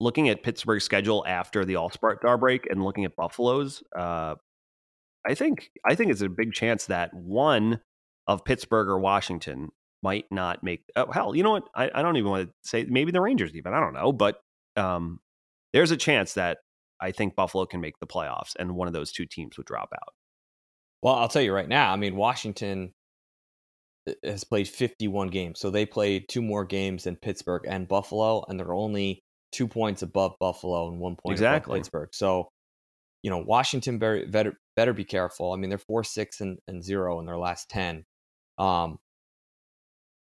looking 0.00 0.28
at 0.28 0.42
Pittsburgh's 0.42 0.84
schedule 0.84 1.24
after 1.26 1.64
the 1.64 1.76
All 1.76 1.90
Star 1.90 2.38
break 2.38 2.66
and 2.68 2.84
looking 2.84 3.04
at 3.04 3.16
Buffalo's. 3.16 3.82
Uh, 3.96 4.34
I 5.26 5.34
think 5.34 5.70
I 5.84 5.94
think 5.94 6.10
it's 6.10 6.20
a 6.20 6.28
big 6.28 6.52
chance 6.52 6.86
that 6.86 7.12
one 7.14 7.80
of 8.26 8.44
Pittsburgh 8.44 8.88
or 8.88 8.98
Washington 8.98 9.70
might 10.02 10.26
not 10.30 10.62
make. 10.62 10.82
Oh, 10.94 11.10
hell, 11.10 11.34
you 11.34 11.42
know 11.42 11.52
what? 11.52 11.68
I, 11.74 11.90
I 11.94 12.02
don't 12.02 12.16
even 12.16 12.30
want 12.30 12.48
to 12.48 12.54
say 12.68 12.84
maybe 12.88 13.12
the 13.12 13.20
Rangers 13.20 13.54
even. 13.54 13.72
I 13.72 13.80
don't 13.80 13.94
know, 13.94 14.12
but 14.12 14.40
um, 14.76 15.20
there's 15.72 15.90
a 15.90 15.96
chance 15.96 16.34
that 16.34 16.58
I 17.00 17.12
think 17.12 17.36
Buffalo 17.36 17.66
can 17.66 17.80
make 17.80 17.98
the 17.98 18.06
playoffs, 18.06 18.54
and 18.58 18.74
one 18.74 18.88
of 18.88 18.94
those 18.94 19.12
two 19.12 19.26
teams 19.26 19.56
would 19.56 19.66
drop 19.66 19.90
out. 19.94 20.14
Well, 21.02 21.14
I'll 21.14 21.28
tell 21.28 21.42
you 21.42 21.52
right 21.52 21.68
now. 21.68 21.92
I 21.92 21.96
mean, 21.96 22.16
Washington 22.16 22.92
uh, 24.08 24.12
has 24.24 24.44
played 24.44 24.68
51 24.68 25.28
games, 25.28 25.60
so 25.60 25.70
they 25.70 25.86
played 25.86 26.28
two 26.28 26.42
more 26.42 26.64
games 26.64 27.04
than 27.04 27.16
Pittsburgh 27.16 27.62
and 27.66 27.86
Buffalo, 27.86 28.44
and 28.48 28.58
they're 28.58 28.74
only 28.74 29.22
two 29.52 29.68
points 29.68 30.02
above 30.02 30.34
Buffalo 30.40 30.88
and 30.88 30.98
one 30.98 31.16
point 31.16 31.32
exactly. 31.32 31.72
above 31.72 31.80
Pittsburgh. 31.80 32.08
So, 32.12 32.48
you 33.22 33.30
know, 33.30 33.38
Washington 33.38 33.98
better 33.98 34.26
better, 34.26 34.54
better 34.74 34.92
be 34.92 35.04
careful. 35.04 35.52
I 35.52 35.56
mean, 35.56 35.68
they're 35.68 35.78
four, 35.78 36.04
six, 36.04 36.40
and, 36.40 36.58
and 36.66 36.82
zero 36.82 37.20
in 37.20 37.26
their 37.26 37.38
last 37.38 37.68
ten. 37.68 38.04
Um, 38.58 38.98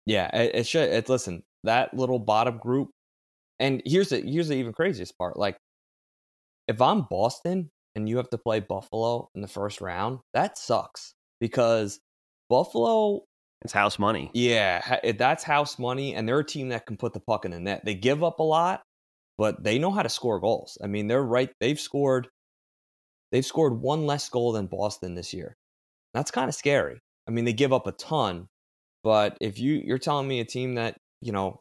yeah, 0.06 0.36
it, 0.36 0.56
it 0.56 0.68
should. 0.68 0.90
It, 0.90 1.10
listen, 1.10 1.44
that 1.64 1.94
little 1.94 2.20
bottom 2.20 2.58
group, 2.58 2.90
and 3.60 3.82
here's 3.86 4.10
the 4.10 4.22
here's 4.22 4.48
the 4.48 4.56
even 4.56 4.74
craziest 4.74 5.18
part. 5.18 5.38
Like, 5.38 5.58
if 6.68 6.82
I'm 6.82 7.04
Boston 7.10 7.70
and 7.96 8.08
you 8.08 8.18
have 8.18 8.30
to 8.30 8.38
play 8.38 8.60
Buffalo 8.60 9.30
in 9.36 9.42
the 9.42 9.48
first 9.48 9.82
round, 9.82 10.20
that 10.34 10.58
sucks 10.58 11.14
because 11.40 12.00
Buffalo. 12.50 13.24
It's 13.64 13.74
house 13.74 13.98
money. 13.98 14.30
Yeah, 14.36 15.00
that's 15.18 15.44
house 15.44 15.80
money, 15.80 16.14
and 16.14 16.30
they're 16.30 16.40
a 16.40 16.46
team 16.46 16.70
that 16.70 16.86
can 16.86 16.96
put 16.96 17.14
the 17.14 17.20
puck 17.20 17.44
in 17.44 17.50
the 17.50 17.60
net. 17.60 17.84
They 17.84 17.96
give 17.96 18.24
up 18.24 18.38
a 18.38 18.44
lot, 18.44 18.84
but 19.36 19.64
they 19.64 19.80
know 19.80 19.90
how 19.90 20.04
to 20.04 20.10
score 20.10 20.40
goals. 20.40 20.78
I 20.84 20.86
mean, 20.86 21.08
they're 21.08 21.24
right. 21.24 21.50
They've 21.60 21.80
scored. 21.80 22.28
They've 23.32 23.46
scored 23.46 23.82
one 23.82 24.06
less 24.06 24.30
goal 24.30 24.52
than 24.52 24.68
Boston 24.68 25.16
this 25.16 25.34
year. 25.34 25.56
That's 26.14 26.30
kind 26.30 26.50
of 26.50 26.56
scary. 26.56 27.00
I 27.28 27.32
mean, 27.32 27.46
they 27.46 27.54
give 27.54 27.74
up 27.74 27.88
a 27.88 27.92
ton, 27.94 28.48
but 29.04 29.36
if 29.42 29.60
you 29.60 29.82
you're 29.84 29.98
telling 29.98 30.28
me 30.28 30.40
a 30.40 30.46
team 30.46 30.76
that 30.76 30.98
you 31.22 31.32
know 31.32 31.60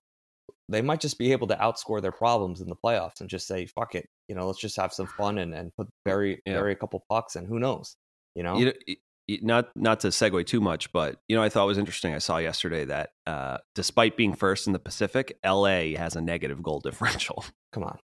they 0.68 0.82
might 0.82 1.00
just 1.00 1.18
be 1.18 1.32
able 1.32 1.46
to 1.46 1.56
outscore 1.56 2.02
their 2.02 2.12
problems 2.12 2.60
in 2.60 2.68
the 2.68 2.76
playoffs 2.76 3.20
and 3.20 3.28
just 3.30 3.46
say 3.46 3.66
fuck 3.66 3.94
it, 3.94 4.08
you 4.28 4.34
know, 4.34 4.46
let's 4.46 4.60
just 4.60 4.76
have 4.76 4.92
some 4.92 5.06
fun 5.06 5.38
and 5.38 5.54
and 5.54 5.74
put 5.76 5.88
bury 6.04 6.42
yeah. 6.46 6.54
bury 6.54 6.72
a 6.72 6.76
couple 6.76 7.04
pucks 7.08 7.36
and 7.36 7.46
who 7.46 7.58
knows, 7.58 7.96
you 8.34 8.42
know. 8.42 8.58
You 8.58 8.66
know 8.66 8.94
not 9.28 9.70
not 9.74 10.00
to 10.00 10.08
segue 10.08 10.46
too 10.46 10.60
much, 10.60 10.92
but 10.92 11.16
you 11.28 11.36
know, 11.36 11.42
I 11.42 11.48
thought 11.48 11.64
it 11.64 11.68
was 11.68 11.78
interesting. 11.78 12.14
I 12.14 12.18
saw 12.18 12.38
yesterday 12.38 12.84
that 12.86 13.10
uh, 13.26 13.58
despite 13.74 14.16
being 14.16 14.34
first 14.34 14.66
in 14.66 14.72
the 14.72 14.78
Pacific, 14.78 15.38
LA 15.44 15.96
has 15.96 16.16
a 16.16 16.20
negative 16.20 16.62
goal 16.62 16.80
differential. 16.84 17.44
Come 17.72 17.84
on. 17.84 17.98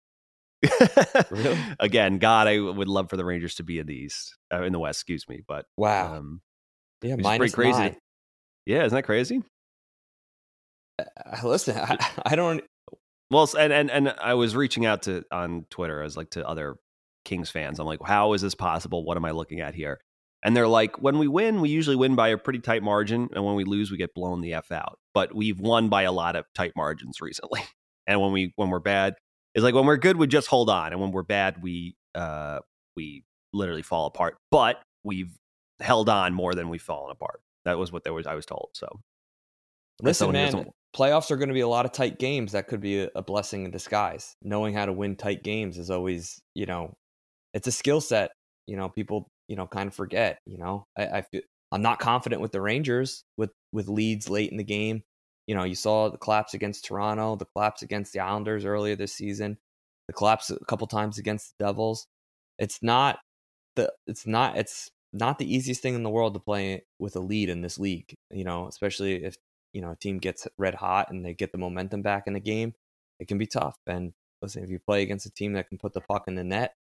really? 1.30 1.58
Again, 1.80 2.18
God, 2.18 2.46
I 2.46 2.58
would 2.58 2.88
love 2.88 3.10
for 3.10 3.16
the 3.16 3.24
Rangers 3.24 3.56
to 3.56 3.62
be 3.62 3.78
in 3.78 3.86
the 3.86 3.94
East, 3.94 4.36
uh, 4.52 4.62
in 4.62 4.72
the 4.72 4.78
West, 4.78 4.98
excuse 5.00 5.28
me. 5.28 5.42
But 5.46 5.66
wow, 5.76 6.16
um, 6.16 6.40
yeah, 7.02 7.16
minus 7.16 7.38
pretty 7.38 7.52
crazy. 7.54 7.78
Nine. 7.78 7.96
Yeah, 8.66 8.84
isn't 8.84 8.94
that 8.94 9.04
crazy? 9.04 9.42
Uh, 11.24 11.46
listen, 11.46 11.76
I, 11.76 11.98
I, 12.24 12.36
don't. 12.36 12.62
Well, 13.30 13.48
and 13.59 13.72
and 13.72 13.90
and 13.90 14.14
I 14.20 14.34
was 14.34 14.55
reaching 14.57 14.86
out 14.86 15.03
to 15.03 15.24
on 15.30 15.66
Twitter. 15.70 16.00
I 16.00 16.05
was 16.05 16.16
like 16.16 16.30
to 16.30 16.46
other 16.46 16.76
Kings 17.24 17.50
fans. 17.50 17.78
I'm 17.78 17.86
like, 17.86 18.00
how 18.05 18.32
is 18.32 18.42
this 18.42 18.55
possible? 18.55 19.05
What 19.05 19.16
am 19.16 19.24
I 19.24 19.30
looking 19.30 19.61
at 19.61 19.74
here? 19.74 20.00
And 20.44 20.57
they're 20.57 20.68
like, 20.68 21.00
when 21.00 21.18
we 21.18 21.28
win, 21.28 21.61
we 21.61 21.68
usually 21.68 21.94
win 21.94 22.16
by 22.16 22.28
a 22.28 22.38
pretty 22.38 22.59
tight 22.59 22.82
margin, 22.82 23.28
and 23.34 23.44
when 23.44 23.55
we 23.55 23.64
lose, 23.64 23.90
we 23.90 23.96
get 23.96 24.14
blown 24.14 24.40
the 24.40 24.55
f 24.55 24.72
out. 24.72 24.98
But 25.14 25.34
we've 25.34 25.61
won 25.61 25.88
by 25.88 26.03
a 26.03 26.12
lot 26.12 26.34
of 26.36 26.46
tight 26.55 26.72
margins 26.76 27.20
recently. 27.20 27.62
And 28.05 28.20
when 28.20 28.32
we 28.32 28.53
when 28.57 28.68
we're 28.68 28.80
bad, 28.80 29.14
it's 29.55 29.62
like 29.62 29.76
when 29.76 29.86
we're 29.86 29.96
good, 29.96 30.16
we 30.16 30.26
just 30.26 30.48
hold 30.48 30.68
on, 30.68 30.90
and 30.90 31.00
when 31.00 31.12
we're 31.12 31.22
bad, 31.22 31.62
we 31.62 31.94
uh 32.16 32.59
we 32.96 33.22
literally 33.53 33.82
fall 33.82 34.07
apart. 34.07 34.38
But 34.50 34.82
we've 35.05 35.30
held 35.78 36.09
on 36.09 36.34
more 36.34 36.53
than 36.57 36.68
we've 36.68 36.82
fallen 36.82 37.12
apart. 37.12 37.40
That 37.64 37.78
was 37.78 37.92
what 37.92 38.03
there 38.03 38.12
was 38.12 38.26
I 38.26 38.34
was 38.34 38.44
told. 38.44 38.70
So 38.74 38.88
listen, 40.01 40.32
man, 40.32 40.66
playoffs 40.95 41.30
are 41.30 41.36
going 41.36 41.49
to 41.49 41.55
be 41.55 41.61
a 41.61 41.68
lot 41.68 41.84
of 41.84 41.93
tight 41.93 42.18
games. 42.18 42.53
That 42.53 42.68
could 42.68 42.80
be 42.80 43.09
a, 43.14 43.22
blessing 43.22 43.64
in 43.64 43.70
disguise. 43.70 44.36
Knowing 44.43 44.74
how 44.74 44.86
to 44.86 44.93
win 44.93 45.16
tight 45.16 45.43
games 45.43 45.78
is 45.78 45.90
always, 45.90 46.40
you 46.55 46.66
know, 46.66 46.95
it's 47.55 47.66
a 47.66 47.72
skill 47.72 48.01
set. 48.01 48.32
You 48.66 48.76
know, 48.76 48.88
people, 48.88 49.28
you 49.49 49.57
know, 49.57 49.66
kind 49.66 49.88
of 49.88 49.95
forget. 49.95 50.38
You 50.47 50.59
know, 50.59 50.86
I, 50.97 51.07
I 51.07 51.22
feel 51.22 51.43
I'm 51.72 51.82
not 51.82 51.99
confident 51.99 52.43
with 52.43 52.53
the 52.53 52.61
Rangers 52.61 53.24
with 53.36 53.51
with 53.72 53.88
leads 53.88 54.28
late 54.30 54.51
in 54.51 54.57
the 54.57 54.64
game. 54.64 55.03
You 55.47 55.55
know, 55.57 55.64
you 55.64 55.74
saw 55.74 56.09
the 56.09 56.18
collapse 56.18 56.55
against 56.55 56.84
Toronto, 56.84 57.36
the 57.36 57.47
collapse 57.47 57.82
against 57.82 58.12
the 58.12 58.20
Islanders 58.20 58.64
earlier 58.64 58.95
this 58.95 59.12
season, 59.12 59.59
the 60.07 60.12
collapse 60.12 60.51
a 60.51 60.64
couple 60.66 60.86
times 60.86 61.18
against 61.18 61.55
the 61.59 61.64
Devils. 61.66 62.07
It's 62.59 62.78
not 62.82 63.18
the 63.74 63.93
it's 64.07 64.26
not 64.26 64.57
it's 64.57 64.90
not 65.12 65.38
the 65.38 65.55
easiest 65.55 65.82
thing 65.82 65.95
in 65.95 66.03
the 66.03 66.11
world 66.11 66.34
to 66.34 66.40
play 66.40 66.84
with 66.99 67.16
a 67.16 67.20
lead 67.20 67.49
in 67.49 67.61
this 67.61 67.78
league, 67.78 68.14
you 68.30 68.45
know, 68.45 68.66
especially 68.66 69.24
if, 69.24 69.36
you 69.72 69.80
know, 69.80 69.90
a 69.92 69.96
team 69.96 70.18
gets 70.18 70.46
red 70.58 70.74
hot 70.74 71.10
and 71.10 71.24
they 71.24 71.34
get 71.34 71.52
the 71.52 71.58
momentum 71.58 72.02
back 72.02 72.24
in 72.26 72.32
the 72.32 72.40
game. 72.40 72.74
It 73.18 73.28
can 73.28 73.38
be 73.38 73.46
tough. 73.46 73.76
And 73.86 74.12
listen, 74.40 74.64
if 74.64 74.70
you 74.70 74.78
play 74.78 75.02
against 75.02 75.26
a 75.26 75.30
team 75.30 75.54
that 75.54 75.68
can 75.68 75.78
put 75.78 75.92
the 75.92 76.00
puck 76.00 76.24
in 76.26 76.34
the 76.34 76.44
net, 76.44 76.74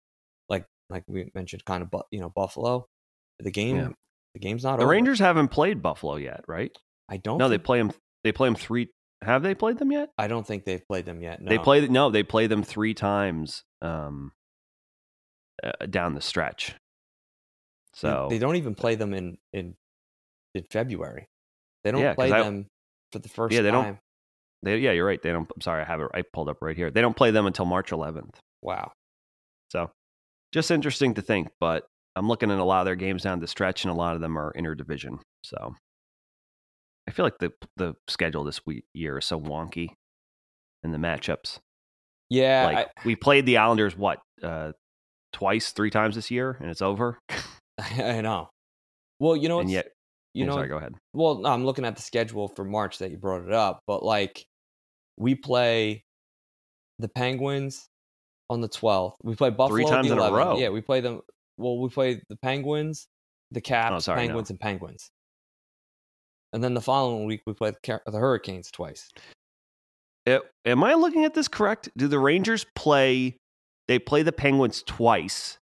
like 0.49 0.67
like 0.91 1.05
we 1.07 1.31
mentioned, 1.35 1.65
kind 1.65 1.83
of, 1.83 2.03
you 2.11 2.21
know, 2.21 2.31
Buffalo, 2.31 2.89
the 3.39 3.51
game, 3.51 3.77
yeah. 3.77 3.89
the 4.35 4.41
game's 4.41 4.65
not. 4.65 4.79
The 4.79 4.85
over. 4.85 4.93
Rangers 4.93 5.19
haven't 5.19 5.49
played 5.49 5.83
Buffalo 5.83 6.17
yet, 6.17 6.45
right? 6.49 6.77
I 7.09 7.19
don't. 7.19 7.39
No, 7.39 7.49
they 7.49 7.59
play 7.59 7.79
them. 7.79 7.93
They 8.25 8.33
play 8.33 8.49
them 8.49 8.57
three. 8.57 8.89
Have 9.23 9.43
they 9.43 9.55
played 9.55 9.79
them 9.79 9.91
yet? 9.91 10.11
I 10.17 10.29
don't 10.29 10.47
think 10.47 10.65
they've 10.65 10.87
played 10.87 11.05
them 11.05 11.23
yet. 11.23 11.43
No. 11.43 11.49
They 11.49 11.59
play 11.59 11.87
no. 11.89 12.11
They 12.11 12.23
play 12.23 12.47
them 12.47 12.63
three 12.63 12.95
times 12.95 13.65
um, 13.83 14.33
uh, 15.63 15.87
down 15.87 16.15
the 16.15 16.21
stretch. 16.21 16.75
So 17.95 18.29
they 18.31 18.39
don't 18.39 18.57
even 18.57 18.75
play 18.75 18.95
them 18.95 19.13
in 19.13 19.39
in 19.53 19.75
in 20.55 20.65
February. 20.71 21.29
They 21.83 21.91
don't 21.91 22.01
yeah, 22.01 22.15
play 22.15 22.31
them 22.31 22.67
for 23.13 23.19
the 23.19 23.29
first 23.29 23.55
yeah, 23.55 23.63
they 23.63 23.71
time. 23.71 23.85
Don't, 23.85 23.99
they, 24.63 24.79
yeah, 24.79 24.93
you're 24.93 25.07
right. 25.07 25.23
They 25.23 25.31
don't. 25.31 25.51
I'm 25.55 25.61
sorry, 25.61 25.83
I 25.83 25.85
have 25.85 26.01
it. 26.01 26.09
I 26.15 26.23
pulled 26.33 26.49
up 26.49 26.59
right 26.61 26.77
here. 26.77 26.91
They 26.91 27.01
don't 27.01 27.17
play 27.17 27.31
them 27.31 27.47
until 27.47 27.65
March 27.65 27.91
11th. 27.91 28.35
Wow. 28.63 28.93
So, 29.71 29.91
just 30.53 30.71
interesting 30.71 31.15
to 31.15 31.23
think. 31.23 31.49
But 31.61 31.85
I'm 32.17 32.29
looking 32.29 32.51
at 32.51 32.59
a 32.59 32.65
lot 32.65 32.81
of 32.81 32.87
their 32.87 32.97
games 32.97 33.23
down 33.23 33.41
the 33.41 33.47
stretch, 33.47 33.85
and 33.85 33.93
a 33.93 33.97
lot 33.97 34.15
of 34.15 34.21
them 34.21 34.37
are 34.37 34.53
interdivision. 34.55 35.21
So, 35.45 35.75
I 37.07 37.13
feel 37.13 37.25
like 37.25 37.39
the 37.39 37.53
the 37.77 37.95
schedule 38.09 38.45
this 38.45 38.67
week, 38.67 38.85
year 38.95 39.19
is 39.19 39.27
so 39.27 39.41
wonky, 39.41 39.91
in 40.83 40.93
the 40.93 40.99
matchups. 40.99 41.59
Yeah, 42.29 42.65
like 42.67 42.79
I, 42.79 42.87
we 43.05 43.17
played 43.17 43.47
the 43.47 43.59
Islanders 43.59 43.97
what 43.97 44.19
uh, 44.43 44.73
twice, 45.33 45.71
three 45.71 45.91
times 45.91 46.15
this 46.17 46.31
year, 46.31 46.57
and 46.61 46.71
it's 46.71 46.83
over. 46.83 47.19
I 47.79 48.21
know. 48.21 48.51
Well, 49.21 49.37
you 49.37 49.49
know, 49.49 49.61
and 49.61 49.71
yet, 49.71 49.89
you 50.39 50.47
know, 50.47 50.55
sorry, 50.55 50.69
go 50.69 50.77
ahead. 50.77 50.95
Well, 51.13 51.47
I'm 51.47 51.65
looking 51.65 51.85
at 51.85 51.97
the 51.97 52.03
schedule 52.03 52.49
for 52.49 52.65
March 52.65 52.99
that 52.99 53.11
you 53.11 53.17
brought 53.17 53.45
it 53.45 53.53
up, 53.53 53.83
but 53.87 54.03
like 54.03 54.47
we 55.17 55.35
play 55.35 56.05
the 56.99 57.09
Penguins 57.09 57.89
on 58.51 58.61
the 58.61 58.69
12th. 58.69 59.15
We 59.23 59.35
play 59.35 59.51
Buffalo 59.51 59.69
three 59.69 59.85
times 59.85 60.11
in 60.11 60.19
a 60.19 60.33
row. 60.33 60.59
Yeah, 60.59 60.71
we 60.71 60.81
play 60.81 61.01
them. 61.01 61.21
Well, 61.57 61.79
we 61.79 61.89
play 61.89 62.21
the 62.29 62.37
Penguins, 62.37 63.09
the 63.51 63.61
oh, 63.61 63.63
Caps, 63.63 63.95
oh, 63.95 63.99
sorry, 63.99 64.21
Penguins, 64.21 64.51
no. 64.51 64.55
and 64.55 64.61
Penguins. 64.61 65.11
and 66.53 66.63
then 66.63 66.75
the 66.75 66.81
following 66.81 67.27
week 67.27 67.43
we 67.47 67.53
play 67.53 67.71
the, 67.71 68.01
the 68.07 68.19
Hurricanes 68.19 68.71
twice. 68.71 69.09
It, 70.25 70.43
am 70.65 70.85
I 70.85 70.95
looking 70.95 71.25
at 71.25 71.35
this 71.35 71.49
correct? 71.49 71.89
Do 71.97 72.07
the 72.07 72.19
Rangers 72.19 72.65
play? 72.75 73.37
They 73.89 73.99
play 73.99 74.23
the 74.23 74.33
Penguins 74.33 74.83
twice 74.87 75.59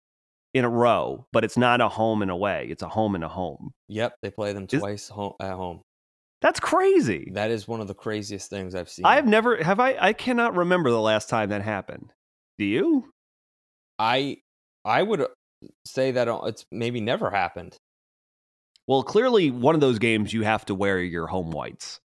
in 0.55 0.64
a 0.64 0.68
row, 0.68 1.26
but 1.32 1.44
it's 1.44 1.59
not 1.59 1.80
a 1.80 1.88
home 1.88 2.22
and 2.22 2.30
away. 2.30 2.68
It's 2.70 2.82
a 2.82 2.88
home 2.88 3.14
and 3.16 3.24
a 3.24 3.28
home. 3.28 3.72
Yep, 3.88 4.14
they 4.22 4.30
play 4.30 4.52
them 4.52 4.66
twice 4.66 5.09
home, 5.09 5.34
at 5.40 5.52
home. 5.52 5.82
That's 6.40 6.61
crazy. 6.61 7.30
That 7.32 7.50
is 7.50 7.66
one 7.66 7.80
of 7.80 7.88
the 7.88 7.94
craziest 7.94 8.50
things 8.50 8.74
I've 8.74 8.88
seen. 8.88 9.05
I've 9.05 9.26
never 9.26 9.62
have 9.62 9.80
I. 9.80 9.96
I 9.98 10.12
cannot 10.12 10.55
remember 10.55 10.90
the 10.90 11.00
last 11.00 11.28
time 11.28 11.50
that 11.50 11.62
happened. 11.62 12.12
Do 12.59 12.64
you? 12.64 13.11
I 13.98 14.38
I 14.84 15.02
would 15.02 15.22
uh, 15.22 15.28
say 15.86 16.12
that 16.12 16.28
uh, 16.28 16.42
it's 16.44 16.66
maybe 16.70 17.00
never 17.00 17.30
happened. 17.30 17.76
Well, 18.86 19.02
clearly, 19.02 19.50
one 19.50 19.74
of 19.74 19.80
those 19.80 19.98
games 19.98 20.32
you 20.32 20.42
have 20.42 20.66
to 20.66 20.74
wear 20.74 21.00
your 21.00 21.26
home 21.26 21.50
whites, 21.50 22.00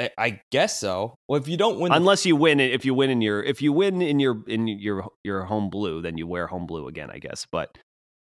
I, 0.00 0.10
I 0.18 0.40
guess 0.50 0.80
so. 0.80 1.14
Well, 1.28 1.40
if 1.40 1.46
you 1.46 1.56
don't 1.56 1.78
win, 1.78 1.92
unless 1.92 2.24
you 2.26 2.34
win. 2.34 2.58
it- 2.58 2.72
If 2.72 2.84
you 2.84 2.94
win 2.94 3.10
in 3.10 3.20
your 3.20 3.42
if 3.42 3.60
you 3.62 3.72
win 3.72 4.00
in 4.02 4.18
your 4.18 4.42
in 4.48 4.66
your 4.66 5.08
your 5.22 5.44
home 5.44 5.68
blue, 5.70 6.00
then 6.02 6.16
you 6.18 6.26
wear 6.26 6.46
home 6.46 6.66
blue 6.66 6.88
again, 6.88 7.10
I 7.12 7.18
guess. 7.18 7.46
But 7.50 7.76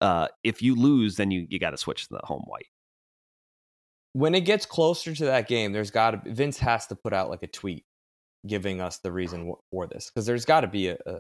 uh, 0.01 0.29
if 0.43 0.63
you 0.63 0.75
lose, 0.75 1.17
then 1.17 1.31
you 1.31 1.47
you 1.49 1.59
got 1.59 1.71
to 1.71 1.77
switch 1.77 2.09
to 2.09 2.15
the 2.21 2.27
home 2.27 2.43
white. 2.47 2.67
when 4.13 4.35
it 4.35 4.41
gets 4.43 4.67
closer 4.67 5.15
to 5.15 5.25
that 5.27 5.49
game, 5.49 5.73
there's 5.73 5.91
got 5.91 6.25
to 6.25 6.33
Vince 6.33 6.59
has 6.59 6.87
to 6.89 6.97
put 6.97 7.13
out 7.13 7.31
like 7.31 7.43
a 7.43 7.47
tweet 7.49 7.85
giving 8.47 8.81
us 8.81 8.99
the 8.99 9.13
reason 9.13 9.53
for 9.71 9.87
this 9.87 10.11
because 10.11 10.25
there's 10.27 10.45
got 10.45 10.61
to 10.63 10.67
be 10.69 10.89
a, 10.89 10.97
a 11.07 11.19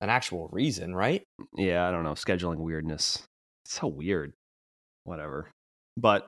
an 0.00 0.10
actual 0.10 0.48
reason, 0.52 0.94
right? 0.94 1.22
yeah, 1.56 1.88
I 1.88 1.90
don't 1.90 2.04
know, 2.04 2.12
scheduling 2.14 2.58
weirdness. 2.58 3.22
It's 3.64 3.74
so 3.80 3.88
weird. 3.88 4.32
Whatever. 5.04 5.48
But 5.96 6.26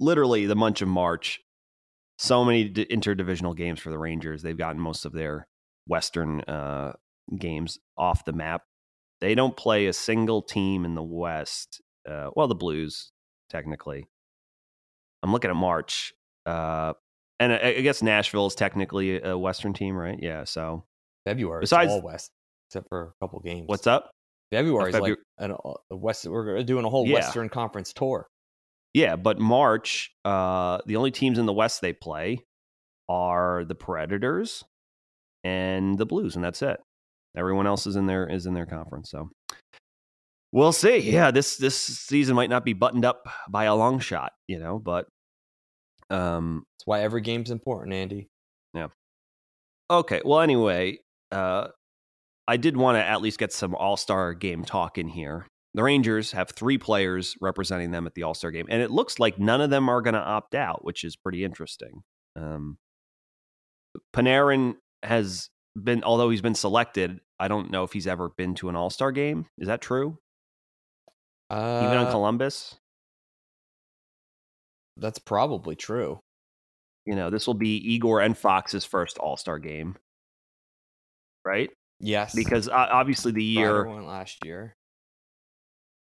literally 0.00 0.46
the 0.46 0.54
month 0.56 0.80
of 0.80 0.88
March, 0.88 1.40
so 2.22 2.44
many 2.44 2.64
d- 2.68 2.86
interdivisional 2.86 3.56
games 3.56 3.80
for 3.80 3.90
the 3.90 3.98
Rangers. 3.98 4.42
They've 4.42 4.56
gotten 4.56 4.80
most 4.80 5.04
of 5.04 5.12
their 5.12 5.46
Western 5.86 6.40
uh, 6.42 6.92
games 7.38 7.78
off 7.98 8.24
the 8.24 8.32
map. 8.32 8.62
They 9.20 9.34
don't 9.34 9.56
play 9.56 9.86
a 9.86 9.92
single 9.92 10.42
team 10.42 10.84
in 10.84 10.94
the 10.94 11.02
West. 11.02 11.80
Uh, 12.08 12.30
well, 12.36 12.48
the 12.48 12.54
Blues, 12.54 13.10
technically. 13.50 14.08
I'm 15.22 15.32
looking 15.32 15.50
at 15.50 15.56
March. 15.56 16.12
Uh, 16.46 16.92
and 17.40 17.52
I, 17.52 17.74
I 17.78 17.80
guess 17.80 18.02
Nashville 18.02 18.46
is 18.46 18.54
technically 18.54 19.20
a 19.22 19.36
Western 19.36 19.72
team, 19.72 19.96
right? 19.96 20.18
Yeah. 20.20 20.44
So 20.44 20.84
February, 21.24 21.60
Besides- 21.60 21.90
all 21.90 22.02
West 22.02 22.30
except 22.70 22.88
for 22.88 23.12
a 23.20 23.24
couple 23.24 23.38
games. 23.40 23.64
what's 23.66 23.86
up? 23.86 24.10
February? 24.50 24.90
is 24.90 24.98
like 24.98 25.16
an, 25.38 25.54
a 25.90 25.96
West. 25.96 26.26
We're 26.26 26.62
doing 26.62 26.84
a 26.84 26.88
whole 26.90 27.06
Yeah. 27.06 27.14
Western 27.16 27.48
Conference 27.48 27.92
tour. 27.92 28.26
Yeah, 28.94 29.16
but 29.16 29.38
March, 29.38 30.10
uh, 30.24 30.78
the 30.86 30.96
only 30.96 31.10
teams 31.10 31.38
in 31.38 31.46
the 31.46 31.52
West 31.52 31.80
they 31.80 31.92
play 31.92 32.44
are 33.08 33.64
the 33.64 33.74
Predators 33.74 34.64
and 35.44 35.96
the 35.98 36.06
Blues, 36.06 36.36
and 36.36 36.44
that's 36.44 36.62
it. 36.62 36.80
Everyone 37.36 37.66
else 37.66 37.86
is 37.86 37.96
in 37.96 38.06
their 38.06 38.28
is 38.28 38.46
in 38.46 38.54
their 38.54 38.66
conference. 38.66 39.10
So 39.10 39.30
we'll 40.52 40.72
see. 40.72 40.98
Yeah, 40.98 41.30
this 41.30 41.56
this 41.56 41.76
season 41.76 42.36
might 42.36 42.50
not 42.50 42.64
be 42.64 42.74
buttoned 42.74 43.04
up 43.04 43.26
by 43.48 43.64
a 43.64 43.74
long 43.74 43.98
shot, 44.00 44.32
you 44.46 44.58
know, 44.58 44.78
but 44.78 45.06
um 46.10 46.64
That's 46.76 46.86
why 46.86 47.02
every 47.02 47.22
game's 47.22 47.50
important, 47.50 47.94
Andy. 47.94 48.28
Yeah. 48.74 48.88
Okay. 49.90 50.20
Well, 50.24 50.40
anyway, 50.40 50.98
uh 51.30 51.68
I 52.46 52.56
did 52.58 52.76
want 52.76 52.96
to 52.96 53.04
at 53.04 53.22
least 53.22 53.38
get 53.38 53.52
some 53.52 53.74
All-Star 53.74 54.34
game 54.34 54.64
talk 54.64 54.98
in 54.98 55.08
here. 55.08 55.46
The 55.74 55.82
Rangers 55.82 56.32
have 56.32 56.50
three 56.50 56.76
players 56.76 57.34
representing 57.40 57.92
them 57.92 58.06
at 58.06 58.14
the 58.14 58.24
All 58.24 58.34
Star 58.34 58.50
game, 58.50 58.66
and 58.68 58.82
it 58.82 58.90
looks 58.90 59.18
like 59.18 59.38
none 59.38 59.60
of 59.60 59.70
them 59.70 59.88
are 59.88 60.02
going 60.02 60.14
to 60.14 60.20
opt 60.20 60.54
out, 60.54 60.84
which 60.84 61.02
is 61.04 61.16
pretty 61.16 61.44
interesting. 61.44 62.02
Um, 62.36 62.76
Panarin 64.14 64.76
has 65.02 65.48
been, 65.82 66.04
although 66.04 66.28
he's 66.30 66.42
been 66.42 66.54
selected, 66.54 67.20
I 67.38 67.48
don't 67.48 67.70
know 67.70 67.84
if 67.84 67.92
he's 67.92 68.06
ever 68.06 68.28
been 68.30 68.54
to 68.56 68.68
an 68.68 68.76
All 68.76 68.90
Star 68.90 69.12
game. 69.12 69.46
Is 69.58 69.68
that 69.68 69.80
true? 69.80 70.18
Uh, 71.50 71.82
Even 71.84 71.98
on 71.98 72.10
Columbus, 72.10 72.76
that's 74.96 75.18
probably 75.18 75.74
true. 75.76 76.20
you 77.06 77.14
know, 77.14 77.30
this 77.30 77.46
will 77.46 77.54
be 77.54 77.76
Igor 77.94 78.20
and 78.20 78.36
Fox's 78.36 78.84
first 78.84 79.18
All 79.18 79.36
Star 79.36 79.58
game, 79.58 79.96
right? 81.44 81.70
Yes, 82.00 82.34
Because 82.34 82.68
uh, 82.68 82.72
obviously 82.72 83.32
the 83.32 83.44
year, 83.44 83.86
went 83.86 84.06
last 84.06 84.44
year, 84.44 84.74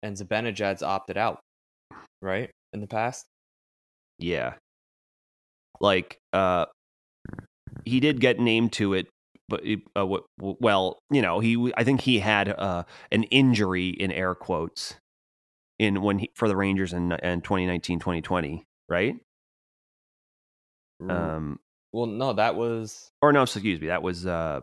and 0.03 0.17
Zibanejad's 0.17 0.83
opted 0.83 1.17
out, 1.17 1.41
right? 2.23 2.51
In 2.73 2.81
the 2.81 2.87
past, 2.87 3.27
yeah, 4.19 4.55
like 5.81 6.19
uh, 6.33 6.67
he 7.85 8.01
did 8.01 8.21
get 8.21 8.39
named 8.39 8.73
to 8.75 8.95
it, 8.95 9.09
but 9.49 9.63
uh, 9.97 10.07
well, 10.39 10.99
you 11.11 11.23
know, 11.23 11.41
he 11.41 11.73
I 11.77 11.85
think 11.85 12.01
he 12.03 12.21
had 12.21 12.49
uh, 12.49 12.85
an 13.11 13.25
injury 13.25 13.89
in 13.89 14.13
air 14.13 14.35
quotes 14.35 14.95
in 15.79 16.03
when 16.03 16.21
he 16.21 16.31
for 16.35 16.49
the 16.49 16.57
Rangers 16.57 16.93
in, 16.93 17.13
in 17.13 17.41
2019 17.41 17.99
2020, 17.99 18.65
right? 18.89 19.17
Um, 21.09 21.59
well, 21.93 22.07
no, 22.07 22.35
that 22.35 22.55
was. 22.55 23.11
or 23.23 23.33
no, 23.33 23.43
excuse 23.43 23.81
me, 23.81 23.87
that 23.89 24.03
was 24.03 24.27
uh, 24.27 24.61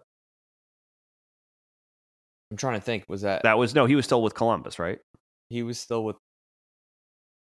I'm 2.52 2.58
trying 2.58 2.76
to 2.76 2.82
think. 2.82 3.06
Was 3.10 3.22
that, 3.22 3.44
that 3.44 3.58
was 3.58 3.76
no, 3.76 3.86
he 3.86 3.96
was 3.96 4.06
still 4.06 4.22
with 4.22 4.36
Columbus, 4.36 4.80
right? 4.80 5.00
He 5.50 5.64
was 5.64 5.80
still 5.80 6.04
with? 6.04 6.16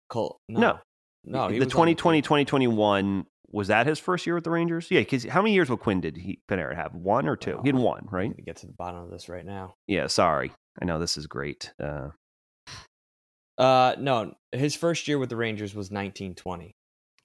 Colt. 0.09 0.41
No. 0.49 0.61
no, 0.61 0.79
no. 1.25 1.49
He 1.49 1.59
the 1.59 1.67
was 1.67 1.75
on 1.75 1.87
2020 1.87 2.23
2021 2.23 3.27
was 3.53 3.69
that 3.69 3.87
his 3.87 3.99
first 3.99 4.27
year 4.27 4.35
with 4.35 4.45
the 4.45 4.51
Rangers? 4.51 4.89
Yeah, 4.91 5.01
because 5.01 5.25
how 5.25 5.43
many 5.43 5.55
years 5.55 5.69
with 5.69 5.81
Quinn 5.81 6.01
did 6.01 6.17
he 6.17 6.41
Panarin 6.49 6.77
have? 6.77 6.95
One 6.95 7.29
or 7.29 7.37
two? 7.37 7.59
He 7.63 7.69
had 7.69 7.77
one, 7.77 8.07
right? 8.11 8.33
get 8.45 8.57
to 8.57 8.67
the 8.67 8.73
bottom 8.73 9.01
of 9.03 9.11
this 9.11 9.29
right 9.29 9.45
now. 9.45 9.75
Yeah, 9.87 10.07
sorry. 10.07 10.53
I 10.81 10.85
know 10.85 10.99
this 10.99 11.17
is 11.17 11.27
great. 11.27 11.73
Uh, 11.83 12.11
Uh, 13.59 13.95
no, 13.99 14.33
his 14.53 14.75
first 14.75 15.07
year 15.07 15.19
with 15.19 15.29
the 15.29 15.37
Rangers 15.37 15.75
was 15.75 15.91
1920. 15.91 16.73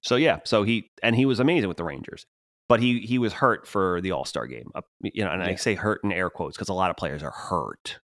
so 0.02 0.16
yeah, 0.16 0.40
so 0.44 0.64
he 0.64 0.90
and 1.02 1.16
he 1.16 1.26
was 1.26 1.40
amazing 1.40 1.70
with 1.70 1.78
the 1.78 1.84
Rangers, 1.84 2.26
but 2.68 2.80
he 2.82 3.00
he 3.00 3.18
was 3.18 3.34
hurt 3.34 3.68
for 3.68 4.02
the 4.02 4.12
All 4.12 4.26
Star 4.26 4.46
game. 4.48 4.70
Uh, 4.76 4.82
you 5.02 5.24
know, 5.24 5.32
and 5.32 5.42
I 5.42 5.56
say 5.56 5.76
hurt 5.76 6.02
in 6.04 6.12
air 6.12 6.30
quotes 6.30 6.58
because 6.58 6.70
a 6.70 6.74
lot 6.74 6.90
of 6.90 6.98
players 6.98 7.24
are 7.24 7.32
hurt. 7.32 8.00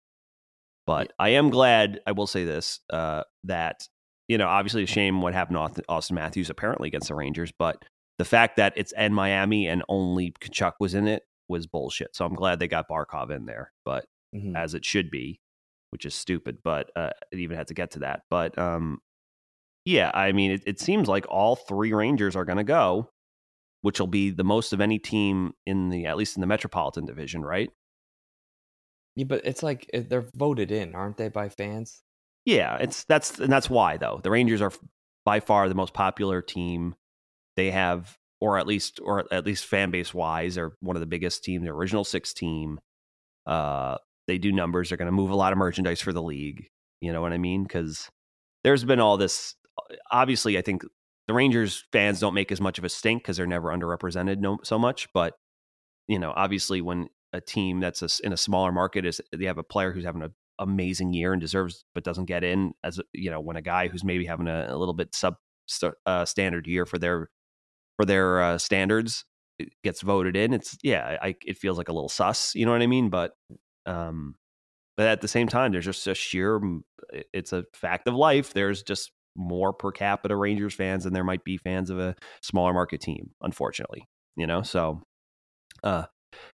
But 0.90 1.12
I 1.20 1.28
am 1.28 1.50
glad. 1.50 2.00
I 2.04 2.10
will 2.10 2.26
say 2.26 2.42
this: 2.42 2.80
uh, 2.92 3.22
that 3.44 3.86
you 4.26 4.38
know, 4.38 4.48
obviously, 4.48 4.82
a 4.82 4.86
shame 4.86 5.22
what 5.22 5.34
happened 5.34 5.56
to 5.76 5.82
Auston- 5.88 6.10
Matthews 6.10 6.50
apparently 6.50 6.88
against 6.88 7.06
the 7.06 7.14
Rangers, 7.14 7.52
but 7.56 7.84
the 8.18 8.24
fact 8.24 8.56
that 8.56 8.72
it's 8.74 8.92
in 8.98 9.14
Miami 9.14 9.68
and 9.68 9.84
only 9.88 10.32
Tkachuk 10.32 10.72
was 10.80 10.94
in 10.94 11.06
it 11.06 11.22
was 11.48 11.68
bullshit. 11.68 12.16
So 12.16 12.24
I'm 12.24 12.34
glad 12.34 12.58
they 12.58 12.66
got 12.66 12.88
Barkov 12.88 13.30
in 13.30 13.46
there, 13.46 13.72
but 13.84 14.06
Mhm. 14.34 14.56
as 14.56 14.74
it 14.74 14.84
should 14.84 15.12
be, 15.12 15.40
which 15.90 16.04
is 16.04 16.12
stupid, 16.14 16.58
but 16.64 16.90
uh, 16.96 17.10
it 17.30 17.38
even 17.38 17.56
had 17.56 17.68
to 17.68 17.74
get 17.74 17.92
to 17.92 18.00
that. 18.00 18.22
But 18.28 18.58
um, 18.58 18.98
yeah, 19.84 20.10
I 20.12 20.32
mean, 20.32 20.50
it, 20.50 20.64
it 20.66 20.80
seems 20.80 21.06
like 21.08 21.24
all 21.28 21.54
three 21.54 21.92
Rangers 21.92 22.34
are 22.34 22.44
going 22.44 22.58
to 22.58 22.64
go, 22.64 23.10
which 23.82 24.00
will 24.00 24.08
be 24.08 24.30
the 24.30 24.44
most 24.44 24.72
of 24.72 24.80
any 24.80 24.98
team 24.98 25.52
in 25.66 25.88
the 25.88 26.06
at 26.06 26.16
least 26.16 26.36
in 26.36 26.40
the 26.40 26.48
Metropolitan 26.48 27.06
Division, 27.06 27.42
right? 27.42 27.70
Yeah, 29.16 29.24
but 29.24 29.42
it's 29.44 29.62
like 29.62 29.88
eh, 29.92 30.02
they're 30.08 30.26
voted 30.34 30.70
in, 30.70 30.94
aren't 30.94 31.16
they, 31.16 31.28
by 31.28 31.48
fans? 31.48 32.02
Yeah, 32.44 32.76
it's 32.76 33.04
that's 33.04 33.38
and 33.38 33.52
that's 33.52 33.68
why 33.68 33.96
though 33.96 34.20
the 34.22 34.30
Rangers 34.30 34.62
are 34.62 34.72
by 35.24 35.40
far 35.40 35.68
the 35.68 35.74
most 35.74 35.94
popular 35.94 36.42
team. 36.42 36.94
They 37.56 37.70
have, 37.70 38.16
or 38.40 38.58
at 38.58 38.66
least, 38.66 39.00
or 39.02 39.24
at 39.32 39.44
least 39.44 39.66
fan 39.66 39.90
base 39.90 40.14
wise, 40.14 40.56
are 40.56 40.72
one 40.80 40.96
of 40.96 41.00
the 41.00 41.06
biggest 41.06 41.44
team. 41.44 41.62
The 41.62 41.70
original 41.70 42.04
six 42.04 42.32
team. 42.32 42.80
Uh, 43.46 43.96
they 44.26 44.38
do 44.38 44.52
numbers. 44.52 44.88
They're 44.88 44.98
going 44.98 45.06
to 45.06 45.12
move 45.12 45.30
a 45.30 45.36
lot 45.36 45.52
of 45.52 45.58
merchandise 45.58 46.00
for 46.00 46.12
the 46.12 46.22
league. 46.22 46.68
You 47.00 47.12
know 47.12 47.20
what 47.20 47.32
I 47.32 47.38
mean? 47.38 47.64
Because 47.64 48.08
there's 48.64 48.84
been 48.84 49.00
all 49.00 49.16
this. 49.16 49.54
Obviously, 50.10 50.56
I 50.56 50.62
think 50.62 50.82
the 51.26 51.34
Rangers 51.34 51.84
fans 51.92 52.20
don't 52.20 52.34
make 52.34 52.52
as 52.52 52.60
much 52.60 52.78
of 52.78 52.84
a 52.84 52.88
stink 52.88 53.22
because 53.22 53.36
they're 53.36 53.46
never 53.46 53.68
underrepresented 53.68 54.38
no, 54.38 54.58
so 54.62 54.78
much. 54.78 55.08
But 55.12 55.34
you 56.06 56.18
know, 56.18 56.32
obviously, 56.34 56.80
when 56.80 57.08
a 57.32 57.40
team 57.40 57.80
that's 57.80 58.02
a 58.02 58.26
in 58.26 58.32
a 58.32 58.36
smaller 58.36 58.72
market 58.72 59.04
is 59.04 59.20
they 59.36 59.44
have 59.44 59.58
a 59.58 59.62
player 59.62 59.92
who's 59.92 60.04
having 60.04 60.22
an 60.22 60.34
amazing 60.58 61.12
year 61.12 61.32
and 61.32 61.40
deserves 61.40 61.84
but 61.94 62.04
doesn't 62.04 62.26
get 62.26 62.44
in 62.44 62.72
as 62.84 63.00
you 63.12 63.30
know 63.30 63.40
when 63.40 63.56
a 63.56 63.62
guy 63.62 63.88
who's 63.88 64.04
maybe 64.04 64.26
having 64.26 64.48
a, 64.48 64.66
a 64.68 64.76
little 64.76 64.94
bit 64.94 65.14
sub 65.14 65.36
uh, 66.06 66.24
standard 66.24 66.66
year 66.66 66.84
for 66.84 66.98
their 66.98 67.28
for 67.96 68.04
their 68.04 68.42
uh, 68.42 68.58
standards 68.58 69.24
gets 69.84 70.00
voted 70.00 70.36
in 70.36 70.52
it's 70.52 70.76
yeah 70.82 71.18
I, 71.22 71.36
it 71.46 71.58
feels 71.58 71.78
like 71.78 71.88
a 71.88 71.92
little 71.92 72.08
sus 72.08 72.54
you 72.54 72.64
know 72.64 72.72
what 72.72 72.82
i 72.82 72.86
mean? 72.86 73.10
But 73.10 73.32
um 73.86 74.36
but 74.96 75.06
at 75.06 75.20
the 75.20 75.28
same 75.28 75.48
time 75.48 75.72
there's 75.72 75.84
just 75.84 76.06
a 76.06 76.14
sheer 76.14 76.60
it's 77.32 77.52
a 77.52 77.64
fact 77.74 78.08
of 78.08 78.14
life 78.14 78.52
there's 78.52 78.82
just 78.82 79.12
more 79.36 79.72
per 79.72 79.92
capita 79.92 80.34
rangers 80.34 80.74
fans 80.74 81.04
than 81.04 81.12
there 81.12 81.24
might 81.24 81.44
be 81.44 81.56
fans 81.56 81.88
of 81.88 81.98
a 81.98 82.14
smaller 82.42 82.72
market 82.72 83.00
team 83.00 83.30
unfortunately 83.42 84.08
you 84.36 84.46
know? 84.46 84.62
So 84.62 85.02
uh 85.84 86.04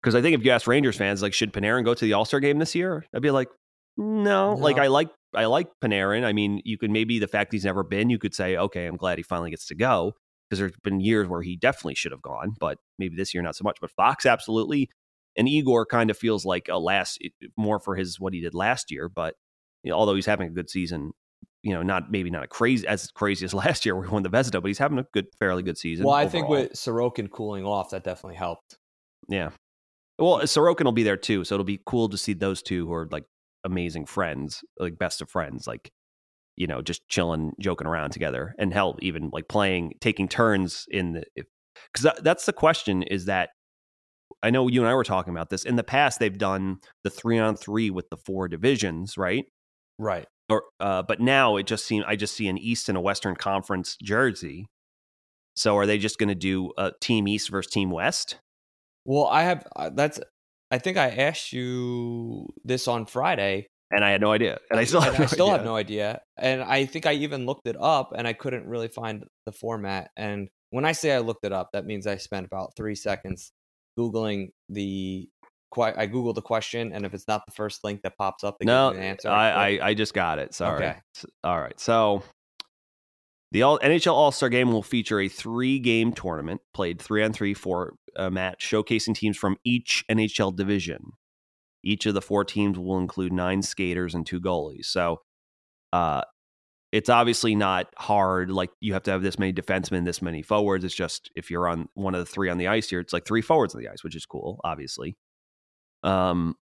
because 0.01 0.15
I 0.15 0.23
think 0.23 0.39
if 0.39 0.45
you 0.45 0.51
ask 0.51 0.67
Rangers 0.67 0.97
fans, 0.97 1.23
like, 1.23 1.35
should 1.35 1.53
Panarin 1.53 1.85
go 1.85 1.95
to 1.95 2.05
the 2.05 2.13
All 2.13 2.25
Star 2.25 2.41
game 2.41 2.59
this 2.59 2.75
year? 2.75 3.05
I'd 3.15 3.23
be 3.23 3.31
like, 3.31 3.49
no. 3.97 4.55
Like, 4.55 4.79
I 4.79 4.89
like 4.89 5.09
I 5.35 5.47
like 5.47 5.69
Panarin. 5.83 6.25
I 6.25 6.33
mean, 6.33 6.63
you 6.65 6.79
could 6.79 6.91
maybe 6.91 7.19
the 7.19 7.29
fact 7.29 7.53
he's 7.53 7.65
never 7.65 7.83
been, 7.83 8.11
you 8.11 8.19
could 8.19 8.35
say, 8.35 8.57
okay, 8.57 8.87
I'm 8.87 8.97
glad 8.97 9.19
he 9.19 9.23
finally 9.23 9.51
gets 9.51 9.67
to 9.67 9.75
go. 9.75 10.13
because 10.49 10.59
there's 10.59 10.73
been 10.83 11.01
years 11.01 11.29
where 11.29 11.43
he 11.43 11.57
definitely 11.57 11.95
should 11.95 12.13
have 12.13 12.23
gone, 12.23 12.55
but 12.59 12.79
maybe 12.99 13.17
this 13.17 13.35
year 13.35 13.43
not 13.43 13.57
so 13.57 13.65
much. 13.65 13.79
But 13.81 13.91
Fox 13.91 14.27
absolutely, 14.27 14.89
and 15.37 15.49
Igor 15.49 15.87
kind 15.87 16.11
of 16.11 16.17
feels 16.17 16.45
like 16.45 16.69
a 16.71 16.79
last 16.79 17.19
more 17.57 17.79
for 17.79 17.97
his 17.97 18.19
what 18.21 18.33
he 18.33 18.41
did 18.41 18.55
last 18.55 18.91
year. 18.91 19.09
But 19.09 19.35
you 19.83 19.91
know, 19.91 19.97
although 19.97 20.15
he's 20.15 20.27
having 20.27 20.49
a 20.49 20.53
good 20.53 20.71
season, 20.71 21.13
you 21.63 21.73
know, 21.75 21.83
not 21.83 22.11
maybe 22.11 22.31
not 22.31 22.45
a 22.45 22.49
crazy 22.49 22.87
as 22.87 23.11
crazy 23.11 23.45
as 23.45 23.55
last 23.65 23.85
year 23.85 23.95
where 23.97 24.05
he 24.05 24.11
won 24.11 24.23
the 24.23 24.31
Vezina, 24.31 24.63
but 24.63 24.67
he's 24.67 24.79
having 24.79 24.99
a 24.99 25.07
good, 25.13 25.27
fairly 25.39 25.63
good 25.63 25.79
season. 25.79 26.07
Well, 26.07 26.15
I 26.15 26.25
overall. 26.25 26.31
think 26.31 26.49
with 26.49 26.73
Sorokin 26.73 27.31
cooling 27.31 27.65
off, 27.65 27.91
that 27.91 28.05
definitely 28.05 28.37
helped. 28.37 28.79
yeah. 29.29 29.51
Well, 30.19 30.39
Sorokin 30.41 30.85
will 30.85 30.93
be 30.93 31.03
there 31.03 31.17
too, 31.17 31.45
so 31.45 31.55
it'll 31.55 31.65
be 31.65 31.81
cool 31.85 32.09
to 32.09 32.17
see 32.17 32.33
those 32.33 32.63
two 32.63 32.87
who 32.87 32.93
are 32.95 33.09
like 33.11 33.25
amazing 33.65 34.07
friends, 34.07 34.65
like 34.79 34.99
best 34.99 35.21
of 35.21 35.31
friends, 35.31 35.67
like 35.67 35.91
you 36.57 36.67
know, 36.67 36.81
just 36.81 37.07
chilling, 37.09 37.53
joking 37.61 37.87
around 37.87 38.11
together, 38.11 38.55
and 38.59 38.73
hell, 38.73 38.97
even 39.03 39.29
like 39.33 39.47
playing, 39.49 39.93
taking 40.01 40.29
turns 40.29 40.87
in 40.91 41.13
the. 41.13 41.25
Because 41.93 42.21
that's 42.23 42.47
the 42.47 42.53
question: 42.53 43.03
is 43.03 43.27
that 43.27 43.51
I 44.43 44.51
know 44.51 44.69
you 44.69 44.81
and 44.81 44.89
I 44.89 44.95
were 44.95 45.05
talking 45.05 45.33
about 45.33 45.51
this 45.51 45.65
in 45.65 45.77
the 45.77 45.85
past. 45.85 46.19
They've 46.19 46.37
done 46.37 46.79
the 47.05 47.11
three 47.11 47.39
on 47.39 47.57
three 47.57 47.91
with 47.91 48.09
the 48.11 48.17
four 48.17 48.49
divisions, 48.49 49.19
right? 49.19 49.45
Right. 49.99 50.27
Or, 50.49 50.65
uh, 50.79 51.03
but 51.03 51.21
now 51.21 51.57
it 51.57 51.67
just 51.67 51.87
seems 51.87 52.05
I 52.07 52.17
just 52.17 52.37
see 52.37 52.49
an 52.49 52.59
East 52.59 52.89
and 52.89 52.97
a 52.97 53.01
Western 53.01 53.35
Conference 53.35 53.97
jersey. 54.03 54.67
So 55.57 55.77
are 55.77 55.87
they 55.87 55.99
just 55.99 56.19
going 56.19 56.29
to 56.29 56.35
do 56.35 56.73
a 56.79 56.93
Team 57.01 57.27
East 57.27 57.51
versus 57.51 57.73
Team 57.73 57.91
West? 57.91 58.39
Well, 59.07 59.27
I 59.27 59.43
have 59.45 59.67
uh, 59.77 59.91
that's. 59.91 60.21
I 60.71 60.79
think 60.79 60.97
I 60.97 61.11
asked 61.11 61.53
you 61.53 62.53
this 62.65 62.89
on 62.89 63.07
Friday, 63.07 63.69
And 63.93 64.05
I 64.05 64.11
had 64.11 64.21
no 64.21 64.33
idea, 64.33 64.59
and 64.71 64.81
I 64.81 64.85
still 64.85 65.01
have 65.01 65.15
no 65.19 65.25
I 65.25 65.27
still 65.27 65.47
idea. 65.47 65.57
have 65.57 65.65
no 65.65 65.77
idea. 65.77 66.21
And 66.37 66.61
I 66.63 66.87
think 66.87 67.07
I 67.07 67.13
even 67.15 67.47
looked 67.47 67.67
it 67.69 67.77
up, 67.79 68.13
and 68.17 68.27
I 68.27 68.33
couldn't 68.33 68.67
really 68.67 68.89
find 68.89 69.25
the 69.47 69.53
format. 69.53 70.11
And 70.17 70.49
when 70.71 70.85
I 70.85 70.93
say 70.93 71.13
I 71.13 71.19
looked 71.21 71.45
it 71.45 71.53
up, 71.53 71.71
that 71.73 71.87
means 71.87 72.07
I 72.07 72.17
spent 72.17 72.47
about 72.47 72.73
three 72.77 72.97
seconds 72.97 73.53
googling 73.99 74.49
the. 74.69 75.29
I 75.79 76.07
googled 76.07 76.37
the 76.37 76.43
question, 76.43 76.93
and 76.93 77.05
if 77.05 77.13
it's 77.13 77.29
not 77.29 77.43
the 77.47 77.53
first 77.53 77.85
link 77.85 78.01
that 78.03 78.17
pops 78.17 78.43
up, 78.45 78.57
No, 78.63 78.89
an 78.91 78.99
answer. 78.99 79.29
I. 79.29 79.51
I 79.79 79.89
I 79.89 79.95
just 79.95 80.15
got 80.15 80.39
it. 80.39 80.55
Sorry. 80.55 80.85
Okay. 80.87 80.97
All 81.45 81.61
right. 81.61 81.79
So 81.79 82.23
the 83.53 83.63
all, 83.63 83.79
NHL 83.79 84.13
All 84.13 84.33
Star 84.33 84.49
Game 84.49 84.73
will 84.73 84.83
feature 84.83 85.21
a 85.21 85.29
three 85.29 85.79
game 85.79 86.13
tournament 86.13 86.61
played 86.75 87.01
three 87.01 87.23
on 87.23 87.33
three 87.33 87.53
for 87.55 87.95
a 88.19 88.31
match, 88.31 88.69
showcasing 88.69 89.15
teams 89.15 89.37
from 89.37 89.57
each 89.65 90.05
NHL 90.11 90.55
division. 90.57 91.13
Each 91.83 92.07
of 92.07 92.15
the 92.15 92.23
four 92.23 92.45
teams 92.45 92.79
will 92.79 92.99
include 92.99 93.33
nine 93.33 93.63
skaters 93.63 94.15
and 94.15 94.27
two 94.27 94.41
goalies. 94.41 94.87
So, 94.87 95.21
uh, 95.93 96.23
it's 96.93 97.09
obviously 97.09 97.55
not 97.55 97.89
hard. 97.99 98.51
Like 98.51 98.71
you 98.81 98.95
have 98.95 99.03
to 99.05 99.11
have 99.11 99.23
this 99.23 99.39
many 99.39 99.53
defensemen, 99.53 100.05
this 100.05 100.23
many 100.23 100.43
forwards. 100.43 100.85
It's 100.85 100.95
just 100.95 101.31
if 101.35 101.51
you're 101.51 101.69
on 101.69 101.89
one 101.95 102.15
of 102.15 102.21
the 102.21 102.27
three 102.27 102.49
on 102.49 102.59
the 102.59 102.69
ice 102.69 102.89
here, 102.89 103.01
it's 103.01 103.13
like 103.13 103.27
three 103.27 103.43
forwards 103.43 103.75
on 103.75 103.81
the 103.81 103.89
ice, 103.89 104.03
which 104.03 104.17
is 104.17 104.25
cool, 104.25 104.61
obviously. 104.65 105.17
Um, 106.03 106.55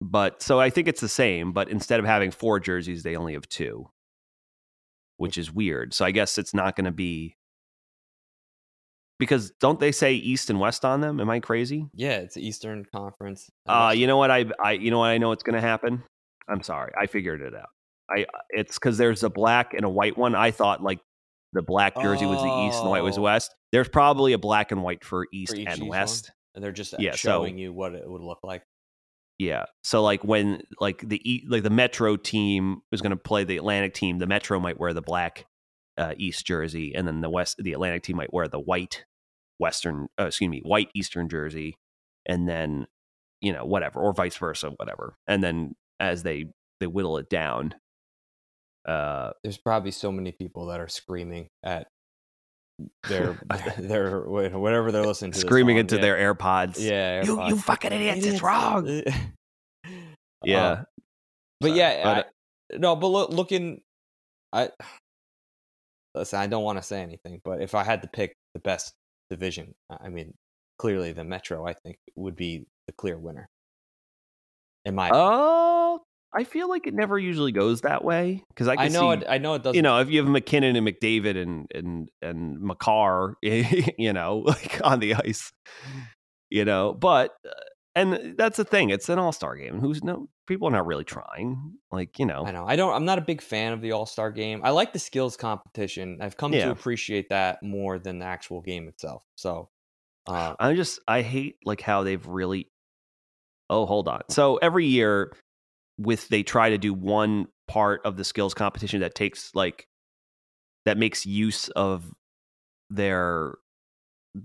but 0.00 0.42
so 0.42 0.60
I 0.60 0.70
think 0.70 0.88
it's 0.88 1.00
the 1.00 1.08
same, 1.08 1.52
but 1.52 1.68
instead 1.68 2.00
of 2.00 2.06
having 2.06 2.30
four 2.30 2.60
jerseys, 2.60 3.02
they 3.02 3.16
only 3.16 3.34
have 3.34 3.48
two, 3.48 3.90
which 5.16 5.36
is 5.36 5.52
weird. 5.52 5.94
So 5.94 6.04
I 6.04 6.10
guess 6.10 6.38
it's 6.38 6.54
not 6.54 6.76
going 6.76 6.84
to 6.84 6.90
be 6.92 7.36
because 9.18 9.50
don't 9.60 9.80
they 9.80 9.92
say 9.92 10.14
East 10.14 10.50
and 10.50 10.60
West 10.60 10.84
on 10.84 11.00
them? 11.00 11.20
Am 11.20 11.30
I 11.30 11.40
crazy? 11.40 11.86
yeah, 11.94 12.16
it's 12.18 12.36
Eastern 12.36 12.84
Conference. 12.94 13.48
Uh, 13.66 13.92
you 13.96 14.06
know 14.06 14.16
what 14.16 14.30
I 14.30 14.46
I 14.62 14.72
you 14.72 14.90
know 14.90 14.98
what 14.98 15.10
I 15.10 15.18
know 15.18 15.32
it's 15.32 15.42
going 15.42 15.54
to 15.54 15.60
happen. 15.60 16.02
I'm 16.48 16.62
sorry, 16.62 16.92
I 17.00 17.06
figured 17.06 17.40
it 17.42 17.54
out. 17.54 17.68
I 18.10 18.26
it's 18.50 18.74
because 18.78 18.98
there's 18.98 19.22
a 19.24 19.30
black 19.30 19.74
and 19.74 19.84
a 19.84 19.88
white 19.88 20.16
one. 20.16 20.34
I 20.34 20.50
thought 20.50 20.82
like 20.82 21.00
the 21.52 21.62
black 21.62 21.94
jersey 22.00 22.26
was 22.26 22.40
the 22.42 22.66
East 22.68 22.78
and 22.78 22.86
the 22.86 22.90
white 22.90 23.02
was 23.02 23.14
the 23.16 23.20
Oh. 23.22 23.24
West. 23.24 23.54
There's 23.72 23.88
probably 23.88 24.32
a 24.32 24.38
black 24.38 24.70
and 24.72 24.82
white 24.82 25.04
for 25.04 25.26
East 25.32 25.54
each 25.54 25.66
and 25.66 25.72
East 25.74 25.80
one? 25.82 25.88
West. 25.90 26.30
and 26.54 26.62
they're 26.62 26.72
just 26.72 26.94
yeah, 26.98 27.12
so- 27.12 27.16
showing 27.16 27.58
you 27.58 27.72
what 27.72 27.94
it 27.94 28.08
would 28.08 28.22
look 28.22 28.38
like. 28.44 28.62
Yeah. 29.38 29.64
So 29.84 30.02
like 30.02 30.24
when 30.24 30.62
like 30.80 31.06
the 31.06 31.20
E- 31.30 31.44
like 31.48 31.62
the 31.62 31.70
Metro 31.70 32.16
team 32.16 32.80
is 32.92 33.02
going 33.02 33.10
to 33.10 33.16
play 33.16 33.44
the 33.44 33.56
Atlantic 33.58 33.92
team, 33.94 34.18
the 34.18 34.26
Metro 34.26 34.58
might 34.60 34.78
wear 34.80 34.92
the 34.94 35.02
black 35.02 35.44
uh, 35.98 36.14
East 36.16 36.46
jersey, 36.46 36.94
and 36.94 37.06
then 37.06 37.20
the 37.20 37.30
West 37.30 37.56
the 37.58 37.72
Atlantic 37.72 38.02
team 38.02 38.16
might 38.16 38.32
wear 38.32 38.48
the 38.48 38.60
white 38.60 39.04
Western 39.58 40.08
uh, 40.20 40.26
excuse 40.26 40.50
me 40.50 40.60
white 40.64 40.90
Eastern 40.94 41.28
jersey, 41.28 41.76
and 42.26 42.48
then 42.48 42.86
you 43.40 43.52
know 43.52 43.64
whatever 43.64 44.00
or 44.00 44.12
vice 44.12 44.36
versa 44.36 44.70
whatever, 44.76 45.14
and 45.26 45.42
then 45.42 45.74
as 46.00 46.22
they 46.22 46.46
they 46.80 46.86
whittle 46.86 47.18
it 47.18 47.28
down. 47.30 47.74
Uh, 48.86 49.32
There's 49.42 49.58
probably 49.58 49.90
so 49.90 50.12
many 50.12 50.30
people 50.30 50.66
that 50.66 50.78
are 50.78 50.88
screaming 50.88 51.48
at 51.64 51.88
their 53.08 53.40
their 53.78 54.20
whatever 54.20 54.92
they're 54.92 55.04
listening 55.06 55.32
to. 55.32 55.38
screaming 55.38 55.78
into 55.78 55.96
yeah. 55.96 56.02
their 56.02 56.34
AirPods. 56.34 56.76
yeah. 56.78 57.24
You- 57.24 57.42
you 57.48 57.56
fucking 57.56 57.92
idiots, 57.92 58.26
it's 58.26 58.42
wrong. 58.42 59.02
Yeah. 60.44 60.58
Uh, 60.58 60.84
but 61.60 61.68
So, 61.70 61.74
yeah, 61.74 62.02
but, 62.04 62.30
I, 62.72 62.76
no, 62.78 62.94
but 62.94 63.08
look, 63.08 63.30
looking, 63.30 63.80
I 64.52 64.70
listen. 66.16 66.40
I 66.40 66.46
don't 66.46 66.64
want 66.64 66.78
to 66.78 66.82
say 66.82 67.00
anything, 67.02 67.40
but 67.44 67.60
if 67.60 67.74
I 67.74 67.84
had 67.84 68.02
to 68.02 68.08
pick 68.08 68.34
the 68.54 68.60
best 68.60 68.92
division, 69.30 69.74
I 69.90 70.08
mean, 70.08 70.34
clearly 70.78 71.12
the 71.12 71.24
Metro, 71.24 71.66
I 71.66 71.74
think, 71.74 71.98
would 72.14 72.36
be 72.36 72.66
the 72.86 72.92
clear 72.92 73.18
winner. 73.18 73.48
In 74.84 74.94
my, 74.94 75.10
Oh, 75.12 76.00
I 76.32 76.44
feel 76.44 76.68
like 76.68 76.86
it 76.86 76.94
never 76.94 77.18
usually 77.18 77.50
goes 77.50 77.80
that 77.80 78.04
way 78.04 78.44
because 78.50 78.68
I, 78.68 78.74
I 78.78 78.88
know 78.88 79.12
see, 79.12 79.20
it. 79.20 79.24
I 79.28 79.38
know 79.38 79.54
it 79.54 79.62
doesn't. 79.62 79.74
you 79.74 79.82
know, 79.82 79.98
if 80.00 80.10
you 80.10 80.22
have 80.22 80.30
MacKinnon 80.30 80.76
and 80.76 80.86
McDavid 80.86 81.40
and 81.40 81.66
and 81.74 82.08
and 82.22 82.60
Makar, 82.60 83.36
you 83.42 84.12
know, 84.12 84.38
like 84.46 84.80
on 84.84 85.00
the 85.00 85.14
ice, 85.14 85.50
you 86.50 86.64
know, 86.64 86.92
but 86.92 87.34
uh, 87.44 87.52
and 87.94 88.34
that's 88.36 88.58
the 88.58 88.64
thing. 88.64 88.90
It's 88.90 89.08
an 89.08 89.18
All 89.18 89.32
Star 89.32 89.56
game. 89.56 89.80
Who's 89.80 90.04
no 90.04 90.28
people 90.46 90.68
are 90.68 90.72
not 90.72 90.86
really 90.86 91.04
trying. 91.04 91.74
Like 91.90 92.18
you 92.18 92.26
know, 92.26 92.44
I 92.46 92.52
know. 92.52 92.66
I 92.66 92.76
don't. 92.76 92.92
I'm 92.94 93.04
not 93.04 93.18
a 93.18 93.22
big 93.22 93.40
fan 93.42 93.72
of 93.72 93.80
the 93.80 93.92
All 93.92 94.06
Star 94.06 94.30
game. 94.30 94.60
I 94.64 94.70
like 94.70 94.92
the 94.92 94.98
skills 94.98 95.36
competition. 95.36 96.18
I've 96.20 96.36
come 96.36 96.52
Yeah. 96.52 96.66
to 96.66 96.70
appreciate 96.72 97.28
that 97.30 97.62
more 97.62 97.98
than 97.98 98.18
the 98.18 98.26
actual 98.26 98.60
game 98.60 98.88
itself. 98.88 99.24
So, 99.36 99.68
uh, 100.26 100.54
I 100.58 100.74
just 100.74 101.00
I 101.08 101.22
hate 101.22 101.56
like 101.64 101.80
how 101.80 102.02
they've 102.02 102.26
really. 102.26 102.68
Oh, 103.68 103.84
hold 103.86 104.06
on. 104.08 104.22
So 104.30 104.56
every 104.58 104.86
year, 104.86 105.32
with 105.98 106.28
they 106.28 106.42
try 106.42 106.70
to 106.70 106.78
do 106.78 106.94
one 106.94 107.46
part 107.68 108.00
of 108.04 108.16
the 108.16 108.24
skills 108.24 108.54
competition 108.54 109.00
that 109.00 109.14
takes 109.14 109.52
like 109.54 109.86
that 110.84 110.96
makes 110.96 111.26
use 111.26 111.68
of 111.70 112.12
their 112.90 113.54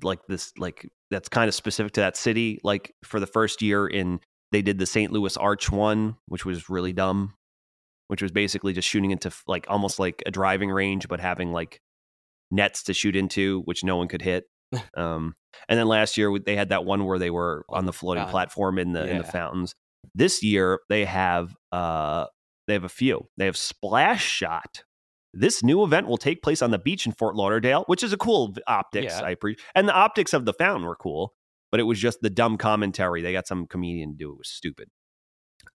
like 0.01 0.19
this 0.27 0.51
like 0.57 0.89
that's 1.11 1.29
kind 1.29 1.47
of 1.47 1.53
specific 1.53 1.93
to 1.93 2.01
that 2.01 2.17
city. 2.17 2.59
Like 2.63 2.95
for 3.03 3.19
the 3.19 3.27
first 3.27 3.61
year 3.61 3.85
in 3.87 4.19
they 4.51 4.61
did 4.61 4.77
the 4.79 4.85
St. 4.85 5.11
Louis 5.11 5.35
Arch 5.37 5.71
one, 5.71 6.17
which 6.27 6.45
was 6.45 6.69
really 6.69 6.93
dumb, 6.93 7.33
which 8.07 8.21
was 8.21 8.31
basically 8.31 8.73
just 8.73 8.87
shooting 8.87 9.11
into 9.11 9.31
like 9.47 9.65
almost 9.69 9.99
like 9.99 10.21
a 10.25 10.31
driving 10.31 10.69
range, 10.69 11.07
but 11.07 11.19
having 11.19 11.51
like 11.51 11.81
nets 12.51 12.83
to 12.83 12.93
shoot 12.93 13.15
into, 13.15 13.61
which 13.61 13.83
no 13.83 13.95
one 13.97 14.07
could 14.07 14.21
hit. 14.21 14.45
Um, 14.95 15.35
and 15.67 15.77
then 15.77 15.85
last 15.87 16.17
year 16.17 16.33
they 16.39 16.55
had 16.55 16.69
that 16.69 16.85
one 16.85 17.03
where 17.05 17.19
they 17.19 17.29
were 17.29 17.65
on 17.67 17.85
the 17.85 17.91
floating 17.91 18.23
platform 18.29 18.79
in 18.79 18.93
the 18.93 19.01
in 19.05 19.17
the 19.17 19.23
fountains. 19.25 19.75
This 20.15 20.41
year 20.43 20.79
they 20.87 21.03
have 21.03 21.53
uh 21.73 22.27
they 22.67 22.73
have 22.73 22.85
a 22.85 22.89
few. 22.89 23.27
They 23.35 23.45
have 23.45 23.57
splash 23.57 24.23
shot. 24.23 24.83
This 25.33 25.61
new 25.61 25.83
event 25.83 26.07
will 26.07 26.17
take 26.17 26.41
place 26.41 26.61
on 26.61 26.71
the 26.71 26.79
beach 26.79 27.05
in 27.05 27.11
Fort 27.11 27.35
Lauderdale, 27.35 27.83
which 27.87 28.01
is 28.01 28.13
a 28.13 28.17
cool 28.17 28.55
optics. 28.65 29.13
Yeah. 29.19 29.25
I 29.25 29.31
appreciate, 29.31 29.63
and 29.75 29.89
the 29.89 29.93
optics 29.93 30.33
of 30.33 30.45
the 30.45 30.53
fountain 30.53 30.85
were 30.87 30.95
cool, 30.95 31.33
but 31.71 31.79
it 31.79 31.83
was 31.83 31.99
just 31.99 32.19
the 32.21 32.29
dumb 32.29 32.57
commentary. 32.57 33.21
They 33.21 33.33
got 33.33 33.47
some 33.47 33.65
comedian 33.67 34.11
to 34.11 34.17
do 34.17 34.29
it. 34.29 34.33
It 34.33 34.37
was 34.39 34.49
stupid. 34.49 34.89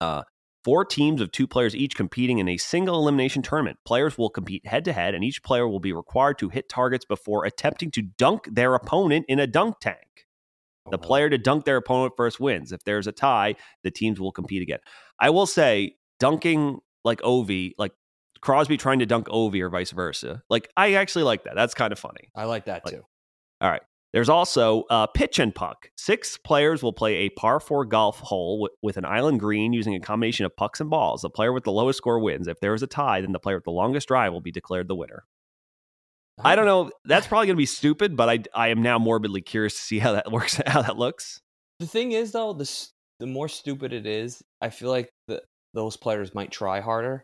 Uh, 0.00 0.22
four 0.64 0.84
teams 0.84 1.20
of 1.20 1.32
two 1.32 1.46
players 1.46 1.74
each 1.74 1.94
competing 1.96 2.38
in 2.38 2.48
a 2.48 2.56
single 2.56 2.96
elimination 3.00 3.42
tournament. 3.42 3.78
Players 3.84 4.18
will 4.18 4.30
compete 4.30 4.66
head 4.66 4.84
to 4.84 4.92
head, 4.92 5.14
and 5.14 5.24
each 5.24 5.42
player 5.42 5.66
will 5.66 5.80
be 5.80 5.92
required 5.92 6.38
to 6.38 6.48
hit 6.48 6.68
targets 6.68 7.04
before 7.04 7.44
attempting 7.44 7.90
to 7.92 8.02
dunk 8.02 8.48
their 8.50 8.74
opponent 8.74 9.24
in 9.28 9.38
a 9.38 9.46
dunk 9.46 9.76
tank. 9.80 9.98
The 10.88 10.98
player 10.98 11.28
to 11.28 11.36
dunk 11.36 11.64
their 11.64 11.78
opponent 11.78 12.12
first 12.16 12.38
wins. 12.38 12.70
If 12.70 12.84
there's 12.84 13.08
a 13.08 13.12
tie, 13.12 13.56
the 13.82 13.90
teams 13.90 14.20
will 14.20 14.30
compete 14.30 14.62
again. 14.62 14.78
I 15.18 15.30
will 15.30 15.46
say, 15.46 15.96
dunking 16.20 16.78
like 17.04 17.20
Ovi, 17.22 17.72
like 17.76 17.90
Crosby 18.40 18.76
trying 18.76 19.00
to 19.00 19.06
dunk 19.06 19.26
Ovi 19.26 19.60
or 19.62 19.68
vice 19.68 19.90
versa. 19.90 20.42
Like 20.48 20.70
I 20.76 20.94
actually 20.94 21.24
like 21.24 21.42
that. 21.42 21.54
That's 21.56 21.74
kind 21.74 21.92
of 21.92 21.98
funny. 21.98 22.30
I 22.36 22.44
like 22.44 22.66
that 22.66 22.84
Like- 22.84 22.94
too. 22.94 23.02
All 23.60 23.68
right. 23.70 23.82
There's 24.12 24.28
also 24.28 24.84
uh, 24.88 25.06
pitch 25.08 25.38
and 25.38 25.54
puck. 25.54 25.90
Six 25.96 26.38
players 26.38 26.82
will 26.82 26.92
play 26.92 27.16
a 27.16 27.30
par 27.30 27.60
four 27.60 27.84
golf 27.84 28.20
hole 28.20 28.60
with, 28.60 28.72
with 28.82 28.96
an 28.96 29.04
island 29.04 29.40
green 29.40 29.72
using 29.72 29.94
a 29.94 30.00
combination 30.00 30.46
of 30.46 30.56
pucks 30.56 30.80
and 30.80 30.88
balls. 30.88 31.22
The 31.22 31.30
player 31.30 31.52
with 31.52 31.64
the 31.64 31.72
lowest 31.72 31.98
score 31.98 32.18
wins. 32.18 32.48
If 32.48 32.60
there 32.60 32.72
is 32.72 32.82
a 32.82 32.86
tie, 32.86 33.20
then 33.20 33.32
the 33.32 33.38
player 33.38 33.56
with 33.56 33.64
the 33.64 33.72
longest 33.72 34.08
drive 34.08 34.32
will 34.32 34.40
be 34.40 34.52
declared 34.52 34.88
the 34.88 34.94
winner. 34.94 35.24
I 36.38 36.54
don't 36.54 36.66
know. 36.66 36.90
That's 37.04 37.26
probably 37.28 37.46
going 37.46 37.56
to 37.56 37.60
be 37.60 37.66
stupid, 37.66 38.16
but 38.16 38.28
I, 38.28 38.38
I 38.54 38.68
am 38.68 38.82
now 38.82 38.98
morbidly 38.98 39.42
curious 39.42 39.74
to 39.74 39.80
see 39.80 39.98
how 39.98 40.12
that 40.12 40.30
works, 40.32 40.60
how 40.66 40.82
that 40.82 40.96
looks. 40.96 41.40
The 41.80 41.86
thing 41.86 42.12
is, 42.12 42.32
though, 42.32 42.52
the 42.52 42.70
the 43.18 43.26
more 43.26 43.48
stupid 43.48 43.92
it 43.92 44.06
is, 44.06 44.42
I 44.60 44.68
feel 44.70 44.90
like 44.90 45.10
the, 45.26 45.42
those 45.74 45.96
players 45.96 46.34
might 46.34 46.50
try 46.50 46.80
harder. 46.80 47.22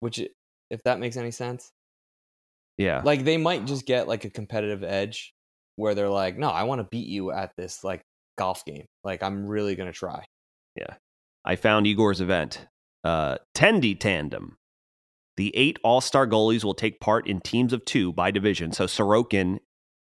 Which, 0.00 0.20
if 0.70 0.82
that 0.84 0.98
makes 1.00 1.16
any 1.16 1.30
sense, 1.30 1.70
Yeah. 2.78 3.02
Like 3.04 3.24
they 3.24 3.36
might 3.36 3.64
just 3.64 3.86
get 3.86 4.08
like 4.08 4.24
a 4.24 4.30
competitive 4.30 4.82
edge 4.84 5.33
where 5.76 5.94
they're 5.94 6.08
like, 6.08 6.38
no, 6.38 6.48
I 6.48 6.64
want 6.64 6.80
to 6.80 6.88
beat 6.90 7.08
you 7.08 7.30
at 7.30 7.52
this 7.56 7.84
like 7.84 8.02
golf 8.36 8.64
game. 8.64 8.86
Like 9.02 9.22
I'm 9.22 9.46
really 9.46 9.76
gonna 9.76 9.92
try. 9.92 10.24
Yeah, 10.76 10.94
I 11.44 11.56
found 11.56 11.86
Igor's 11.86 12.20
event. 12.20 12.66
Uh, 13.02 13.36
Tendy 13.54 13.98
Tandem. 13.98 14.56
The 15.36 15.54
eight 15.56 15.78
All 15.82 16.00
Star 16.00 16.26
goalies 16.26 16.64
will 16.64 16.74
take 16.74 17.00
part 17.00 17.26
in 17.26 17.40
teams 17.40 17.72
of 17.72 17.84
two 17.84 18.12
by 18.12 18.30
division. 18.30 18.72
So 18.72 18.86
Sorokin 18.86 19.58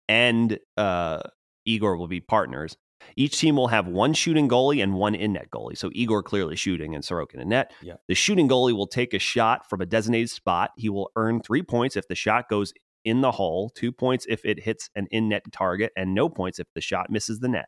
and 0.08 0.58
uh, 0.76 1.20
Igor 1.64 1.96
will 1.96 2.08
be 2.08 2.20
partners. 2.20 2.76
Each 3.16 3.38
team 3.38 3.56
will 3.56 3.68
have 3.68 3.88
one 3.88 4.12
shooting 4.14 4.48
goalie 4.48 4.82
and 4.82 4.94
one 4.94 5.14
in 5.14 5.32
net 5.32 5.48
goalie. 5.50 5.76
So 5.76 5.90
Igor 5.92 6.22
clearly 6.22 6.54
shooting 6.54 6.94
and 6.94 7.02
Sorokin 7.02 7.40
in 7.40 7.48
net. 7.48 7.72
Yeah. 7.82 7.94
The 8.08 8.14
shooting 8.14 8.48
goalie 8.48 8.74
will 8.74 8.86
take 8.86 9.14
a 9.14 9.18
shot 9.18 9.68
from 9.68 9.80
a 9.80 9.86
designated 9.86 10.30
spot. 10.30 10.70
He 10.76 10.88
will 10.88 11.10
earn 11.16 11.40
three 11.40 11.62
points 11.62 11.96
if 11.96 12.06
the 12.08 12.14
shot 12.14 12.48
goes 12.48 12.72
in 13.04 13.20
the 13.20 13.32
hole, 13.32 13.70
two 13.70 13.92
points 13.92 14.26
if 14.28 14.44
it 14.44 14.62
hits 14.62 14.90
an 14.94 15.06
in 15.10 15.28
net 15.28 15.42
target, 15.52 15.92
and 15.96 16.14
no 16.14 16.28
points 16.28 16.58
if 16.58 16.66
the 16.74 16.80
shot 16.80 17.10
misses 17.10 17.40
the 17.40 17.48
net. 17.48 17.66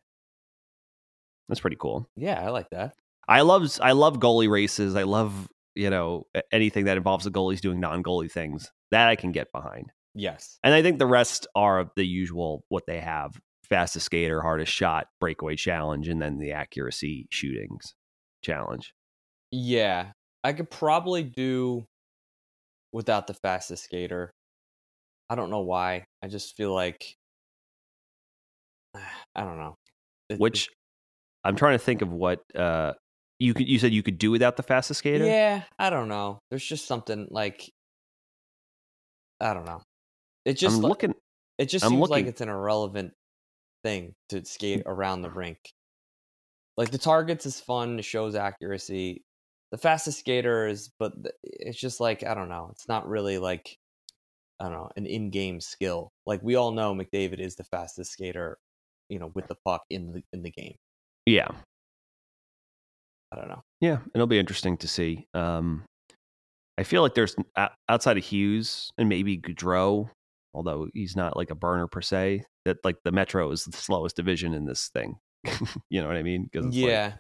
That's 1.49 1.61
pretty 1.61 1.76
cool. 1.78 2.09
Yeah, 2.16 2.41
I 2.41 2.51
like 2.51 2.70
that. 2.70 2.95
I 3.28 3.43
love 3.43 3.78
I 3.80 3.93
love 3.93 4.18
goalie 4.18 4.51
races. 4.51 4.97
I 4.97 5.03
love 5.03 5.49
you 5.74 5.91
know 5.91 6.24
anything 6.53 6.87
that 6.87 6.97
involves 6.97 7.24
the 7.24 7.30
goalies 7.30 7.61
doing 7.61 7.80
non 7.80 8.03
goalie 8.03 8.30
things 8.30 8.70
that 8.91 9.09
I 9.09 9.16
can 9.16 9.32
get 9.32 9.53
behind. 9.53 9.91
Yes. 10.14 10.59
And 10.62 10.72
I 10.74 10.82
think 10.82 10.99
the 10.99 11.07
rest 11.07 11.47
are 11.55 11.91
the 11.97 12.07
usual 12.07 12.64
what 12.68 12.85
they 12.87 13.01
have: 13.01 13.32
fastest 13.68 14.07
skater, 14.07 14.41
hardest 14.41 14.72
shot, 14.72 15.09
breakaway 15.20 15.57
challenge, 15.57 16.09
and 16.09 16.20
then 16.20 16.39
the 16.39 16.53
accuracy 16.53 17.26
shootings 17.30 17.95
challenge. 18.43 18.95
Yeah. 19.51 20.12
I 20.43 20.53
could 20.53 20.70
probably 20.70 21.22
do 21.22 21.87
without 22.93 23.26
the 23.26 23.35
fastest 23.35 23.85
skater. 23.85 24.30
I 25.35 25.37
don't 25.37 25.51
know 25.51 25.62
why. 25.62 26.05
I 26.22 26.28
just 26.28 26.57
feel 26.57 26.72
like 26.72 27.16
I 28.95 29.43
don't 29.43 29.59
know. 29.59 29.74
It- 30.28 30.39
Which 30.39 30.68
I'm 31.43 31.57
trying 31.57 31.74
to 31.76 31.85
think 31.85 32.03
of 32.03 32.12
what 32.12 32.41
uh 32.55 32.93
you 33.41 33.53
could 33.53 33.66
you 33.68 33.80
said 33.80 33.93
you 33.93 34.05
could 34.05 34.16
do 34.16 34.30
without 34.30 34.57
the 34.57 34.62
fastest 34.62 34.99
skater. 34.99 35.26
Yeah, 35.26 35.62
I 35.76 35.91
don't 35.91 36.07
know. 36.07 36.39
There's 36.51 36.64
just 36.64 36.87
something 36.87 37.26
like 37.32 37.68
I 39.41 39.55
don't 39.55 39.64
know. 39.66 39.82
It 40.45 40.55
just 40.55 40.76
I'm 40.76 40.82
li- 40.85 40.89
looking. 40.89 41.14
it 41.59 41.66
just 41.66 41.85
I'm 41.85 41.91
seems 41.91 42.09
like 42.11 42.26
it's 42.26 42.41
an 42.41 42.49
irrelevant 42.49 43.12
thing 43.82 44.12
to 44.28 44.45
skate 44.45 44.85
around 44.87 45.22
the 45.22 45.30
rink. 45.30 45.59
Like 46.76 46.93
the 46.93 46.99
targets 46.99 47.45
is 47.45 47.59
fun, 47.61 47.99
it 47.99 48.05
shows 48.05 48.37
accuracy. 48.37 49.24
The 49.72 49.78
fastest 49.78 50.20
skater 50.20 50.68
is 50.68 50.93
but 51.01 51.12
it's 51.43 51.76
just 51.80 51.99
like 51.99 52.22
I 52.22 52.35
don't 52.35 52.49
know. 52.49 52.68
It's 52.70 52.87
not 52.87 53.09
really 53.09 53.39
like 53.39 53.76
I 54.61 54.64
don't 54.64 54.72
know, 54.72 54.90
an 54.96 55.07
in-game 55.07 55.61
skill. 55.61 56.11
Like 56.26 56.40
we 56.42 56.55
all 56.55 56.70
know 56.72 56.94
McDavid 56.94 57.40
is 57.40 57.57
the 57.57 57.64
fastest 57.64 58.12
skater, 58.12 58.59
you 59.09 59.18
know, 59.18 59.30
with 59.34 59.46
the 59.48 59.57
puck 59.64 59.82
in 59.90 60.12
the 60.12 60.22
in 60.32 60.42
the 60.42 60.50
game. 60.50 60.76
Yeah, 61.26 61.48
I 63.32 63.36
don't 63.36 63.48
know. 63.48 63.62
yeah, 63.80 63.98
it'll 64.14 64.26
be 64.26 64.38
interesting 64.38 64.76
to 64.78 64.88
see. 64.88 65.26
Um, 65.34 65.84
I 66.78 66.82
feel 66.84 67.02
like 67.02 67.14
there's 67.14 67.34
outside 67.88 68.16
of 68.18 68.24
Hughes 68.24 68.90
and 68.98 69.09
maybe 69.09 69.38
Gaudreau, 69.38 70.09
although 70.55 70.88
he's 70.94 71.16
not 71.16 71.36
like 71.36 71.50
a 71.50 71.55
burner 71.55 71.86
per 71.86 72.00
se. 72.00 72.44
That 72.64 72.78
like 72.84 72.96
the 73.05 73.12
Metro 73.12 73.50
is 73.50 73.64
the 73.64 73.76
slowest 73.76 74.16
division 74.16 74.55
in 74.55 74.66
this 74.66 74.88
thing. 74.88 75.16
you 75.90 76.00
know 76.00 76.07
what 76.09 76.16
I 76.16 76.22
mean? 76.22 76.48
'Cause 76.52 76.66
it's 76.66 76.76
like- 76.76 76.86
Yeah. 76.86 77.12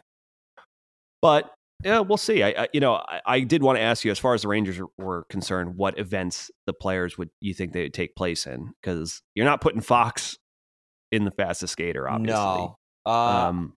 but 1.20 1.52
yeah, 1.84 2.00
we'll 2.00 2.16
see. 2.16 2.42
I, 2.42 2.48
I 2.64 2.68
you 2.72 2.80
know 2.80 2.94
I, 2.94 3.20
I 3.26 3.40
did 3.40 3.62
want 3.62 3.76
to 3.78 3.82
ask 3.82 4.04
you 4.04 4.10
as 4.10 4.18
far 4.18 4.34
as 4.34 4.42
the 4.42 4.48
Rangers 4.48 4.80
were 4.98 5.24
concerned, 5.28 5.76
what 5.76 5.98
events 5.98 6.50
the 6.66 6.72
players 6.72 7.16
would 7.18 7.30
you 7.40 7.54
think 7.54 7.72
they 7.72 7.82
would 7.82 7.94
take 7.94 8.16
place 8.16 8.46
in? 8.46 8.72
Because 8.82 9.22
you're 9.34 9.44
not 9.46 9.60
putting 9.60 9.80
Fox 9.80 10.38
in 11.12 11.24
the 11.24 11.30
fastest 11.30 11.72
skater, 11.72 12.08
obviously. 12.08 12.34
No. 12.34 12.78
Uh, 13.06 13.10
Um, 13.10 13.74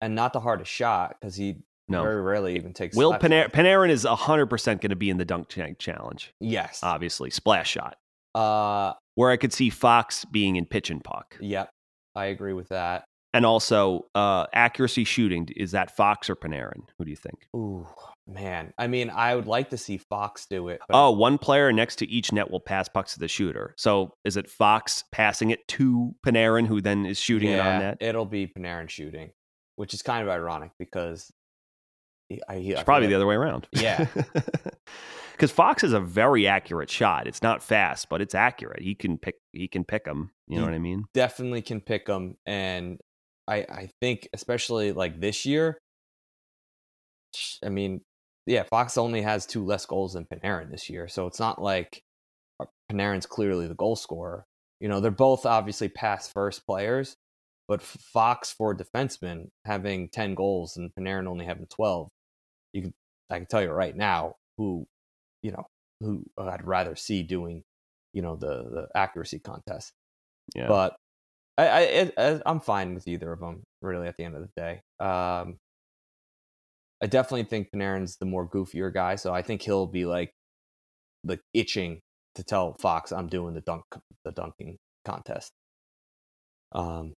and 0.00 0.14
not 0.14 0.32
the 0.32 0.40
hardest 0.40 0.70
shot 0.70 1.16
because 1.20 1.34
he 1.34 1.56
no. 1.88 2.02
very 2.02 2.20
rarely 2.20 2.56
even 2.56 2.72
takes. 2.72 2.96
Will 2.96 3.14
Panarin. 3.14 3.50
Panarin 3.50 3.88
is 3.90 4.04
100% 4.04 4.66
going 4.66 4.90
to 4.90 4.96
be 4.96 5.10
in 5.10 5.16
the 5.16 5.24
dunk 5.24 5.48
tank 5.48 5.78
challenge, 5.78 6.32
Yes. 6.40 6.80
obviously. 6.82 7.30
Splash 7.30 7.70
shot. 7.70 7.96
Uh. 8.34 8.92
Where 9.16 9.30
I 9.30 9.36
could 9.36 9.52
see 9.52 9.70
Fox 9.70 10.24
being 10.24 10.56
in 10.56 10.66
pitch 10.66 10.90
and 10.90 11.02
puck. 11.02 11.36
Yep. 11.40 11.70
I 12.16 12.26
agree 12.26 12.52
with 12.52 12.68
that. 12.68 13.04
And 13.34 13.44
also, 13.44 14.06
uh, 14.14 14.46
accuracy 14.54 15.04
shooting. 15.04 15.48
Is 15.56 15.72
that 15.72 15.94
Fox 15.94 16.30
or 16.30 16.36
Panarin? 16.36 16.82
Who 16.96 17.04
do 17.04 17.10
you 17.10 17.16
think? 17.16 17.46
Ooh, 17.54 17.86
man. 18.26 18.72
I 18.78 18.86
mean, 18.86 19.10
I 19.10 19.34
would 19.34 19.46
like 19.46 19.70
to 19.70 19.76
see 19.76 19.98
Fox 19.98 20.46
do 20.46 20.68
it. 20.68 20.80
But 20.88 20.96
Oh, 20.96 21.10
one 21.10 21.36
player 21.36 21.72
next 21.72 21.96
to 21.96 22.08
each 22.08 22.32
net 22.32 22.50
will 22.50 22.60
pass 22.60 22.88
pucks 22.88 23.14
to 23.14 23.18
the 23.20 23.28
shooter. 23.28 23.74
So 23.76 24.14
is 24.24 24.36
it 24.36 24.48
Fox 24.48 25.04
passing 25.12 25.50
it 25.50 25.66
to 25.68 26.14
Panarin, 26.24 26.66
who 26.66 26.80
then 26.80 27.04
is 27.04 27.18
shooting 27.18 27.50
it 27.50 27.58
on 27.60 27.80
net? 27.80 27.98
It'll 28.00 28.24
be 28.24 28.46
Panarin 28.46 28.88
shooting, 28.88 29.32
which 29.76 29.92
is 29.94 30.02
kind 30.02 30.22
of 30.22 30.28
ironic 30.28 30.70
because 30.78 31.30
he, 32.28 32.40
I, 32.48 32.56
he, 32.58 32.70
It's 32.70 32.84
probably 32.84 33.08
the 33.08 33.14
other 33.16 33.26
way 33.26 33.34
around. 33.34 33.66
Yeah. 33.72 34.06
Because 35.32 35.50
Fox 35.50 35.82
is 35.82 35.92
a 35.92 35.98
very 35.98 36.46
accurate 36.46 36.88
shot. 36.88 37.26
It's 37.26 37.42
not 37.42 37.60
fast, 37.60 38.08
but 38.08 38.20
it's 38.20 38.36
accurate. 38.36 38.80
He 38.80 38.94
can 38.94 39.18
pick. 39.18 39.34
He 39.52 39.66
can 39.66 39.82
pick 39.82 40.04
them. 40.04 40.30
You 40.46 40.58
know 40.58 40.62
He- 40.62 40.66
what 40.70 40.74
I 40.76 40.78
mean? 40.78 41.04
definitely 41.12 41.60
can 41.60 41.80
pick 41.80 42.06
them, 42.06 42.36
and 42.46 43.00
I 43.48 43.56
I 43.56 43.90
think 44.00 44.28
especially 44.32 44.92
like 44.92 45.20
this 45.20 45.44
year. 45.46 45.78
I 47.64 47.68
mean, 47.68 48.00
yeah, 48.46 48.62
Fox 48.62 48.96
only 48.96 49.22
has 49.22 49.46
two 49.46 49.64
less 49.64 49.86
goals 49.86 50.12
than 50.14 50.26
Panarin 50.26 50.70
this 50.70 50.88
year, 50.88 51.08
so 51.08 51.26
it's 51.26 51.40
not 51.40 51.60
like 51.60 52.02
uh, 52.60 52.66
Panarin's 52.90 53.26
clearly 53.26 53.66
the 53.66 53.74
goal 53.74 53.96
scorer. 53.96 54.44
You 54.80 54.88
know, 54.88 55.00
they're 55.00 55.10
both 55.10 55.46
obviously 55.46 55.88
pass 55.88 56.30
first 56.30 56.66
players, 56.66 57.16
but 57.68 57.82
Fox 57.82 58.52
for 58.52 58.76
defenseman 58.76 59.48
having 59.64 60.08
ten 60.10 60.34
goals 60.34 60.76
and 60.76 60.90
Panarin 60.94 61.26
only 61.26 61.44
having 61.44 61.66
twelve, 61.66 62.08
you 62.72 62.82
can 62.82 62.94
I 63.30 63.38
can 63.38 63.46
tell 63.46 63.62
you 63.62 63.70
right 63.70 63.96
now 63.96 64.34
who, 64.58 64.86
you 65.42 65.52
know, 65.52 65.66
who 66.00 66.24
I'd 66.38 66.66
rather 66.66 66.94
see 66.94 67.22
doing, 67.22 67.62
you 68.12 68.22
know, 68.22 68.36
the 68.36 68.64
the 68.70 68.88
accuracy 68.94 69.38
contest. 69.38 69.92
Yeah. 70.54 70.68
But 70.68 70.96
I, 71.56 71.66
I, 71.68 72.12
I 72.18 72.40
I'm 72.46 72.60
fine 72.60 72.94
with 72.94 73.06
either 73.08 73.32
of 73.32 73.40
them. 73.40 73.62
Really, 73.82 74.08
at 74.08 74.16
the 74.16 74.24
end 74.24 74.34
of 74.36 74.42
the 74.42 74.50
day, 74.56 74.80
um, 75.00 75.58
I 77.02 77.06
definitely 77.06 77.44
think 77.44 77.68
Panarin's 77.74 78.16
the 78.16 78.26
more 78.26 78.48
goofier 78.48 78.92
guy, 78.92 79.16
so 79.16 79.34
I 79.34 79.42
think 79.42 79.62
he'll 79.62 79.86
be 79.86 80.04
like, 80.06 80.32
like 81.24 81.40
itching 81.52 82.00
to 82.36 82.42
tell 82.44 82.74
Fox 82.80 83.12
I'm 83.12 83.28
doing 83.28 83.54
the 83.54 83.60
dunk, 83.60 83.84
the 84.24 84.32
dunking 84.32 84.78
contest. 85.04 85.52
Um, 86.72 87.14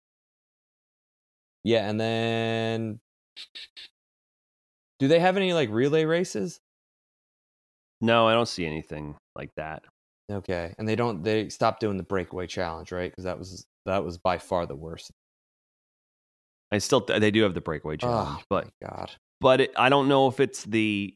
yeah, 1.64 1.88
and 1.88 2.00
then 2.00 3.00
do 4.98 5.08
they 5.08 5.20
have 5.20 5.36
any 5.36 5.52
like 5.52 5.70
relay 5.70 6.04
races? 6.04 6.60
no, 8.00 8.28
I 8.28 8.34
don't 8.34 8.48
see 8.48 8.66
anything 8.66 9.16
like 9.34 9.50
that. 9.56 9.82
Okay, 10.30 10.74
and 10.78 10.88
they 10.88 10.96
don't. 10.96 11.22
They 11.22 11.48
stopped 11.50 11.80
doing 11.80 11.96
the 11.96 12.02
breakaway 12.02 12.46
challenge, 12.46 12.92
right? 12.92 13.10
Because 13.10 13.24
that 13.24 13.38
was 13.38 13.66
that 13.84 14.04
was 14.04 14.18
by 14.18 14.38
far 14.38 14.64
the 14.66 14.76
worst. 14.76 15.10
I 16.72 16.78
still 16.78 17.00
they 17.00 17.30
do 17.30 17.42
have 17.42 17.54
the 17.54 17.60
breakaway 17.60 17.96
challenge, 17.98 18.40
oh, 18.40 18.44
but 18.48 18.68
God. 18.82 19.10
but 19.40 19.60
it, 19.60 19.72
I 19.76 19.88
don't 19.90 20.08
know 20.08 20.26
if 20.28 20.40
it's 20.40 20.64
the, 20.64 21.14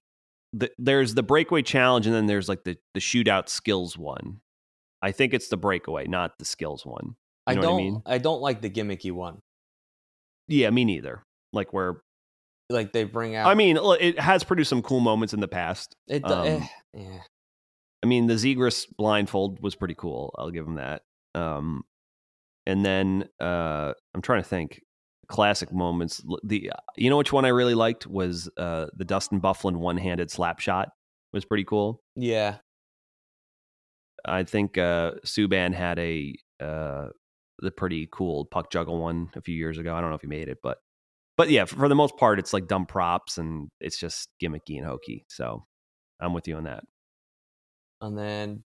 the 0.52 0.70
there's 0.78 1.14
the 1.14 1.22
breakaway 1.22 1.62
challenge 1.62 2.06
and 2.06 2.14
then 2.14 2.26
there's 2.26 2.48
like 2.48 2.64
the 2.64 2.76
the 2.94 3.00
shootout 3.00 3.48
skills 3.48 3.96
one. 3.96 4.40
I 5.00 5.12
think 5.12 5.32
it's 5.32 5.48
the 5.48 5.56
breakaway, 5.56 6.06
not 6.06 6.38
the 6.38 6.44
skills 6.44 6.84
one. 6.84 7.16
I 7.46 7.52
You 7.52 7.56
know 7.56 7.62
don't. 7.62 7.70
what 7.72 7.80
I 7.80 7.82
mean? 7.82 8.02
I 8.06 8.18
don't 8.18 8.40
like 8.40 8.60
the 8.60 8.70
gimmicky 8.70 9.10
one. 9.10 9.40
Yeah, 10.48 10.70
me 10.70 10.84
neither. 10.84 11.22
Like 11.52 11.72
where 11.72 12.02
Like 12.68 12.92
they 12.92 13.04
bring 13.04 13.34
out. 13.34 13.48
I 13.48 13.54
mean, 13.54 13.78
it 14.00 14.18
has 14.20 14.44
produced 14.44 14.70
some 14.70 14.82
cool 14.82 15.00
moments 15.00 15.32
in 15.32 15.40
the 15.40 15.48
past. 15.48 15.94
it. 16.08 16.22
do- 16.22 16.34
um, 16.34 16.46
eh, 16.46 16.66
yeah. 16.94 17.20
I 18.02 18.06
mean, 18.06 18.26
the 18.26 18.34
Zegras 18.34 18.86
blindfold 18.96 19.60
was 19.60 19.74
pretty 19.74 19.94
cool. 19.94 20.34
I'll 20.38 20.50
give 20.50 20.66
him 20.66 20.76
that. 20.76 21.02
Um, 21.34 21.84
and 22.66 22.84
then 22.84 23.28
uh, 23.40 23.92
I'm 24.14 24.22
trying 24.22 24.42
to 24.42 24.48
think 24.48 24.82
classic 25.28 25.72
moments. 25.72 26.22
The 26.42 26.70
you 26.96 27.10
know 27.10 27.16
which 27.16 27.32
one 27.32 27.44
I 27.44 27.48
really 27.48 27.74
liked 27.74 28.06
was 28.06 28.48
uh, 28.56 28.86
the 28.96 29.04
Dustin 29.04 29.40
Byfuglien 29.40 29.76
one 29.76 29.96
handed 29.96 30.30
slap 30.30 30.60
shot 30.60 30.90
was 31.32 31.44
pretty 31.44 31.64
cool. 31.64 32.02
Yeah. 32.16 32.56
I 34.24 34.42
think 34.44 34.76
uh, 34.76 35.12
Subban 35.24 35.72
had 35.72 35.98
a 35.98 36.34
uh, 36.60 37.08
the 37.60 37.70
pretty 37.70 38.08
cool 38.12 38.44
puck 38.46 38.70
juggle 38.70 39.00
one 39.00 39.30
a 39.34 39.40
few 39.40 39.54
years 39.54 39.78
ago. 39.78 39.94
I 39.94 40.00
don't 40.00 40.10
know 40.10 40.16
if 40.16 40.22
he 40.22 40.28
made 40.28 40.48
it, 40.48 40.58
but 40.62 40.78
but 41.36 41.50
yeah, 41.50 41.64
for 41.64 41.88
the 41.88 41.94
most 41.94 42.16
part, 42.16 42.38
it's 42.38 42.52
like 42.52 42.66
dumb 42.66 42.84
props 42.86 43.38
and 43.38 43.68
it's 43.80 43.98
just 43.98 44.28
gimmicky 44.42 44.76
and 44.76 44.84
hokey. 44.84 45.24
So 45.28 45.64
I'm 46.20 46.34
with 46.34 46.48
you 46.48 46.56
on 46.56 46.64
that. 46.64 46.84
And 48.00 48.16
then, 48.16 48.62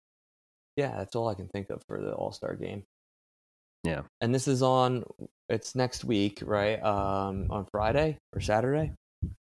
yeah, 0.75 0.97
that's 0.97 1.15
all 1.15 1.27
I 1.27 1.35
can 1.35 1.47
think 1.47 1.69
of 1.69 1.81
for 1.87 2.01
the 2.01 2.13
All 2.13 2.31
Star 2.31 2.55
game. 2.55 2.83
Yeah. 3.83 4.01
And 4.21 4.33
this 4.33 4.47
is 4.47 4.61
on. 4.61 5.03
It's 5.47 5.73
next 5.75 6.03
week, 6.03 6.41
right? 6.45 6.81
Um, 6.83 7.47
on 7.49 7.65
Friday 7.71 8.17
or 8.33 8.41
Saturday. 8.41 8.93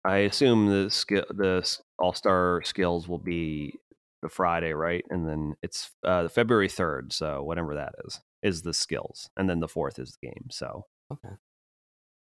I 0.04 0.18
assume 0.18 0.66
the 0.68 0.90
skill, 0.90 1.24
the 1.30 1.78
All 1.98 2.12
Star 2.12 2.62
skills 2.64 3.08
will 3.08 3.18
be 3.18 3.74
the 4.22 4.28
Friday, 4.28 4.72
right? 4.72 5.04
And 5.10 5.28
then 5.28 5.54
it's 5.62 5.90
uh, 6.04 6.28
February 6.28 6.68
third, 6.68 7.12
so 7.12 7.42
whatever 7.42 7.74
that 7.74 7.94
is 8.06 8.20
is 8.42 8.62
the 8.62 8.74
skills, 8.74 9.28
and 9.36 9.48
then 9.48 9.60
the 9.60 9.68
fourth 9.68 9.98
is 9.98 10.16
the 10.20 10.28
game. 10.28 10.48
So 10.50 10.84
Okay. 11.12 11.34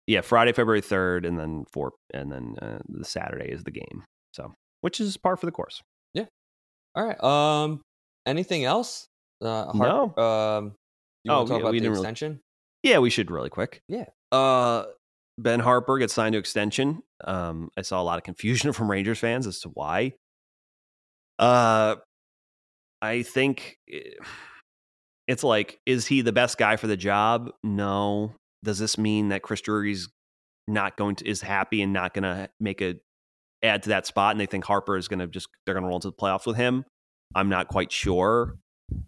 yeah, 0.06 0.20
Friday, 0.20 0.52
February 0.52 0.80
third, 0.80 1.24
and 1.24 1.38
then 1.38 1.64
four, 1.72 1.92
and 2.14 2.30
then 2.32 2.56
uh, 2.60 2.78
the 2.88 3.04
Saturday 3.04 3.50
is 3.50 3.64
the 3.64 3.70
game. 3.70 4.04
So 4.32 4.54
which 4.80 5.00
is 5.00 5.16
par 5.16 5.36
for 5.36 5.46
the 5.46 5.52
course. 5.52 5.82
All 6.98 7.06
right. 7.06 7.22
Um. 7.22 7.80
Anything 8.26 8.64
else? 8.64 9.06
Uh, 9.40 9.70
No. 9.74 10.14
Um. 10.16 10.74
You 11.24 11.32
Oh, 11.32 11.36
want 11.38 11.46
to 11.48 11.52
talk 11.52 11.58
yeah, 11.58 11.60
about 11.60 11.72
we 11.72 11.78
the 11.78 11.82
didn't 11.82 11.92
really- 11.92 12.02
extension? 12.02 12.40
Yeah, 12.82 12.98
we 12.98 13.10
should 13.10 13.30
really 13.30 13.50
quick. 13.50 13.80
Yeah. 13.88 14.06
Uh, 14.32 14.84
Ben 15.38 15.60
Harper 15.60 15.98
gets 15.98 16.12
signed 16.14 16.32
to 16.34 16.38
extension. 16.38 17.02
Um, 17.24 17.70
I 17.76 17.82
saw 17.82 18.00
a 18.00 18.04
lot 18.04 18.18
of 18.18 18.24
confusion 18.24 18.72
from 18.74 18.90
Rangers 18.90 19.18
fans 19.18 19.46
as 19.46 19.60
to 19.60 19.68
why. 19.68 20.14
Uh, 21.38 21.96
I 23.02 23.22
think 23.22 23.78
eh, 23.92 24.00
it's 25.26 25.44
like, 25.44 25.78
is 25.86 26.06
he 26.06 26.20
the 26.22 26.32
best 26.32 26.58
guy 26.58 26.76
for 26.76 26.86
the 26.88 26.96
job? 26.96 27.50
No. 27.62 28.32
Does 28.64 28.78
this 28.78 28.98
mean 28.98 29.28
that 29.28 29.42
Chris 29.42 29.60
Drury's 29.60 30.08
not 30.66 30.96
going 30.96 31.16
to 31.16 31.28
is 31.28 31.40
happy 31.40 31.82
and 31.82 31.92
not 31.92 32.12
going 32.14 32.24
to 32.24 32.48
make 32.60 32.80
a 32.80 32.96
add 33.62 33.82
to 33.84 33.90
that 33.90 34.06
spot, 34.06 34.32
and 34.32 34.40
they 34.40 34.46
think 34.46 34.64
Harper 34.64 34.96
is 34.96 35.08
going 35.08 35.20
to 35.20 35.26
just 35.26 35.48
they're 35.64 35.74
going 35.74 35.82
to 35.82 35.88
roll 35.88 35.96
into 35.96 36.08
the 36.08 36.16
playoffs 36.16 36.46
with 36.46 36.56
him? 36.56 36.84
I'm 37.34 37.48
not 37.48 37.68
quite 37.68 37.92
sure. 37.92 38.56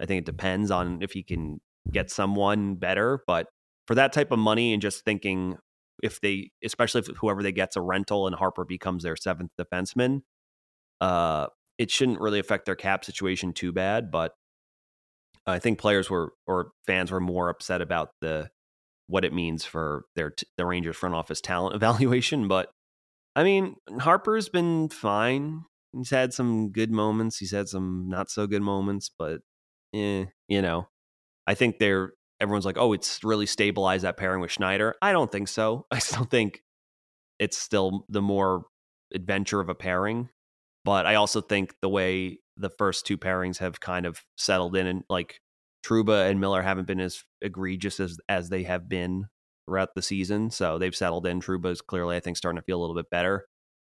I 0.00 0.06
think 0.06 0.20
it 0.20 0.26
depends 0.26 0.70
on 0.70 1.02
if 1.02 1.12
he 1.12 1.22
can 1.22 1.60
get 1.90 2.10
someone 2.10 2.74
better, 2.74 3.22
but 3.26 3.46
for 3.86 3.94
that 3.94 4.12
type 4.12 4.30
of 4.30 4.38
money 4.38 4.72
and 4.72 4.82
just 4.82 5.04
thinking 5.04 5.56
if 6.02 6.20
they, 6.20 6.50
especially 6.64 7.00
if 7.00 7.06
whoever 7.18 7.42
they 7.42 7.52
get's 7.52 7.76
a 7.76 7.80
rental 7.80 8.26
and 8.26 8.36
Harper 8.36 8.64
becomes 8.64 9.02
their 9.02 9.16
seventh 9.16 9.50
defenseman, 9.60 10.20
uh, 11.00 11.46
it 11.78 11.90
shouldn't 11.90 12.20
really 12.20 12.38
affect 12.38 12.66
their 12.66 12.76
cap 12.76 13.04
situation 13.04 13.52
too 13.52 13.72
bad. 13.72 14.10
But 14.10 14.32
I 15.46 15.58
think 15.58 15.78
players 15.78 16.10
were 16.10 16.32
or 16.46 16.72
fans 16.86 17.10
were 17.10 17.20
more 17.20 17.48
upset 17.48 17.80
about 17.80 18.10
the 18.20 18.50
what 19.06 19.24
it 19.24 19.32
means 19.32 19.64
for 19.64 20.04
their 20.14 20.32
the 20.56 20.64
Rangers 20.64 20.96
front 20.96 21.14
office 21.14 21.40
talent 21.40 21.74
evaluation. 21.82 22.48
But 22.48 22.70
I 23.36 23.44
mean, 23.44 23.76
Harper's 23.98 24.48
been 24.48 24.88
fine. 24.88 25.62
He's 25.92 26.10
had 26.10 26.32
some 26.32 26.70
good 26.70 26.90
moments. 26.90 27.38
He's 27.38 27.52
had 27.52 27.68
some 27.68 28.06
not 28.08 28.30
so 28.30 28.46
good 28.46 28.62
moments, 28.62 29.10
but 29.16 29.40
eh, 29.94 30.26
you 30.48 30.62
know, 30.62 30.88
I 31.46 31.54
think 31.54 31.78
they're 31.78 32.12
everyone's 32.40 32.64
like, 32.64 32.78
oh, 32.78 32.92
it's 32.92 33.22
really 33.22 33.46
stabilized 33.46 34.04
that 34.04 34.16
pairing 34.16 34.40
with 34.40 34.50
Schneider. 34.50 34.94
I 35.02 35.12
don't 35.12 35.30
think 35.30 35.48
so. 35.48 35.86
I 35.90 35.98
still 35.98 36.24
think 36.24 36.62
it's 37.38 37.58
still 37.58 38.04
the 38.08 38.22
more 38.22 38.64
adventure 39.14 39.60
of 39.60 39.68
a 39.68 39.74
pairing. 39.74 40.28
But 40.84 41.06
I 41.06 41.16
also 41.16 41.40
think 41.40 41.74
the 41.82 41.88
way 41.88 42.38
the 42.56 42.70
first 42.70 43.06
two 43.06 43.18
pairings 43.18 43.58
have 43.58 43.80
kind 43.80 44.06
of 44.06 44.20
settled 44.36 44.76
in 44.76 44.86
and 44.86 45.02
like 45.10 45.40
Trouba 45.84 46.28
and 46.30 46.40
Miller 46.40 46.62
haven't 46.62 46.86
been 46.86 47.00
as 47.00 47.22
egregious 47.42 48.00
as 48.00 48.18
as 48.28 48.48
they 48.48 48.62
have 48.64 48.88
been 48.88 49.26
throughout 49.66 49.94
the 49.94 50.02
season. 50.02 50.50
So 50.50 50.78
they've 50.78 50.94
settled 50.94 51.26
in. 51.26 51.40
Trouba 51.40 51.70
is 51.70 51.80
clearly, 51.80 52.16
I 52.16 52.20
think, 52.20 52.36
starting 52.36 52.60
to 52.60 52.64
feel 52.64 52.78
a 52.78 52.82
little 52.82 52.96
bit 52.96 53.10
better 53.10 53.46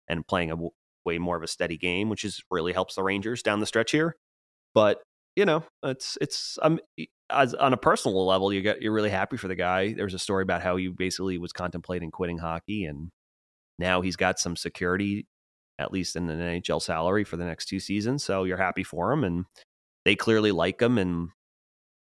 and 0.08 0.26
playing 0.26 0.50
a 0.50 0.54
w- 0.54 0.70
way 1.04 1.18
more 1.18 1.36
of 1.36 1.42
a 1.42 1.48
steady 1.48 1.76
game, 1.76 2.08
which 2.08 2.24
is 2.24 2.42
really 2.50 2.72
helps 2.72 2.94
the 2.94 3.02
Rangers 3.02 3.42
down 3.42 3.60
the 3.60 3.66
stretch 3.66 3.92
here. 3.92 4.16
But 4.74 5.00
you 5.36 5.44
know, 5.44 5.64
it's 5.82 6.16
it's 6.20 6.58
um 6.62 6.80
as 7.30 7.54
on 7.54 7.72
a 7.72 7.76
personal 7.76 8.26
level, 8.26 8.52
you 8.52 8.62
get 8.62 8.82
you're 8.82 8.92
really 8.92 9.10
happy 9.10 9.36
for 9.36 9.48
the 9.48 9.54
guy. 9.54 9.92
There's 9.92 10.14
a 10.14 10.18
story 10.18 10.42
about 10.42 10.62
how 10.62 10.76
he 10.76 10.88
basically 10.88 11.38
was 11.38 11.52
contemplating 11.52 12.10
quitting 12.10 12.38
hockey, 12.38 12.84
and 12.84 13.10
now 13.78 14.00
he's 14.00 14.16
got 14.16 14.38
some 14.38 14.56
security, 14.56 15.26
at 15.78 15.92
least 15.92 16.16
in 16.16 16.28
an 16.30 16.40
NHL 16.40 16.80
salary 16.82 17.24
for 17.24 17.36
the 17.36 17.44
next 17.44 17.66
two 17.66 17.80
seasons. 17.80 18.24
So 18.24 18.44
you're 18.44 18.56
happy 18.56 18.82
for 18.82 19.12
him, 19.12 19.24
and 19.24 19.44
they 20.04 20.16
clearly 20.16 20.52
like 20.52 20.80
him 20.80 20.98
and 20.98 21.28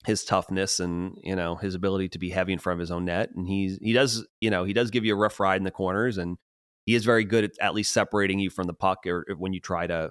his 0.07 0.25
toughness 0.25 0.81
and 0.81 1.19
you 1.23 1.35
know 1.35 1.57
his 1.57 1.75
ability 1.75 2.09
to 2.11 2.19
be 2.19 2.31
heavy 2.31 2.53
in 2.53 2.59
front 2.59 2.77
of 2.77 2.81
his 2.81 2.91
own 2.91 3.07
net. 3.07 3.31
And 3.35 3.49
he's 3.49 3.79
he 3.81 3.93
does 3.93 4.27
you 4.41 4.51
know 4.51 4.65
he 4.65 4.73
does 4.73 4.91
give 4.91 5.05
you 5.05 5.15
a 5.15 5.19
rough 5.19 5.41
ride 5.41 5.57
in 5.57 5.65
the 5.65 5.71
corners, 5.71 6.19
and 6.19 6.37
he 6.87 6.95
is 6.95 7.05
very 7.05 7.25
good 7.25 7.45
at 7.45 7.53
at 7.61 7.75
least 7.75 7.93
separating 7.93 8.39
you 8.39 8.51
from 8.51 8.67
the 8.67 8.75
puck, 8.75 9.07
or 9.07 9.27
when 9.39 9.53
you 9.53 9.61
try 9.61 9.87
to 9.87 10.11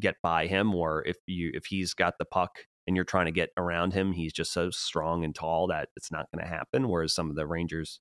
get 0.00 0.16
by 0.22 0.46
him, 0.46 0.74
or 0.74 1.04
if 1.06 1.16
you 1.26 1.50
if 1.54 1.66
he's 1.66 1.94
got 1.94 2.14
the 2.18 2.24
puck 2.24 2.58
and 2.86 2.96
you're 2.96 3.04
trying 3.04 3.26
to 3.26 3.32
get 3.32 3.50
around 3.56 3.92
him, 3.92 4.12
he's 4.12 4.32
just 4.32 4.52
so 4.52 4.70
strong 4.70 5.24
and 5.24 5.34
tall 5.34 5.68
that 5.68 5.88
it's 5.96 6.12
not 6.12 6.26
going 6.32 6.44
to 6.44 6.50
happen. 6.50 6.88
Whereas 6.88 7.14
some 7.14 7.30
of 7.30 7.36
the 7.36 7.46
Rangers, 7.46 8.00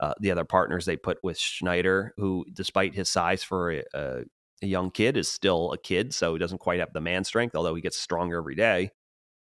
uh, 0.00 0.14
the 0.20 0.30
other 0.30 0.44
partners 0.44 0.84
they 0.84 0.96
put 0.96 1.18
with 1.22 1.38
Schneider, 1.38 2.12
who 2.16 2.44
despite 2.52 2.94
his 2.94 3.08
size 3.08 3.42
for 3.42 3.72
a, 3.72 3.82
a, 3.94 4.22
young 4.60 4.90
kid, 4.90 5.16
is 5.16 5.28
still 5.28 5.72
a 5.72 5.78
kid, 5.78 6.12
so 6.12 6.34
he 6.34 6.38
doesn't 6.38 6.58
quite 6.58 6.80
have 6.80 6.92
the 6.92 7.00
man 7.00 7.24
strength, 7.24 7.56
although 7.56 7.74
he 7.74 7.82
gets 7.82 7.98
stronger 7.98 8.38
every 8.38 8.54
day. 8.54 8.90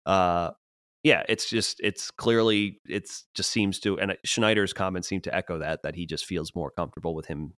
Uh, 0.07 0.51
yeah, 1.05 1.23
it's 1.29 1.49
just 1.49 1.81
it's 1.81 2.11
clearly 2.11 2.81
it's 2.87 3.27
just 3.35 3.51
seems 3.51 3.79
to, 3.81 4.01
and 4.01 4.13
uh, 4.13 4.15
Schneider's 4.25 4.73
comments 4.73 5.07
seem 5.07 5.21
to 5.21 5.35
echo 5.35 5.59
that 5.59 5.83
that 5.83 5.95
he 5.95 6.07
just 6.07 6.25
feels 6.25 6.55
more 6.57 6.71
comfortable 6.71 7.15
with 7.15 7.27
him 7.27 7.53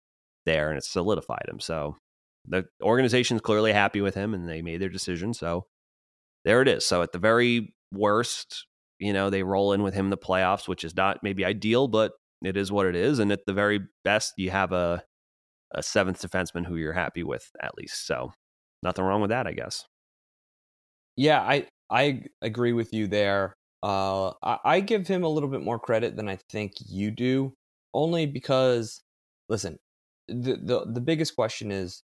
there, 0.44 0.68
and 0.68 0.76
it's 0.76 0.88
solidified 0.88 1.46
him. 1.48 1.60
So 1.60 1.96
the 2.44 2.66
organization's 2.82 3.40
clearly 3.40 3.72
happy 3.72 4.00
with 4.00 4.16
him, 4.16 4.34
and 4.34 4.48
they 4.48 4.62
made 4.62 4.80
their 4.80 4.88
decision. 4.88 5.32
So 5.32 5.66
there 6.44 6.60
it 6.60 6.66
is. 6.66 6.84
So 6.84 7.02
at 7.02 7.12
the 7.12 7.20
very 7.20 7.72
worst, 7.92 8.66
you 8.98 9.12
know, 9.12 9.30
they 9.30 9.44
roll 9.44 9.72
in 9.72 9.84
with 9.84 9.94
him 9.94 10.06
in 10.06 10.10
the 10.10 10.18
playoffs, 10.18 10.66
which 10.66 10.82
is 10.82 10.96
not 10.96 11.18
maybe 11.22 11.44
ideal, 11.44 11.86
but 11.86 12.12
it 12.42 12.56
is 12.56 12.72
what 12.72 12.86
it 12.86 12.96
is. 12.96 13.20
And 13.20 13.30
at 13.30 13.46
the 13.46 13.54
very 13.54 13.80
best, 14.04 14.34
you 14.36 14.50
have 14.50 14.72
a 14.72 15.04
a 15.72 15.84
seventh 15.84 16.20
defenseman 16.20 16.66
who 16.66 16.76
you're 16.76 16.92
happy 16.92 17.22
with 17.22 17.48
at 17.62 17.76
least. 17.76 18.06
So 18.06 18.32
nothing 18.82 19.04
wrong 19.04 19.20
with 19.20 19.30
that, 19.30 19.46
I 19.46 19.52
guess. 19.52 19.86
Yeah, 21.16 21.40
I 21.40 21.66
I 21.90 22.24
agree 22.42 22.72
with 22.72 22.92
you 22.92 23.06
there. 23.06 23.54
Uh, 23.82 24.30
I, 24.42 24.58
I 24.64 24.80
give 24.80 25.06
him 25.06 25.22
a 25.22 25.28
little 25.28 25.48
bit 25.48 25.62
more 25.62 25.78
credit 25.78 26.16
than 26.16 26.28
I 26.28 26.38
think 26.50 26.72
you 26.88 27.10
do, 27.10 27.54
only 27.94 28.26
because, 28.26 29.02
listen, 29.48 29.78
the 30.28 30.56
the 30.56 30.86
the 30.92 31.00
biggest 31.00 31.36
question 31.36 31.70
is, 31.70 32.02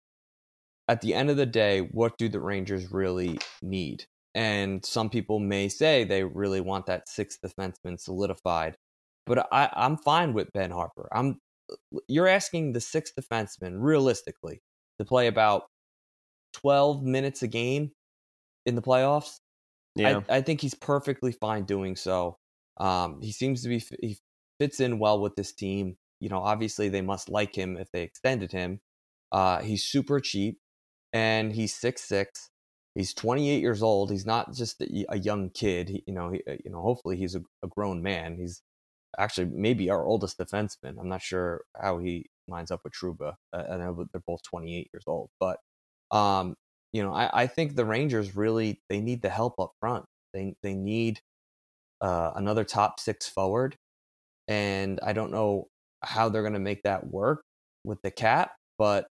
at 0.87 1.01
the 1.01 1.13
end 1.13 1.29
of 1.29 1.37
the 1.37 1.45
day, 1.45 1.81
what 1.81 2.17
do 2.17 2.29
the 2.29 2.39
Rangers 2.39 2.91
really 2.91 3.39
need? 3.61 4.05
And 4.33 4.85
some 4.85 5.09
people 5.09 5.39
may 5.39 5.69
say 5.69 6.03
they 6.03 6.23
really 6.23 6.61
want 6.61 6.85
that 6.87 7.09
sixth 7.09 7.39
defenseman 7.43 7.99
solidified, 7.99 8.77
but 9.25 9.47
I 9.51 9.69
I'm 9.73 9.97
fine 9.97 10.33
with 10.33 10.53
Ben 10.53 10.71
Harper. 10.71 11.09
I'm 11.11 11.39
you're 12.07 12.27
asking 12.27 12.73
the 12.73 12.81
sixth 12.81 13.13
defenseman 13.19 13.75
realistically 13.79 14.61
to 14.99 15.05
play 15.05 15.27
about 15.27 15.63
12 16.53 17.03
minutes 17.03 17.43
a 17.43 17.47
game 17.47 17.91
in 18.65 18.75
the 18.75 18.81
playoffs. 18.81 19.39
Yeah. 19.97 20.21
I, 20.29 20.37
I 20.37 20.41
think 20.41 20.61
he's 20.61 20.73
perfectly 20.73 21.31
fine 21.31 21.63
doing 21.63 21.95
so. 21.95 22.37
Um, 22.77 23.21
he 23.21 23.31
seems 23.31 23.63
to 23.63 23.69
be 23.69 23.83
he 24.01 24.17
fits 24.59 24.79
in 24.79 24.99
well 24.99 25.19
with 25.19 25.35
this 25.35 25.51
team. 25.51 25.97
You 26.19 26.29
know, 26.29 26.39
obviously 26.39 26.89
they 26.89 27.01
must 27.01 27.29
like 27.29 27.55
him 27.55 27.77
if 27.77 27.91
they 27.91 28.03
extended 28.03 28.51
him. 28.51 28.79
Uh, 29.31 29.61
he's 29.61 29.83
super 29.83 30.19
cheap, 30.19 30.59
and 31.13 31.51
he's 31.53 31.75
six 31.75 32.03
six. 32.03 32.49
He's 32.95 33.13
28 33.13 33.61
years 33.61 33.83
old. 33.83 34.09
He's 34.09 34.25
not 34.25 34.55
just 34.55 34.81
a, 34.81 35.05
a 35.09 35.19
young 35.19 35.51
kid. 35.51 35.89
He, 35.89 36.03
you 36.07 36.13
know, 36.13 36.31
he, 36.31 36.41
you 36.65 36.71
know. 36.71 36.81
Hopefully, 36.81 37.17
he's 37.17 37.35
a, 37.35 37.41
a 37.63 37.67
grown 37.67 38.01
man. 38.01 38.37
He's 38.37 38.63
actually 39.19 39.47
maybe 39.53 39.89
our 39.89 40.03
oldest 40.03 40.39
defenseman. 40.39 40.99
I'm 40.99 41.09
not 41.09 41.21
sure 41.21 41.61
how 41.79 41.99
he 41.99 42.29
lines 42.47 42.71
up 42.71 42.81
with 42.83 42.93
Trouba. 42.93 43.33
Uh, 43.53 43.63
I 43.71 43.77
know 43.77 44.05
they're 44.11 44.21
both 44.25 44.41
28 44.43 44.89
years 44.93 45.03
old, 45.05 45.29
but 45.39 45.59
um, 46.11 46.55
you 46.93 47.03
know, 47.03 47.13
I, 47.13 47.29
I 47.43 47.47
think 47.47 47.75
the 47.75 47.85
Rangers 47.85 48.35
really 48.35 48.81
they 48.89 49.01
need 49.01 49.21
the 49.21 49.29
help 49.29 49.59
up 49.59 49.71
front. 49.79 50.05
They 50.33 50.55
they 50.63 50.73
need 50.73 51.19
uh, 52.01 52.31
another 52.35 52.63
top 52.63 52.99
six 52.99 53.27
forward, 53.27 53.75
and 54.47 54.99
I 55.03 55.13
don't 55.13 55.31
know 55.31 55.67
how 56.03 56.29
they're 56.29 56.43
going 56.43 56.53
to 56.53 56.59
make 56.59 56.83
that 56.83 57.07
work 57.07 57.43
with 57.83 58.01
the 58.03 58.11
cap, 58.11 58.51
but 58.77 59.07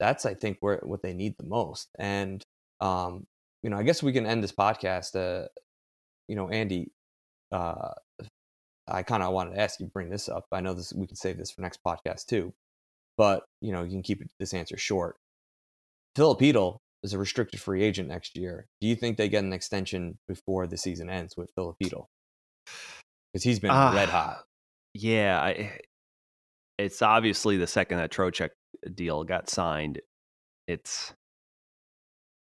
that's 0.00 0.26
I 0.26 0.34
think 0.34 0.58
where 0.60 0.80
what 0.84 1.02
they 1.02 1.14
need 1.14 1.36
the 1.38 1.46
most. 1.46 1.88
And 1.98 2.42
um, 2.80 3.24
you 3.62 3.70
know, 3.70 3.78
I 3.78 3.82
guess 3.84 4.02
we 4.02 4.12
can 4.12 4.26
end 4.26 4.42
this 4.44 4.52
podcast. 4.52 5.16
Uh, 5.16 5.48
you 6.28 6.36
know, 6.36 6.48
Andy, 6.48 6.90
uh, 7.52 7.90
I 8.88 9.02
kind 9.02 9.22
of 9.22 9.32
wanted 9.32 9.54
to 9.54 9.60
ask 9.60 9.80
you 9.80 9.86
bring 9.86 10.10
this 10.10 10.28
up. 10.28 10.46
I 10.52 10.60
know 10.60 10.74
this 10.74 10.92
we 10.92 11.06
can 11.06 11.16
save 11.16 11.38
this 11.38 11.50
for 11.50 11.62
next 11.62 11.80
podcast 11.86 12.26
too, 12.26 12.52
but 13.16 13.44
you 13.60 13.72
know, 13.72 13.82
you 13.82 13.90
can 13.90 14.02
keep 14.02 14.22
this 14.38 14.54
answer 14.54 14.76
short. 14.76 15.16
Filipino 16.16 16.80
is 17.04 17.12
a 17.12 17.18
restricted 17.18 17.60
free 17.60 17.84
agent 17.84 18.08
next 18.08 18.36
year. 18.36 18.66
Do 18.80 18.88
you 18.88 18.96
think 18.96 19.16
they 19.16 19.28
get 19.28 19.44
an 19.44 19.52
extension 19.52 20.18
before 20.26 20.66
the 20.66 20.78
season 20.78 21.10
ends 21.10 21.36
with 21.36 21.50
Filipino? 21.54 22.08
Because 23.32 23.44
he's 23.44 23.60
been 23.60 23.70
Ah, 23.70 23.92
red 23.94 24.08
hot. 24.08 24.44
Yeah, 24.94 25.40
I, 25.40 25.78
it's 26.78 27.02
obviously 27.02 27.58
the 27.58 27.66
second 27.66 27.98
that 27.98 28.10
Trocheck 28.10 28.50
deal 28.92 29.22
got 29.24 29.50
signed, 29.50 30.00
it's 30.66 31.12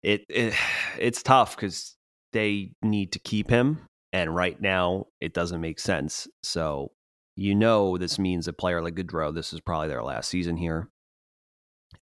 it, 0.03 0.25
it 0.29 0.53
it's 0.99 1.23
tough 1.23 1.55
because 1.55 1.95
they 2.31 2.73
need 2.83 3.13
to 3.13 3.19
keep 3.19 3.49
him, 3.49 3.87
and 4.13 4.33
right 4.33 4.61
now 4.61 5.07
it 5.19 5.33
doesn't 5.33 5.61
make 5.61 5.79
sense. 5.79 6.27
So 6.43 6.91
you 7.35 7.55
know 7.55 7.97
this 7.97 8.19
means 8.19 8.47
a 8.47 8.53
player 8.53 8.81
like 8.81 8.95
Goodrow, 8.95 9.33
this 9.33 9.53
is 9.53 9.59
probably 9.59 9.87
their 9.87 10.03
last 10.03 10.29
season 10.29 10.57
here, 10.57 10.89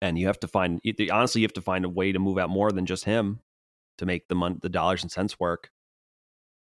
and 0.01 0.18
you 0.18 0.26
have 0.26 0.40
to 0.40 0.49
find 0.49 0.80
honestly 1.11 1.40
you 1.40 1.45
have 1.45 1.53
to 1.53 1.61
find 1.61 1.84
a 1.84 1.88
way 1.88 2.12
to 2.12 2.18
move 2.18 2.38
out 2.38 2.51
more 2.51 2.72
than 2.72 2.86
just 2.86 3.05
him 3.05 3.40
to 3.99 4.07
make 4.07 4.28
the 4.28 4.34
mon- 4.34 4.59
the 4.62 4.68
dollars 4.68 5.03
and 5.03 5.11
cents 5.12 5.38
work 5.38 5.70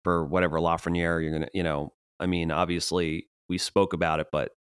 for 0.02 0.24
whatever 0.24 0.58
Lafreniere 0.58 1.22
you're 1.22 1.32
gonna, 1.32 1.48
you 1.54 1.62
know, 1.62 1.92
I 2.20 2.26
mean, 2.26 2.50
obviously 2.50 3.28
we 3.48 3.58
spoke 3.58 3.92
about 3.92 4.20
it, 4.20 4.28
but 4.30 4.52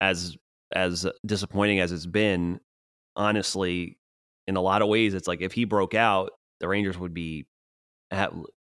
as 0.00 0.36
as 0.74 1.06
disappointing 1.26 1.80
as 1.80 1.92
it's 1.92 2.06
been, 2.06 2.60
honestly, 3.16 3.98
in 4.46 4.56
a 4.56 4.60
lot 4.60 4.82
of 4.82 4.88
ways, 4.88 5.14
it's 5.14 5.28
like 5.28 5.42
if 5.42 5.52
he 5.52 5.64
broke 5.64 5.94
out, 5.94 6.30
the 6.60 6.68
Rangers 6.68 6.98
would 6.98 7.14
be 7.14 7.46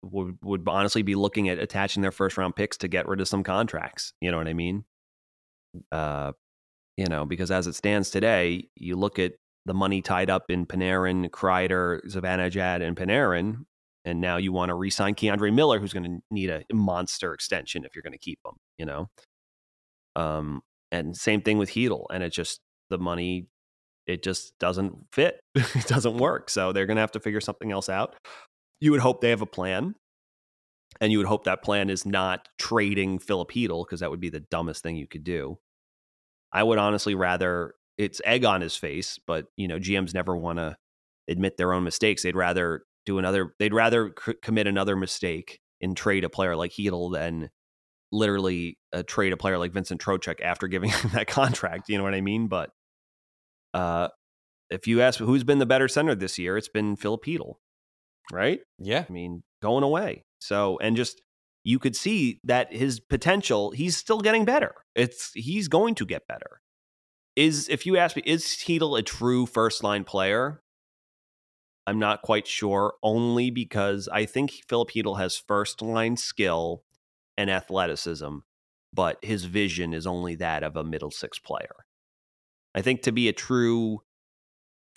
would 0.04 0.38
would 0.44 0.68
honestly 0.68 1.02
be 1.02 1.16
looking 1.16 1.50
at 1.50 1.60
attaching 1.60 2.02
their 2.02 2.12
first 2.12 2.38
round 2.38 2.56
picks 2.56 2.78
to 2.78 2.88
get 2.88 3.08
rid 3.08 3.22
of 3.22 3.28
some 3.28 3.44
contracts. 3.44 4.14
You 4.22 4.32
know 4.32 4.38
what 4.38 4.48
I 4.48 4.54
mean? 4.54 4.86
Uh, 5.92 6.34
you 7.00 7.06
know, 7.06 7.26
because 7.26 7.50
as 7.50 7.66
it 7.66 7.76
stands 7.76 8.10
today, 8.10 8.68
you 8.76 8.98
look 8.98 9.20
at 9.20 9.32
the 9.66 9.74
money 9.74 10.02
tied 10.02 10.30
up 10.30 10.44
in 10.50 10.66
Panarin, 10.66 11.30
Kreider, 11.30 12.02
Zibanejad, 12.06 12.86
and 12.86 12.98
Panarin, 12.98 13.64
and 14.04 14.20
now 14.20 14.36
you 14.36 14.52
want 14.52 14.68
to 14.68 14.76
re-sign 14.76 15.16
K'Andre 15.16 15.54
Miller, 15.54 15.80
who's 15.80 15.94
going 15.94 16.04
to 16.04 16.20
need 16.30 16.50
a 16.50 16.62
monster 16.74 17.34
extension 17.34 17.86
if 17.86 17.96
you're 17.96 18.04
going 18.04 18.12
to 18.12 18.20
keep 18.20 18.40
him. 18.46 18.52
You 18.78 18.86
know, 18.86 19.08
um, 20.18 20.60
and 20.92 21.16
same 21.16 21.40
thing 21.42 21.58
with 21.58 21.70
Chytil, 21.70 22.06
and 22.12 22.22
it 22.22 22.34
just 22.34 22.60
the 22.90 22.98
money, 22.98 23.48
it 24.06 24.22
just 24.22 24.52
doesn't 24.60 24.94
fit. 25.14 25.40
it 25.56 25.88
doesn't 25.88 26.18
work. 26.18 26.50
So 26.50 26.74
they're 26.74 26.86
going 26.86 26.98
to 26.98 27.02
have 27.02 27.14
to 27.14 27.22
figure 27.22 27.40
something 27.40 27.72
else 27.72 27.88
out. 27.88 28.18
You 28.82 28.92
would 28.92 29.00
hope 29.00 29.22
they 29.22 29.30
have 29.30 29.42
a 29.42 29.46
plan, 29.46 29.96
and 31.00 31.14
you 31.14 31.20
would 31.20 31.28
hope 31.28 31.46
that 31.46 31.64
plan 31.64 31.90
is 31.90 32.06
not 32.06 32.50
trading 32.58 33.20
Filip 33.20 33.52
Chytil 33.52 33.86
because 33.86 34.02
that 34.02 34.12
would 34.12 34.20
be 34.20 34.30
the 34.30 34.42
dumbest 34.42 34.84
thing 34.84 34.98
you 34.98 35.08
could 35.08 35.24
do. 35.24 35.60
I 36.52 36.64
would 36.64 36.78
honestly 36.78 37.16
rather 37.16 37.76
it's 37.98 38.22
egg 38.26 38.46
on 38.46 38.62
his 38.62 38.76
face, 38.76 39.20
but 39.28 39.46
you 39.58 39.68
know 39.68 39.78
GMs 39.78 40.14
never 40.14 40.36
want 40.36 40.60
to 40.60 40.76
admit 41.28 41.58
their 41.58 41.74
own 41.74 41.84
mistakes. 41.84 42.24
They'd 42.24 42.36
rather 42.36 42.84
do 43.06 43.20
another. 43.20 43.54
They'd 43.60 43.74
rather 43.74 44.14
c- 44.26 44.34
commit 44.42 44.68
another 44.68 44.96
mistake 44.96 45.60
and 45.82 45.96
trade 45.96 46.24
a 46.24 46.30
player 46.30 46.56
like 46.56 46.72
Chytil 46.72 47.14
than 47.14 47.50
literally 48.12 48.78
uh, 48.94 49.04
trade 49.06 49.34
a 49.34 49.38
player 49.38 49.58
like 49.58 49.74
Vincent 49.74 50.02
Trocheck 50.02 50.42
after 50.42 50.68
giving 50.68 50.90
him 50.92 51.12
that 51.14 51.28
contract. 51.28 51.90
You 51.90 51.98
know 51.98 52.04
what 52.04 52.16
I 52.16 52.22
mean? 52.22 52.48
But 52.48 52.72
uh, 53.74 54.10
if 54.70 54.88
you 54.88 55.02
ask 55.02 55.20
who's 55.20 55.44
been 55.44 55.60
the 55.60 55.66
better 55.66 55.88
center 55.88 56.16
this 56.16 56.38
year, 56.38 56.58
it's 56.58 56.70
been 56.70 56.96
Filip 56.96 57.24
Chytil, 57.26 57.56
right? 58.32 58.60
Yeah, 58.78 59.06
I 59.08 59.12
mean, 59.12 59.44
going 59.62 59.84
away. 59.84 60.24
So 60.40 60.80
and 60.80 60.96
just 60.96 61.22
you 61.64 61.80
could 61.80 61.96
see 61.96 62.40
that 62.44 62.74
his 62.74 63.00
potential. 63.00 63.72
He's 63.72 63.98
still 63.98 64.22
getting 64.22 64.46
better. 64.46 64.76
It's 64.96 65.32
he's 65.34 65.68
going 65.68 65.96
to 65.96 66.06
get 66.06 66.28
better. 66.28 66.62
Is 67.36 67.70
if 67.70 67.86
you 67.86 67.98
ask 67.98 68.16
me, 68.16 68.24
is 68.26 68.44
Chytil 68.46 68.98
a 68.98 69.02
true 69.02 69.46
first 69.46 69.84
line 69.84 70.04
player? 70.04 70.62
I'm 71.88 72.00
not 72.00 72.22
quite 72.22 72.46
sure, 72.46 72.94
only 73.02 73.50
because 73.50 74.08
I 74.12 74.26
think 74.26 74.52
Filip 74.68 74.92
Chytil 74.92 75.18
has 75.18 75.38
first 75.38 75.82
line 75.82 76.18
skill 76.18 76.84
and 77.38 77.50
athleticism, 77.50 78.40
but 78.94 79.18
his 79.24 79.46
vision 79.46 79.94
is 79.94 80.06
only 80.06 80.36
that 80.36 80.64
of 80.64 80.76
a 80.76 80.84
middle 80.84 81.12
six 81.12 81.40
player. 81.40 81.86
I 82.76 82.82
think 82.82 83.02
to 83.04 83.12
be 83.12 83.28
a 83.28 83.34
true 83.34 84.02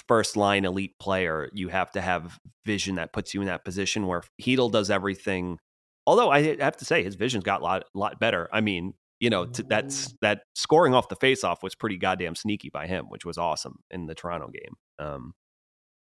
first 0.07 0.37
line 0.37 0.65
elite 0.65 0.99
player, 1.01 1.49
you 1.55 1.69
have 1.69 1.91
to 1.93 2.01
have 2.01 2.39
vision 2.67 2.97
that 2.97 3.13
puts 3.13 3.33
you 3.33 3.41
in 3.41 3.47
that 3.47 3.65
position 3.65 4.07
where 4.07 4.23
Chytil 4.41 4.71
does 4.71 4.91
everything. 4.91 5.59
Although 6.07 6.31
I 6.31 6.57
have 6.57 6.77
to 6.79 6.85
say 6.85 7.03
his 7.03 7.15
vision's 7.15 7.45
got 7.45 7.61
a 7.61 7.65
lot, 7.65 7.85
lot 7.95 8.19
better. 8.19 8.49
I 8.53 8.61
mean, 8.61 8.95
you 9.21 9.31
know, 9.31 9.47
t- 9.47 9.65
that's 9.69 10.15
that 10.21 10.43
scoring 10.55 10.95
off 10.95 11.09
the 11.09 11.17
faceoff 11.17 11.63
was 11.63 11.75
pretty 11.75 11.97
goddamn 11.97 12.35
sneaky 12.35 12.71
by 12.71 12.87
him, 12.87 13.07
which 13.09 13.25
was 13.25 13.39
awesome 13.39 13.77
in 13.91 14.07
the 14.07 14.15
Toronto 14.15 14.49
game. 14.49 14.75
Um, 14.99 15.33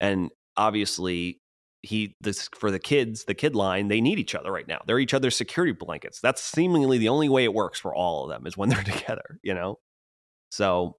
and 0.00 0.30
obviously 0.56 1.40
he 1.82 2.16
this 2.20 2.48
for 2.54 2.72
the 2.72 2.80
kids 2.80 3.24
the 3.26 3.34
kid 3.34 3.54
line 3.54 3.86
they 3.86 4.00
need 4.00 4.18
each 4.18 4.34
other 4.34 4.50
right 4.50 4.66
now. 4.66 4.80
They're 4.86 4.98
each 4.98 5.14
other's 5.14 5.36
security 5.36 5.72
blankets. 5.72 6.20
That's 6.20 6.42
seemingly 6.42 6.98
the 6.98 7.08
only 7.10 7.28
way 7.28 7.44
it 7.44 7.54
works 7.54 7.78
for 7.78 7.94
all 7.94 8.24
of 8.24 8.30
them 8.30 8.46
is 8.46 8.56
when 8.56 8.68
they're 8.68 8.82
together 8.84 9.38
you 9.42 9.54
know? 9.54 9.78
So 10.50 10.96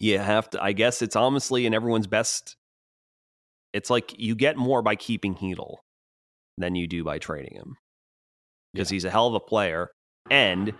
you 0.00 0.18
have 0.18 0.50
to 0.50 0.62
i 0.62 0.72
guess 0.72 1.02
it's 1.02 1.16
honestly 1.16 1.66
in 1.66 1.74
everyone's 1.74 2.06
best 2.06 2.56
it's 3.72 3.90
like 3.90 4.14
you 4.18 4.34
get 4.34 4.56
more 4.56 4.82
by 4.82 4.96
keeping 4.96 5.34
Chytil 5.34 5.76
than 6.58 6.74
you 6.74 6.86
do 6.86 7.04
by 7.04 7.18
trading 7.18 7.56
him 7.56 7.76
because 8.72 8.90
yeah. 8.90 8.94
he's 8.94 9.04
a 9.04 9.10
hell 9.10 9.26
of 9.26 9.34
a 9.34 9.40
player 9.40 9.90
and 10.30 10.72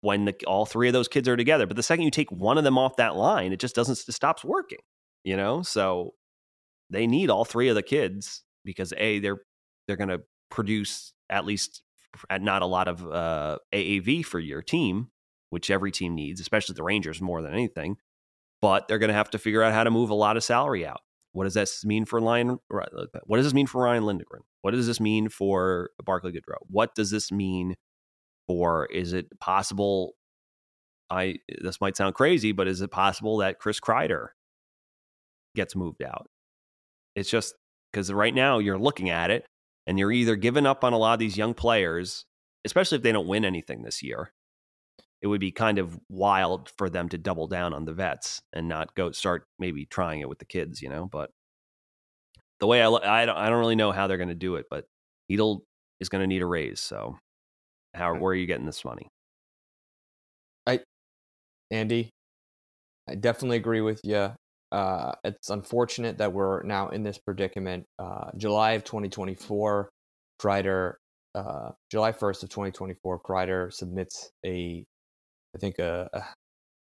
when 0.00 0.24
the, 0.24 0.34
all 0.46 0.66
three 0.66 0.88
of 0.88 0.92
those 0.92 1.08
kids 1.08 1.28
are 1.28 1.36
together 1.36 1.66
but 1.66 1.76
the 1.76 1.82
second 1.82 2.04
you 2.04 2.10
take 2.10 2.30
one 2.30 2.58
of 2.58 2.64
them 2.64 2.78
off 2.78 2.96
that 2.96 3.16
line 3.16 3.52
it 3.52 3.60
just 3.60 3.74
doesn't 3.74 4.02
it 4.08 4.12
stops 4.12 4.44
working 4.44 4.78
you 5.24 5.36
know 5.36 5.62
so 5.62 6.14
they 6.90 7.06
need 7.06 7.30
all 7.30 7.44
three 7.44 7.68
of 7.68 7.74
the 7.74 7.82
kids 7.82 8.42
because 8.64 8.92
a 8.96 9.18
they're 9.18 9.38
they're 9.86 9.96
going 9.96 10.08
to 10.08 10.22
produce 10.50 11.12
at 11.28 11.44
least 11.44 11.82
at 12.30 12.42
not 12.42 12.62
a 12.62 12.66
lot 12.66 12.88
of 12.88 13.04
uh, 13.06 13.58
AAV 13.72 14.24
for 14.24 14.38
your 14.38 14.62
team, 14.62 15.08
which 15.50 15.70
every 15.70 15.90
team 15.90 16.14
needs, 16.14 16.40
especially 16.40 16.74
the 16.74 16.82
Rangers 16.82 17.20
more 17.20 17.42
than 17.42 17.52
anything. 17.52 17.96
But 18.62 18.88
they're 18.88 18.98
going 18.98 19.08
to 19.08 19.14
have 19.14 19.30
to 19.30 19.38
figure 19.38 19.62
out 19.62 19.72
how 19.72 19.84
to 19.84 19.90
move 19.90 20.10
a 20.10 20.14
lot 20.14 20.36
of 20.36 20.44
salary 20.44 20.86
out. 20.86 21.00
What 21.32 21.44
does 21.44 21.54
this 21.54 21.84
mean 21.84 22.04
for 22.04 22.20
Ryan? 22.20 22.58
What 22.68 23.36
does 23.36 23.46
this 23.46 23.54
mean 23.54 23.66
for 23.66 23.82
Ryan 23.82 24.06
Lindgren? 24.06 24.42
What 24.64 24.70
does 24.70 24.86
this 24.86 24.98
mean 24.98 25.28
for 25.28 25.90
Barclay 26.02 26.32
Goodrow? 26.32 26.56
What 26.70 26.94
does 26.94 27.10
this 27.10 27.30
mean 27.30 27.74
for? 28.46 28.86
Is 28.86 29.12
it 29.12 29.26
possible? 29.38 30.14
I 31.10 31.36
this 31.60 31.82
might 31.82 31.98
sound 31.98 32.14
crazy, 32.14 32.52
but 32.52 32.66
is 32.66 32.80
it 32.80 32.90
possible 32.90 33.36
that 33.38 33.58
Chris 33.58 33.78
Kreider 33.78 34.28
gets 35.54 35.76
moved 35.76 36.02
out? 36.02 36.30
It's 37.14 37.28
just 37.28 37.54
because 37.92 38.10
right 38.10 38.34
now 38.34 38.58
you're 38.58 38.78
looking 38.78 39.10
at 39.10 39.30
it 39.30 39.44
and 39.86 39.98
you're 39.98 40.10
either 40.10 40.34
giving 40.34 40.64
up 40.64 40.82
on 40.82 40.94
a 40.94 40.98
lot 40.98 41.12
of 41.12 41.18
these 41.18 41.36
young 41.36 41.52
players, 41.52 42.24
especially 42.64 42.96
if 42.96 43.02
they 43.02 43.12
don't 43.12 43.28
win 43.28 43.44
anything 43.44 43.82
this 43.82 44.02
year. 44.02 44.32
It 45.20 45.26
would 45.26 45.42
be 45.42 45.52
kind 45.52 45.76
of 45.76 45.98
wild 46.08 46.70
for 46.78 46.88
them 46.88 47.10
to 47.10 47.18
double 47.18 47.48
down 47.48 47.74
on 47.74 47.84
the 47.84 47.92
vets 47.92 48.40
and 48.54 48.66
not 48.66 48.94
go 48.94 49.12
start 49.12 49.46
maybe 49.58 49.84
trying 49.84 50.20
it 50.20 50.28
with 50.30 50.38
the 50.38 50.46
kids, 50.46 50.80
you 50.80 50.88
know. 50.88 51.04
But 51.04 51.32
the 52.64 52.68
way 52.68 52.80
I 52.80 52.88
I 52.88 53.26
don't, 53.26 53.36
I 53.36 53.50
don't 53.50 53.58
really 53.58 53.76
know 53.76 53.92
how 53.92 54.06
they're 54.06 54.16
going 54.16 54.30
to 54.30 54.34
do 54.34 54.56
it, 54.56 54.64
but 54.70 54.86
Chytil 55.30 55.60
is 56.00 56.08
going 56.08 56.22
to 56.22 56.26
need 56.26 56.40
a 56.40 56.46
raise. 56.46 56.80
So, 56.80 57.18
how 57.92 58.14
where 58.14 58.32
are 58.32 58.34
you 58.34 58.46
getting 58.46 58.64
this 58.64 58.86
money? 58.86 59.06
I, 60.66 60.80
Andy, 61.70 62.08
I 63.06 63.16
definitely 63.16 63.58
agree 63.58 63.82
with 63.82 64.00
you. 64.02 64.30
Uh, 64.72 65.12
it's 65.24 65.50
unfortunate 65.50 66.16
that 66.16 66.32
we're 66.32 66.62
now 66.62 66.88
in 66.88 67.02
this 67.02 67.18
predicament. 67.18 67.84
Uh, 67.98 68.30
July 68.38 68.72
of 68.72 68.84
2024, 68.84 69.90
Kreider, 70.40 70.94
uh, 71.34 71.68
July 71.90 72.12
1st 72.12 72.44
of 72.44 72.48
2024, 72.48 73.20
Kreider 73.20 73.70
submits 73.74 74.30
a, 74.46 74.82
I 75.54 75.58
think 75.58 75.78
a, 75.78 76.08
a, 76.14 76.22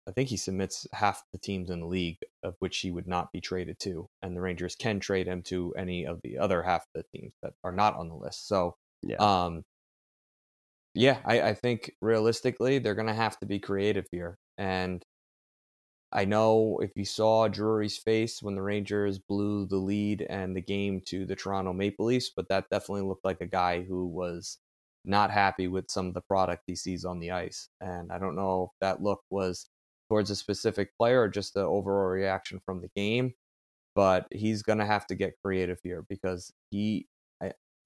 I 0.08 0.12
think 0.12 0.28
he 0.28 0.36
submits 0.36 0.86
half 0.92 1.22
the 1.32 1.38
teams 1.38 1.70
in 1.70 1.80
the 1.80 1.86
league 1.86 2.18
of 2.42 2.54
which 2.60 2.78
he 2.78 2.90
would 2.90 3.08
not 3.08 3.32
be 3.32 3.40
traded 3.40 3.78
to, 3.80 4.08
and 4.22 4.36
the 4.36 4.40
Rangers 4.40 4.76
can 4.76 5.00
trade 5.00 5.26
him 5.26 5.42
to 5.44 5.74
any 5.76 6.06
of 6.06 6.20
the 6.22 6.38
other 6.38 6.62
half 6.62 6.82
of 6.82 7.02
the 7.02 7.18
teams 7.18 7.32
that 7.42 7.54
are 7.64 7.72
not 7.72 7.96
on 7.96 8.08
the 8.08 8.14
list. 8.14 8.46
So, 8.46 8.76
yeah. 9.02 9.16
um, 9.16 9.64
yeah, 10.94 11.18
I, 11.24 11.40
I 11.42 11.54
think 11.54 11.92
realistically 12.00 12.78
they're 12.78 12.94
going 12.94 13.08
to 13.08 13.14
have 13.14 13.38
to 13.40 13.46
be 13.46 13.58
creative 13.58 14.06
here, 14.12 14.38
and 14.56 15.04
I 16.12 16.24
know 16.24 16.78
if 16.80 16.92
you 16.94 17.04
saw 17.04 17.48
Drury's 17.48 17.98
face 17.98 18.40
when 18.40 18.54
the 18.54 18.62
Rangers 18.62 19.18
blew 19.18 19.66
the 19.66 19.76
lead 19.76 20.22
and 20.22 20.56
the 20.56 20.62
game 20.62 21.02
to 21.06 21.26
the 21.26 21.34
Toronto 21.36 21.72
Maple 21.72 22.06
Leafs, 22.06 22.30
but 22.34 22.48
that 22.48 22.70
definitely 22.70 23.02
looked 23.02 23.24
like 23.24 23.40
a 23.40 23.46
guy 23.46 23.82
who 23.82 24.06
was 24.06 24.58
not 25.04 25.30
happy 25.30 25.68
with 25.68 25.90
some 25.90 26.06
of 26.06 26.14
the 26.14 26.20
product 26.22 26.62
he 26.66 26.76
sees 26.76 27.04
on 27.04 27.18
the 27.18 27.32
ice. 27.32 27.68
And 27.80 28.12
I 28.12 28.18
don't 28.18 28.36
know 28.36 28.70
if 28.72 28.78
that 28.80 29.02
look 29.02 29.20
was 29.30 29.68
towards 30.08 30.30
a 30.30 30.36
specific 30.36 30.90
player 30.98 31.22
or 31.22 31.28
just 31.28 31.54
the 31.54 31.62
overall 31.62 32.08
reaction 32.08 32.60
from 32.64 32.80
the 32.80 32.90
game, 32.96 33.34
but 33.94 34.26
he's 34.30 34.62
going 34.62 34.78
to 34.78 34.86
have 34.86 35.06
to 35.08 35.14
get 35.14 35.34
creative 35.42 35.78
here 35.82 36.04
because 36.08 36.52
he 36.70 37.06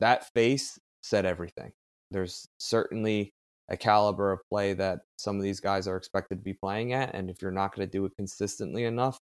that 0.00 0.32
face 0.32 0.78
said 1.02 1.24
everything. 1.24 1.72
There's 2.10 2.48
certainly 2.58 3.32
a 3.68 3.76
caliber 3.76 4.32
of 4.32 4.40
play 4.50 4.72
that 4.72 5.00
some 5.16 5.36
of 5.36 5.42
these 5.42 5.60
guys 5.60 5.86
are 5.86 5.96
expected 5.96 6.36
to 6.36 6.42
be 6.42 6.54
playing 6.54 6.92
at. 6.92 7.14
And 7.14 7.30
if 7.30 7.40
you're 7.40 7.52
not 7.52 7.74
going 7.74 7.86
to 7.86 7.90
do 7.90 8.04
it 8.04 8.12
consistently 8.16 8.84
enough, 8.84 9.18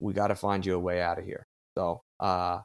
we 0.00 0.12
got 0.12 0.28
to 0.28 0.34
find 0.34 0.66
you 0.66 0.74
a 0.74 0.78
way 0.78 1.00
out 1.00 1.18
of 1.18 1.24
here. 1.24 1.46
So 1.76 2.02
uh, 2.20 2.58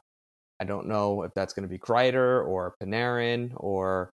I 0.60 0.64
don't 0.64 0.88
know 0.88 1.22
if 1.22 1.32
that's 1.34 1.54
going 1.54 1.62
to 1.62 1.72
be 1.72 1.78
Kreider 1.78 2.46
or 2.46 2.74
Panarin 2.82 3.52
or 3.56 4.10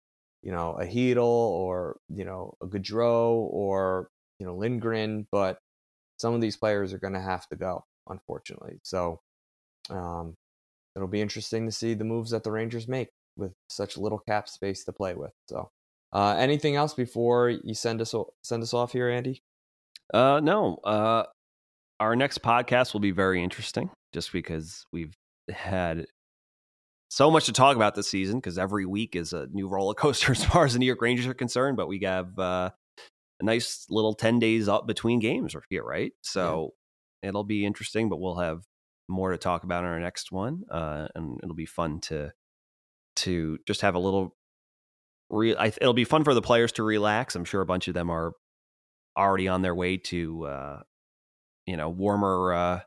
you 0.44 0.52
know 0.52 0.78
a 0.80 0.86
Chytil 0.86 1.24
or 1.24 1.98
you 2.10 2.26
know 2.26 2.54
a 2.62 2.68
Gaudreau 2.68 3.48
or 3.52 4.10
you 4.40 4.46
know 4.46 4.56
Lindgren, 4.56 5.28
but 5.32 5.60
some 6.18 6.34
of 6.34 6.42
these 6.42 6.58
players 6.58 6.94
are 6.94 7.00
going 7.00 7.14
to 7.14 7.22
have 7.22 7.48
to 7.50 7.56
go, 7.56 7.84
unfortunately. 8.10 8.80
So 8.84 9.20
um, 9.90 10.36
it'll 10.96 11.08
be 11.08 11.22
interesting 11.22 11.66
to 11.66 11.72
see 11.72 11.94
the 11.94 12.04
moves 12.04 12.32
that 12.32 12.44
the 12.44 12.52
Rangers 12.52 12.88
make 12.88 13.10
with 13.36 13.54
such 13.70 13.98
little 13.98 14.20
cap 14.28 14.50
space 14.50 14.84
to 14.86 14.92
play 14.92 15.14
with. 15.14 15.32
So 15.48 15.70
uh, 16.14 16.36
anything 16.38 16.76
else 16.76 16.94
before 16.94 17.50
you 17.50 17.74
send 17.74 18.02
us 18.02 18.14
send 18.44 18.64
us 18.64 18.74
off 18.74 18.92
here, 18.92 19.10
Andy? 19.10 19.42
Uh, 20.14 20.40
no. 20.42 20.78
Uh, 20.84 21.24
our 22.00 22.16
next 22.16 22.42
podcast 22.42 22.94
will 22.94 23.00
be 23.00 23.12
very 23.12 23.44
interesting, 23.44 23.90
just 24.14 24.32
because 24.32 24.86
we've 24.92 25.14
had 25.50 26.06
so 27.10 27.32
much 27.32 27.46
to 27.46 27.54
talk 27.54 27.76
about 27.76 27.96
this 27.96 28.10
season 28.10 28.38
because 28.38 28.58
every 28.58 28.86
week 28.86 29.16
is 29.16 29.34
a 29.34 29.48
new 29.52 29.68
roller 29.68 29.94
coaster 29.94 30.32
as 30.34 30.44
far 30.44 30.66
as 30.66 30.74
the 30.74 30.80
New 30.80 30.86
York 30.86 31.02
Rangers 31.02 31.28
are 31.28 31.34
concerned. 31.34 31.78
But 31.78 31.88
we 31.88 32.00
have 32.04 32.38
uh, 32.38 32.72
a 33.40 33.46
nice 33.46 33.86
little 33.90 34.14
10 34.14 34.40
days 34.40 34.68
up 34.68 34.88
between 34.88 35.20
games 35.20 35.56
here, 35.70 35.84
right? 35.84 36.12
So 36.22 36.74
yeah. 37.22 37.30
it'll 37.30 37.44
be 37.44 37.66
interesting, 37.66 38.10
but 38.10 38.20
we'll 38.20 38.38
have 38.38 38.64
more 39.08 39.32
to 39.32 39.38
talk 39.38 39.64
about 39.64 39.84
in 39.84 39.90
our 39.90 40.00
next 40.00 40.32
one. 40.32 40.64
Uh, 40.72 41.08
and 41.16 41.40
it'll 41.44 41.56
be 41.56 41.66
fun 41.66 42.00
to 42.02 42.32
to 43.18 43.58
just 43.66 43.82
have 43.82 43.96
a 43.96 44.00
little 44.00 44.36
it'll 45.32 45.94
be 45.94 46.04
fun 46.04 46.24
for 46.24 46.34
the 46.34 46.42
players 46.42 46.72
to 46.74 46.84
relax. 46.84 47.36
I'm 47.36 47.46
sure 47.46 47.62
a 47.62 47.66
bunch 47.66 47.88
of 47.88 47.94
them 47.94 48.10
are 48.10 48.34
already 49.18 49.48
on 49.48 49.62
their 49.62 49.74
way 49.74 49.98
to 49.98 50.46
uh, 50.46 50.82
you 51.66 51.78
know, 51.78 51.90
warmer 51.90 52.54
uh 52.54 52.80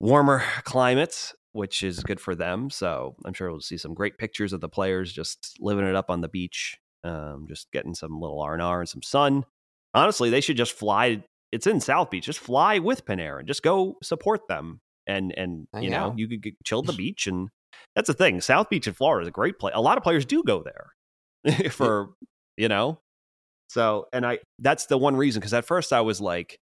warmer 0.00 0.42
climates 0.64 1.34
which 1.52 1.82
is 1.82 2.04
good 2.04 2.20
for 2.20 2.34
them. 2.34 2.70
So 2.70 3.16
I'm 3.24 3.32
sure 3.32 3.50
we'll 3.50 3.60
see 3.60 3.78
some 3.78 3.94
great 3.94 4.18
pictures 4.18 4.52
of 4.52 4.60
the 4.60 4.68
players 4.68 5.12
just 5.12 5.56
living 5.58 5.86
it 5.86 5.96
up 5.96 6.10
on 6.10 6.20
the 6.20 6.28
beach, 6.28 6.76
um, 7.04 7.46
just 7.48 7.70
getting 7.72 7.94
some 7.94 8.20
little 8.20 8.40
R 8.40 8.54
and 8.54 8.62
R 8.62 8.80
and 8.80 8.88
some 8.88 9.02
sun. 9.02 9.44
Honestly, 9.94 10.30
they 10.30 10.40
should 10.40 10.56
just 10.56 10.72
fly. 10.72 11.22
It's 11.52 11.66
in 11.66 11.80
South 11.80 12.10
Beach. 12.10 12.24
Just 12.24 12.40
fly 12.40 12.78
with 12.78 13.04
Panarin. 13.04 13.46
Just 13.46 13.62
go 13.62 13.96
support 14.02 14.48
them, 14.48 14.80
and 15.06 15.32
and 15.36 15.66
you 15.80 15.90
know 15.90 16.14
you 16.16 16.28
could 16.28 16.42
get, 16.42 16.54
chill 16.64 16.82
the 16.82 16.92
beach. 16.92 17.26
And 17.26 17.48
that's 17.94 18.08
the 18.08 18.14
thing. 18.14 18.40
South 18.40 18.68
Beach 18.68 18.86
in 18.86 18.94
Florida 18.94 19.22
is 19.22 19.28
a 19.28 19.32
great 19.32 19.58
place. 19.58 19.74
A 19.74 19.80
lot 19.80 19.96
of 19.96 20.02
players 20.04 20.24
do 20.24 20.42
go 20.42 20.62
there 20.62 21.70
for 21.70 22.10
you 22.56 22.68
know. 22.68 23.00
So 23.70 24.06
and 24.12 24.26
I 24.26 24.38
that's 24.58 24.86
the 24.86 24.98
one 24.98 25.16
reason 25.16 25.40
because 25.40 25.54
at 25.54 25.64
first 25.64 25.92
I 25.92 26.02
was 26.02 26.20
like, 26.20 26.58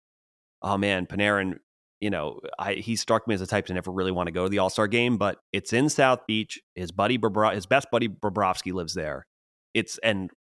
oh 0.61 0.77
man, 0.77 1.05
Panarin 1.05 1.59
you 2.03 2.09
know, 2.09 2.41
I, 2.59 2.73
he 2.73 2.97
struck 2.97 3.29
me 3.29 3.33
as 3.33 3.39
a 3.39 3.47
type 3.47 3.67
to 3.67 3.73
never 3.73 3.89
really 3.89 4.11
want 4.11 4.27
to 4.27 4.33
go 4.33 4.43
to 4.43 4.49
the 4.49 4.59
All 4.59 4.69
Star 4.69 4.87
game, 4.87 5.15
but 5.15 5.39
it's 5.53 5.71
in 5.71 5.87
South 5.87 6.27
Beach. 6.27 6.59
His 6.75 6.91
buddy, 6.91 7.17
his 7.53 7.65
best 7.65 7.87
buddy 7.91 8.09
Bobrovsky 8.09 8.73
lives 8.73 8.93
there. 8.93 9.25
It's 9.73 9.97
and 9.99 10.31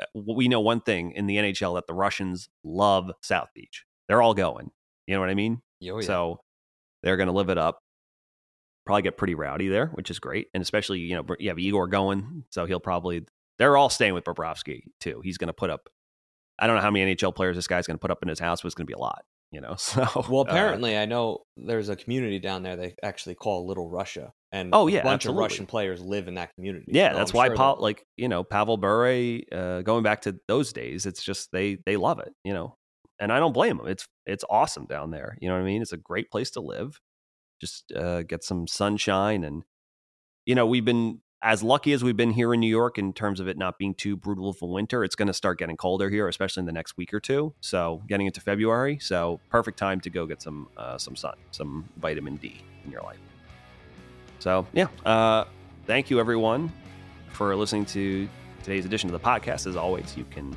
uh, 0.00 0.04
we 0.14 0.48
know 0.48 0.60
one 0.60 0.80
thing 0.80 1.12
in 1.12 1.26
the 1.26 1.36
NHL 1.36 1.76
that 1.76 1.86
the 1.86 1.94
Russians 1.94 2.48
love 2.62 3.10
South 3.22 3.48
Beach. 3.54 3.84
They're 4.08 4.22
all 4.22 4.34
going. 4.34 4.70
You 5.06 5.14
know 5.14 5.20
what 5.20 5.30
I 5.30 5.34
mean? 5.34 5.60
Oh, 5.90 6.00
yeah. 6.00 6.06
So 6.06 6.40
they're 7.02 7.16
going 7.16 7.28
to 7.28 7.32
live 7.32 7.50
it 7.50 7.58
up. 7.58 7.80
Probably 8.86 9.02
get 9.02 9.16
pretty 9.16 9.34
rowdy 9.34 9.68
there, 9.68 9.86
which 9.88 10.10
is 10.10 10.18
great. 10.18 10.48
And 10.52 10.62
especially, 10.62 11.00
you 11.00 11.16
know, 11.16 11.24
you 11.38 11.48
have 11.48 11.58
Igor 11.58 11.86
going, 11.88 12.44
so 12.50 12.66
he'll 12.66 12.80
probably 12.80 13.24
they're 13.58 13.76
all 13.76 13.88
staying 13.88 14.14
with 14.14 14.24
Bobrovsky 14.24 14.82
too. 15.00 15.20
He's 15.22 15.38
going 15.38 15.48
to 15.48 15.54
put 15.54 15.70
up. 15.70 15.88
I 16.58 16.66
don't 16.66 16.76
know 16.76 16.82
how 16.82 16.90
many 16.90 17.14
NHL 17.14 17.34
players 17.34 17.56
this 17.56 17.66
guy's 17.66 17.86
going 17.86 17.96
to 17.96 18.00
put 18.00 18.10
up 18.10 18.22
in 18.22 18.28
his 18.28 18.38
house, 18.38 18.62
but 18.62 18.66
it's 18.66 18.74
going 18.74 18.86
to 18.86 18.90
be 18.90 18.94
a 18.94 18.98
lot 18.98 19.24
you 19.54 19.60
know. 19.60 19.76
So 19.84 20.06
well, 20.28 20.40
uh 20.40 20.44
apparently, 20.44 20.96
uh, 20.96 21.02
I 21.02 21.04
know 21.04 21.44
there's 21.56 21.88
a 21.88 21.96
community 21.96 22.38
down 22.38 22.62
there 22.62 22.76
they 22.76 22.94
actually 23.02 23.34
call 23.34 23.66
Little 23.66 23.88
Russia, 23.88 24.32
and 24.50 24.70
oh 24.72 24.86
yeah, 24.86 25.00
a 25.00 25.02
bunch 25.04 25.22
absolutely. 25.22 25.44
of 25.44 25.50
Russian 25.50 25.66
players 25.66 26.00
live 26.00 26.28
in 26.28 26.34
that 26.34 26.54
community. 26.54 26.86
Yeah, 26.88 27.12
so 27.12 27.18
that's 27.18 27.30
I'm 27.32 27.36
why 27.36 27.46
sure 27.48 27.56
Paul, 27.56 27.76
like 27.80 28.04
you 28.16 28.28
know, 28.28 28.42
Pavel 28.44 28.76
Bure, 28.76 29.40
uh, 29.52 29.82
going 29.82 30.02
back 30.02 30.22
to 30.22 30.36
those 30.48 30.72
days, 30.72 31.06
it's 31.06 31.22
just 31.22 31.50
they 31.52 31.78
they 31.86 31.96
love 31.96 32.18
it, 32.18 32.32
you 32.44 32.52
know, 32.52 32.76
and 33.20 33.32
I 33.32 33.38
don't 33.38 33.52
blame 33.52 33.78
them. 33.78 33.86
It's 33.86 34.06
it's 34.26 34.44
awesome 34.50 34.86
down 34.86 35.10
there. 35.10 35.36
You 35.40 35.48
know 35.48 35.54
what 35.54 35.62
I 35.62 35.64
mean? 35.64 35.82
It's 35.82 35.92
a 35.92 35.98
great 35.98 36.30
place 36.30 36.50
to 36.52 36.60
live. 36.60 37.00
Just 37.60 37.92
uh, 37.92 38.22
get 38.22 38.42
some 38.42 38.66
sunshine 38.66 39.44
and 39.44 39.62
you 40.44 40.54
know 40.54 40.66
we've 40.66 40.84
been 40.84 41.20
as 41.44 41.62
lucky 41.62 41.92
as 41.92 42.02
we've 42.02 42.16
been 42.16 42.30
here 42.30 42.54
in 42.54 42.60
New 42.60 42.66
York 42.66 42.96
in 42.96 43.12
terms 43.12 43.38
of 43.38 43.46
it 43.46 43.58
not 43.58 43.78
being 43.78 43.94
too 43.94 44.16
brutal 44.16 44.48
of 44.48 44.62
a 44.62 44.66
winter, 44.66 45.04
it's 45.04 45.14
going 45.14 45.28
to 45.28 45.34
start 45.34 45.58
getting 45.58 45.76
colder 45.76 46.08
here, 46.08 46.26
especially 46.26 46.62
in 46.62 46.66
the 46.66 46.72
next 46.72 46.96
week 46.96 47.12
or 47.12 47.20
two. 47.20 47.52
So 47.60 48.02
getting 48.08 48.26
into 48.26 48.40
February, 48.40 48.98
so 48.98 49.38
perfect 49.50 49.78
time 49.78 50.00
to 50.00 50.10
go 50.10 50.24
get 50.24 50.40
some 50.40 50.68
uh, 50.78 50.96
some 50.96 51.14
sun, 51.14 51.34
some 51.50 51.86
vitamin 51.98 52.36
D 52.36 52.62
in 52.86 52.90
your 52.90 53.02
life. 53.02 53.18
So 54.38 54.66
yeah, 54.72 54.88
uh, 55.04 55.44
thank 55.86 56.08
you 56.08 56.18
everyone 56.18 56.72
for 57.28 57.54
listening 57.54 57.84
to 57.86 58.26
today's 58.62 58.86
edition 58.86 59.12
of 59.12 59.20
the 59.20 59.28
podcast. 59.28 59.66
As 59.66 59.76
always, 59.76 60.16
you 60.16 60.24
can 60.30 60.56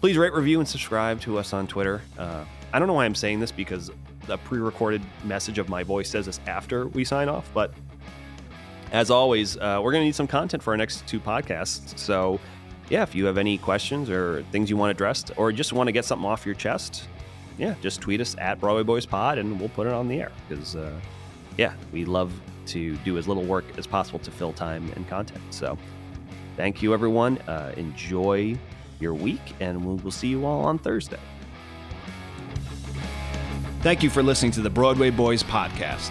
please 0.00 0.18
rate, 0.18 0.32
review, 0.32 0.58
and 0.58 0.68
subscribe 0.68 1.20
to 1.20 1.38
us 1.38 1.52
on 1.52 1.68
Twitter. 1.68 2.02
Uh, 2.18 2.44
I 2.72 2.80
don't 2.80 2.88
know 2.88 2.94
why 2.94 3.04
I'm 3.04 3.14
saying 3.14 3.38
this 3.38 3.52
because 3.52 3.92
the 4.26 4.36
pre-recorded 4.38 5.00
message 5.22 5.58
of 5.58 5.68
my 5.68 5.84
voice 5.84 6.10
says 6.10 6.26
this 6.26 6.40
after 6.48 6.88
we 6.88 7.04
sign 7.04 7.28
off, 7.28 7.48
but 7.54 7.72
as 8.92 9.10
always, 9.10 9.56
uh, 9.56 9.80
we're 9.82 9.92
going 9.92 10.02
to 10.02 10.06
need 10.06 10.14
some 10.14 10.26
content 10.26 10.62
for 10.62 10.70
our 10.72 10.76
next 10.76 11.06
two 11.06 11.20
podcasts. 11.20 11.98
So, 11.98 12.40
yeah, 12.88 13.02
if 13.02 13.14
you 13.14 13.26
have 13.26 13.38
any 13.38 13.58
questions 13.58 14.08
or 14.08 14.44
things 14.50 14.70
you 14.70 14.76
want 14.76 14.90
addressed, 14.90 15.30
or 15.36 15.52
just 15.52 15.72
want 15.72 15.88
to 15.88 15.92
get 15.92 16.04
something 16.04 16.26
off 16.26 16.46
your 16.46 16.54
chest, 16.54 17.08
yeah, 17.58 17.74
just 17.82 18.00
tweet 18.00 18.20
us 18.20 18.36
at 18.38 18.60
Broadway 18.60 18.82
Boys 18.82 19.04
Pod, 19.04 19.38
and 19.38 19.58
we'll 19.58 19.68
put 19.70 19.86
it 19.86 19.92
on 19.92 20.08
the 20.08 20.20
air. 20.20 20.32
Because, 20.48 20.76
uh, 20.76 20.98
yeah, 21.56 21.74
we 21.92 22.04
love 22.04 22.32
to 22.66 22.96
do 22.98 23.18
as 23.18 23.26
little 23.26 23.44
work 23.44 23.64
as 23.76 23.86
possible 23.86 24.18
to 24.20 24.30
fill 24.30 24.52
time 24.52 24.90
and 24.96 25.08
content. 25.08 25.42
So, 25.50 25.76
thank 26.56 26.82
you, 26.82 26.94
everyone. 26.94 27.38
Uh, 27.48 27.72
enjoy 27.76 28.56
your 29.00 29.14
week, 29.14 29.54
and 29.60 29.84
we'll, 29.84 29.96
we'll 29.96 30.10
see 30.10 30.28
you 30.28 30.46
all 30.46 30.64
on 30.64 30.78
Thursday. 30.78 31.20
Thank 33.80 34.02
you 34.02 34.10
for 34.10 34.22
listening 34.22 34.50
to 34.52 34.60
the 34.60 34.70
Broadway 34.70 35.10
Boys 35.10 35.42
Podcast. 35.42 36.10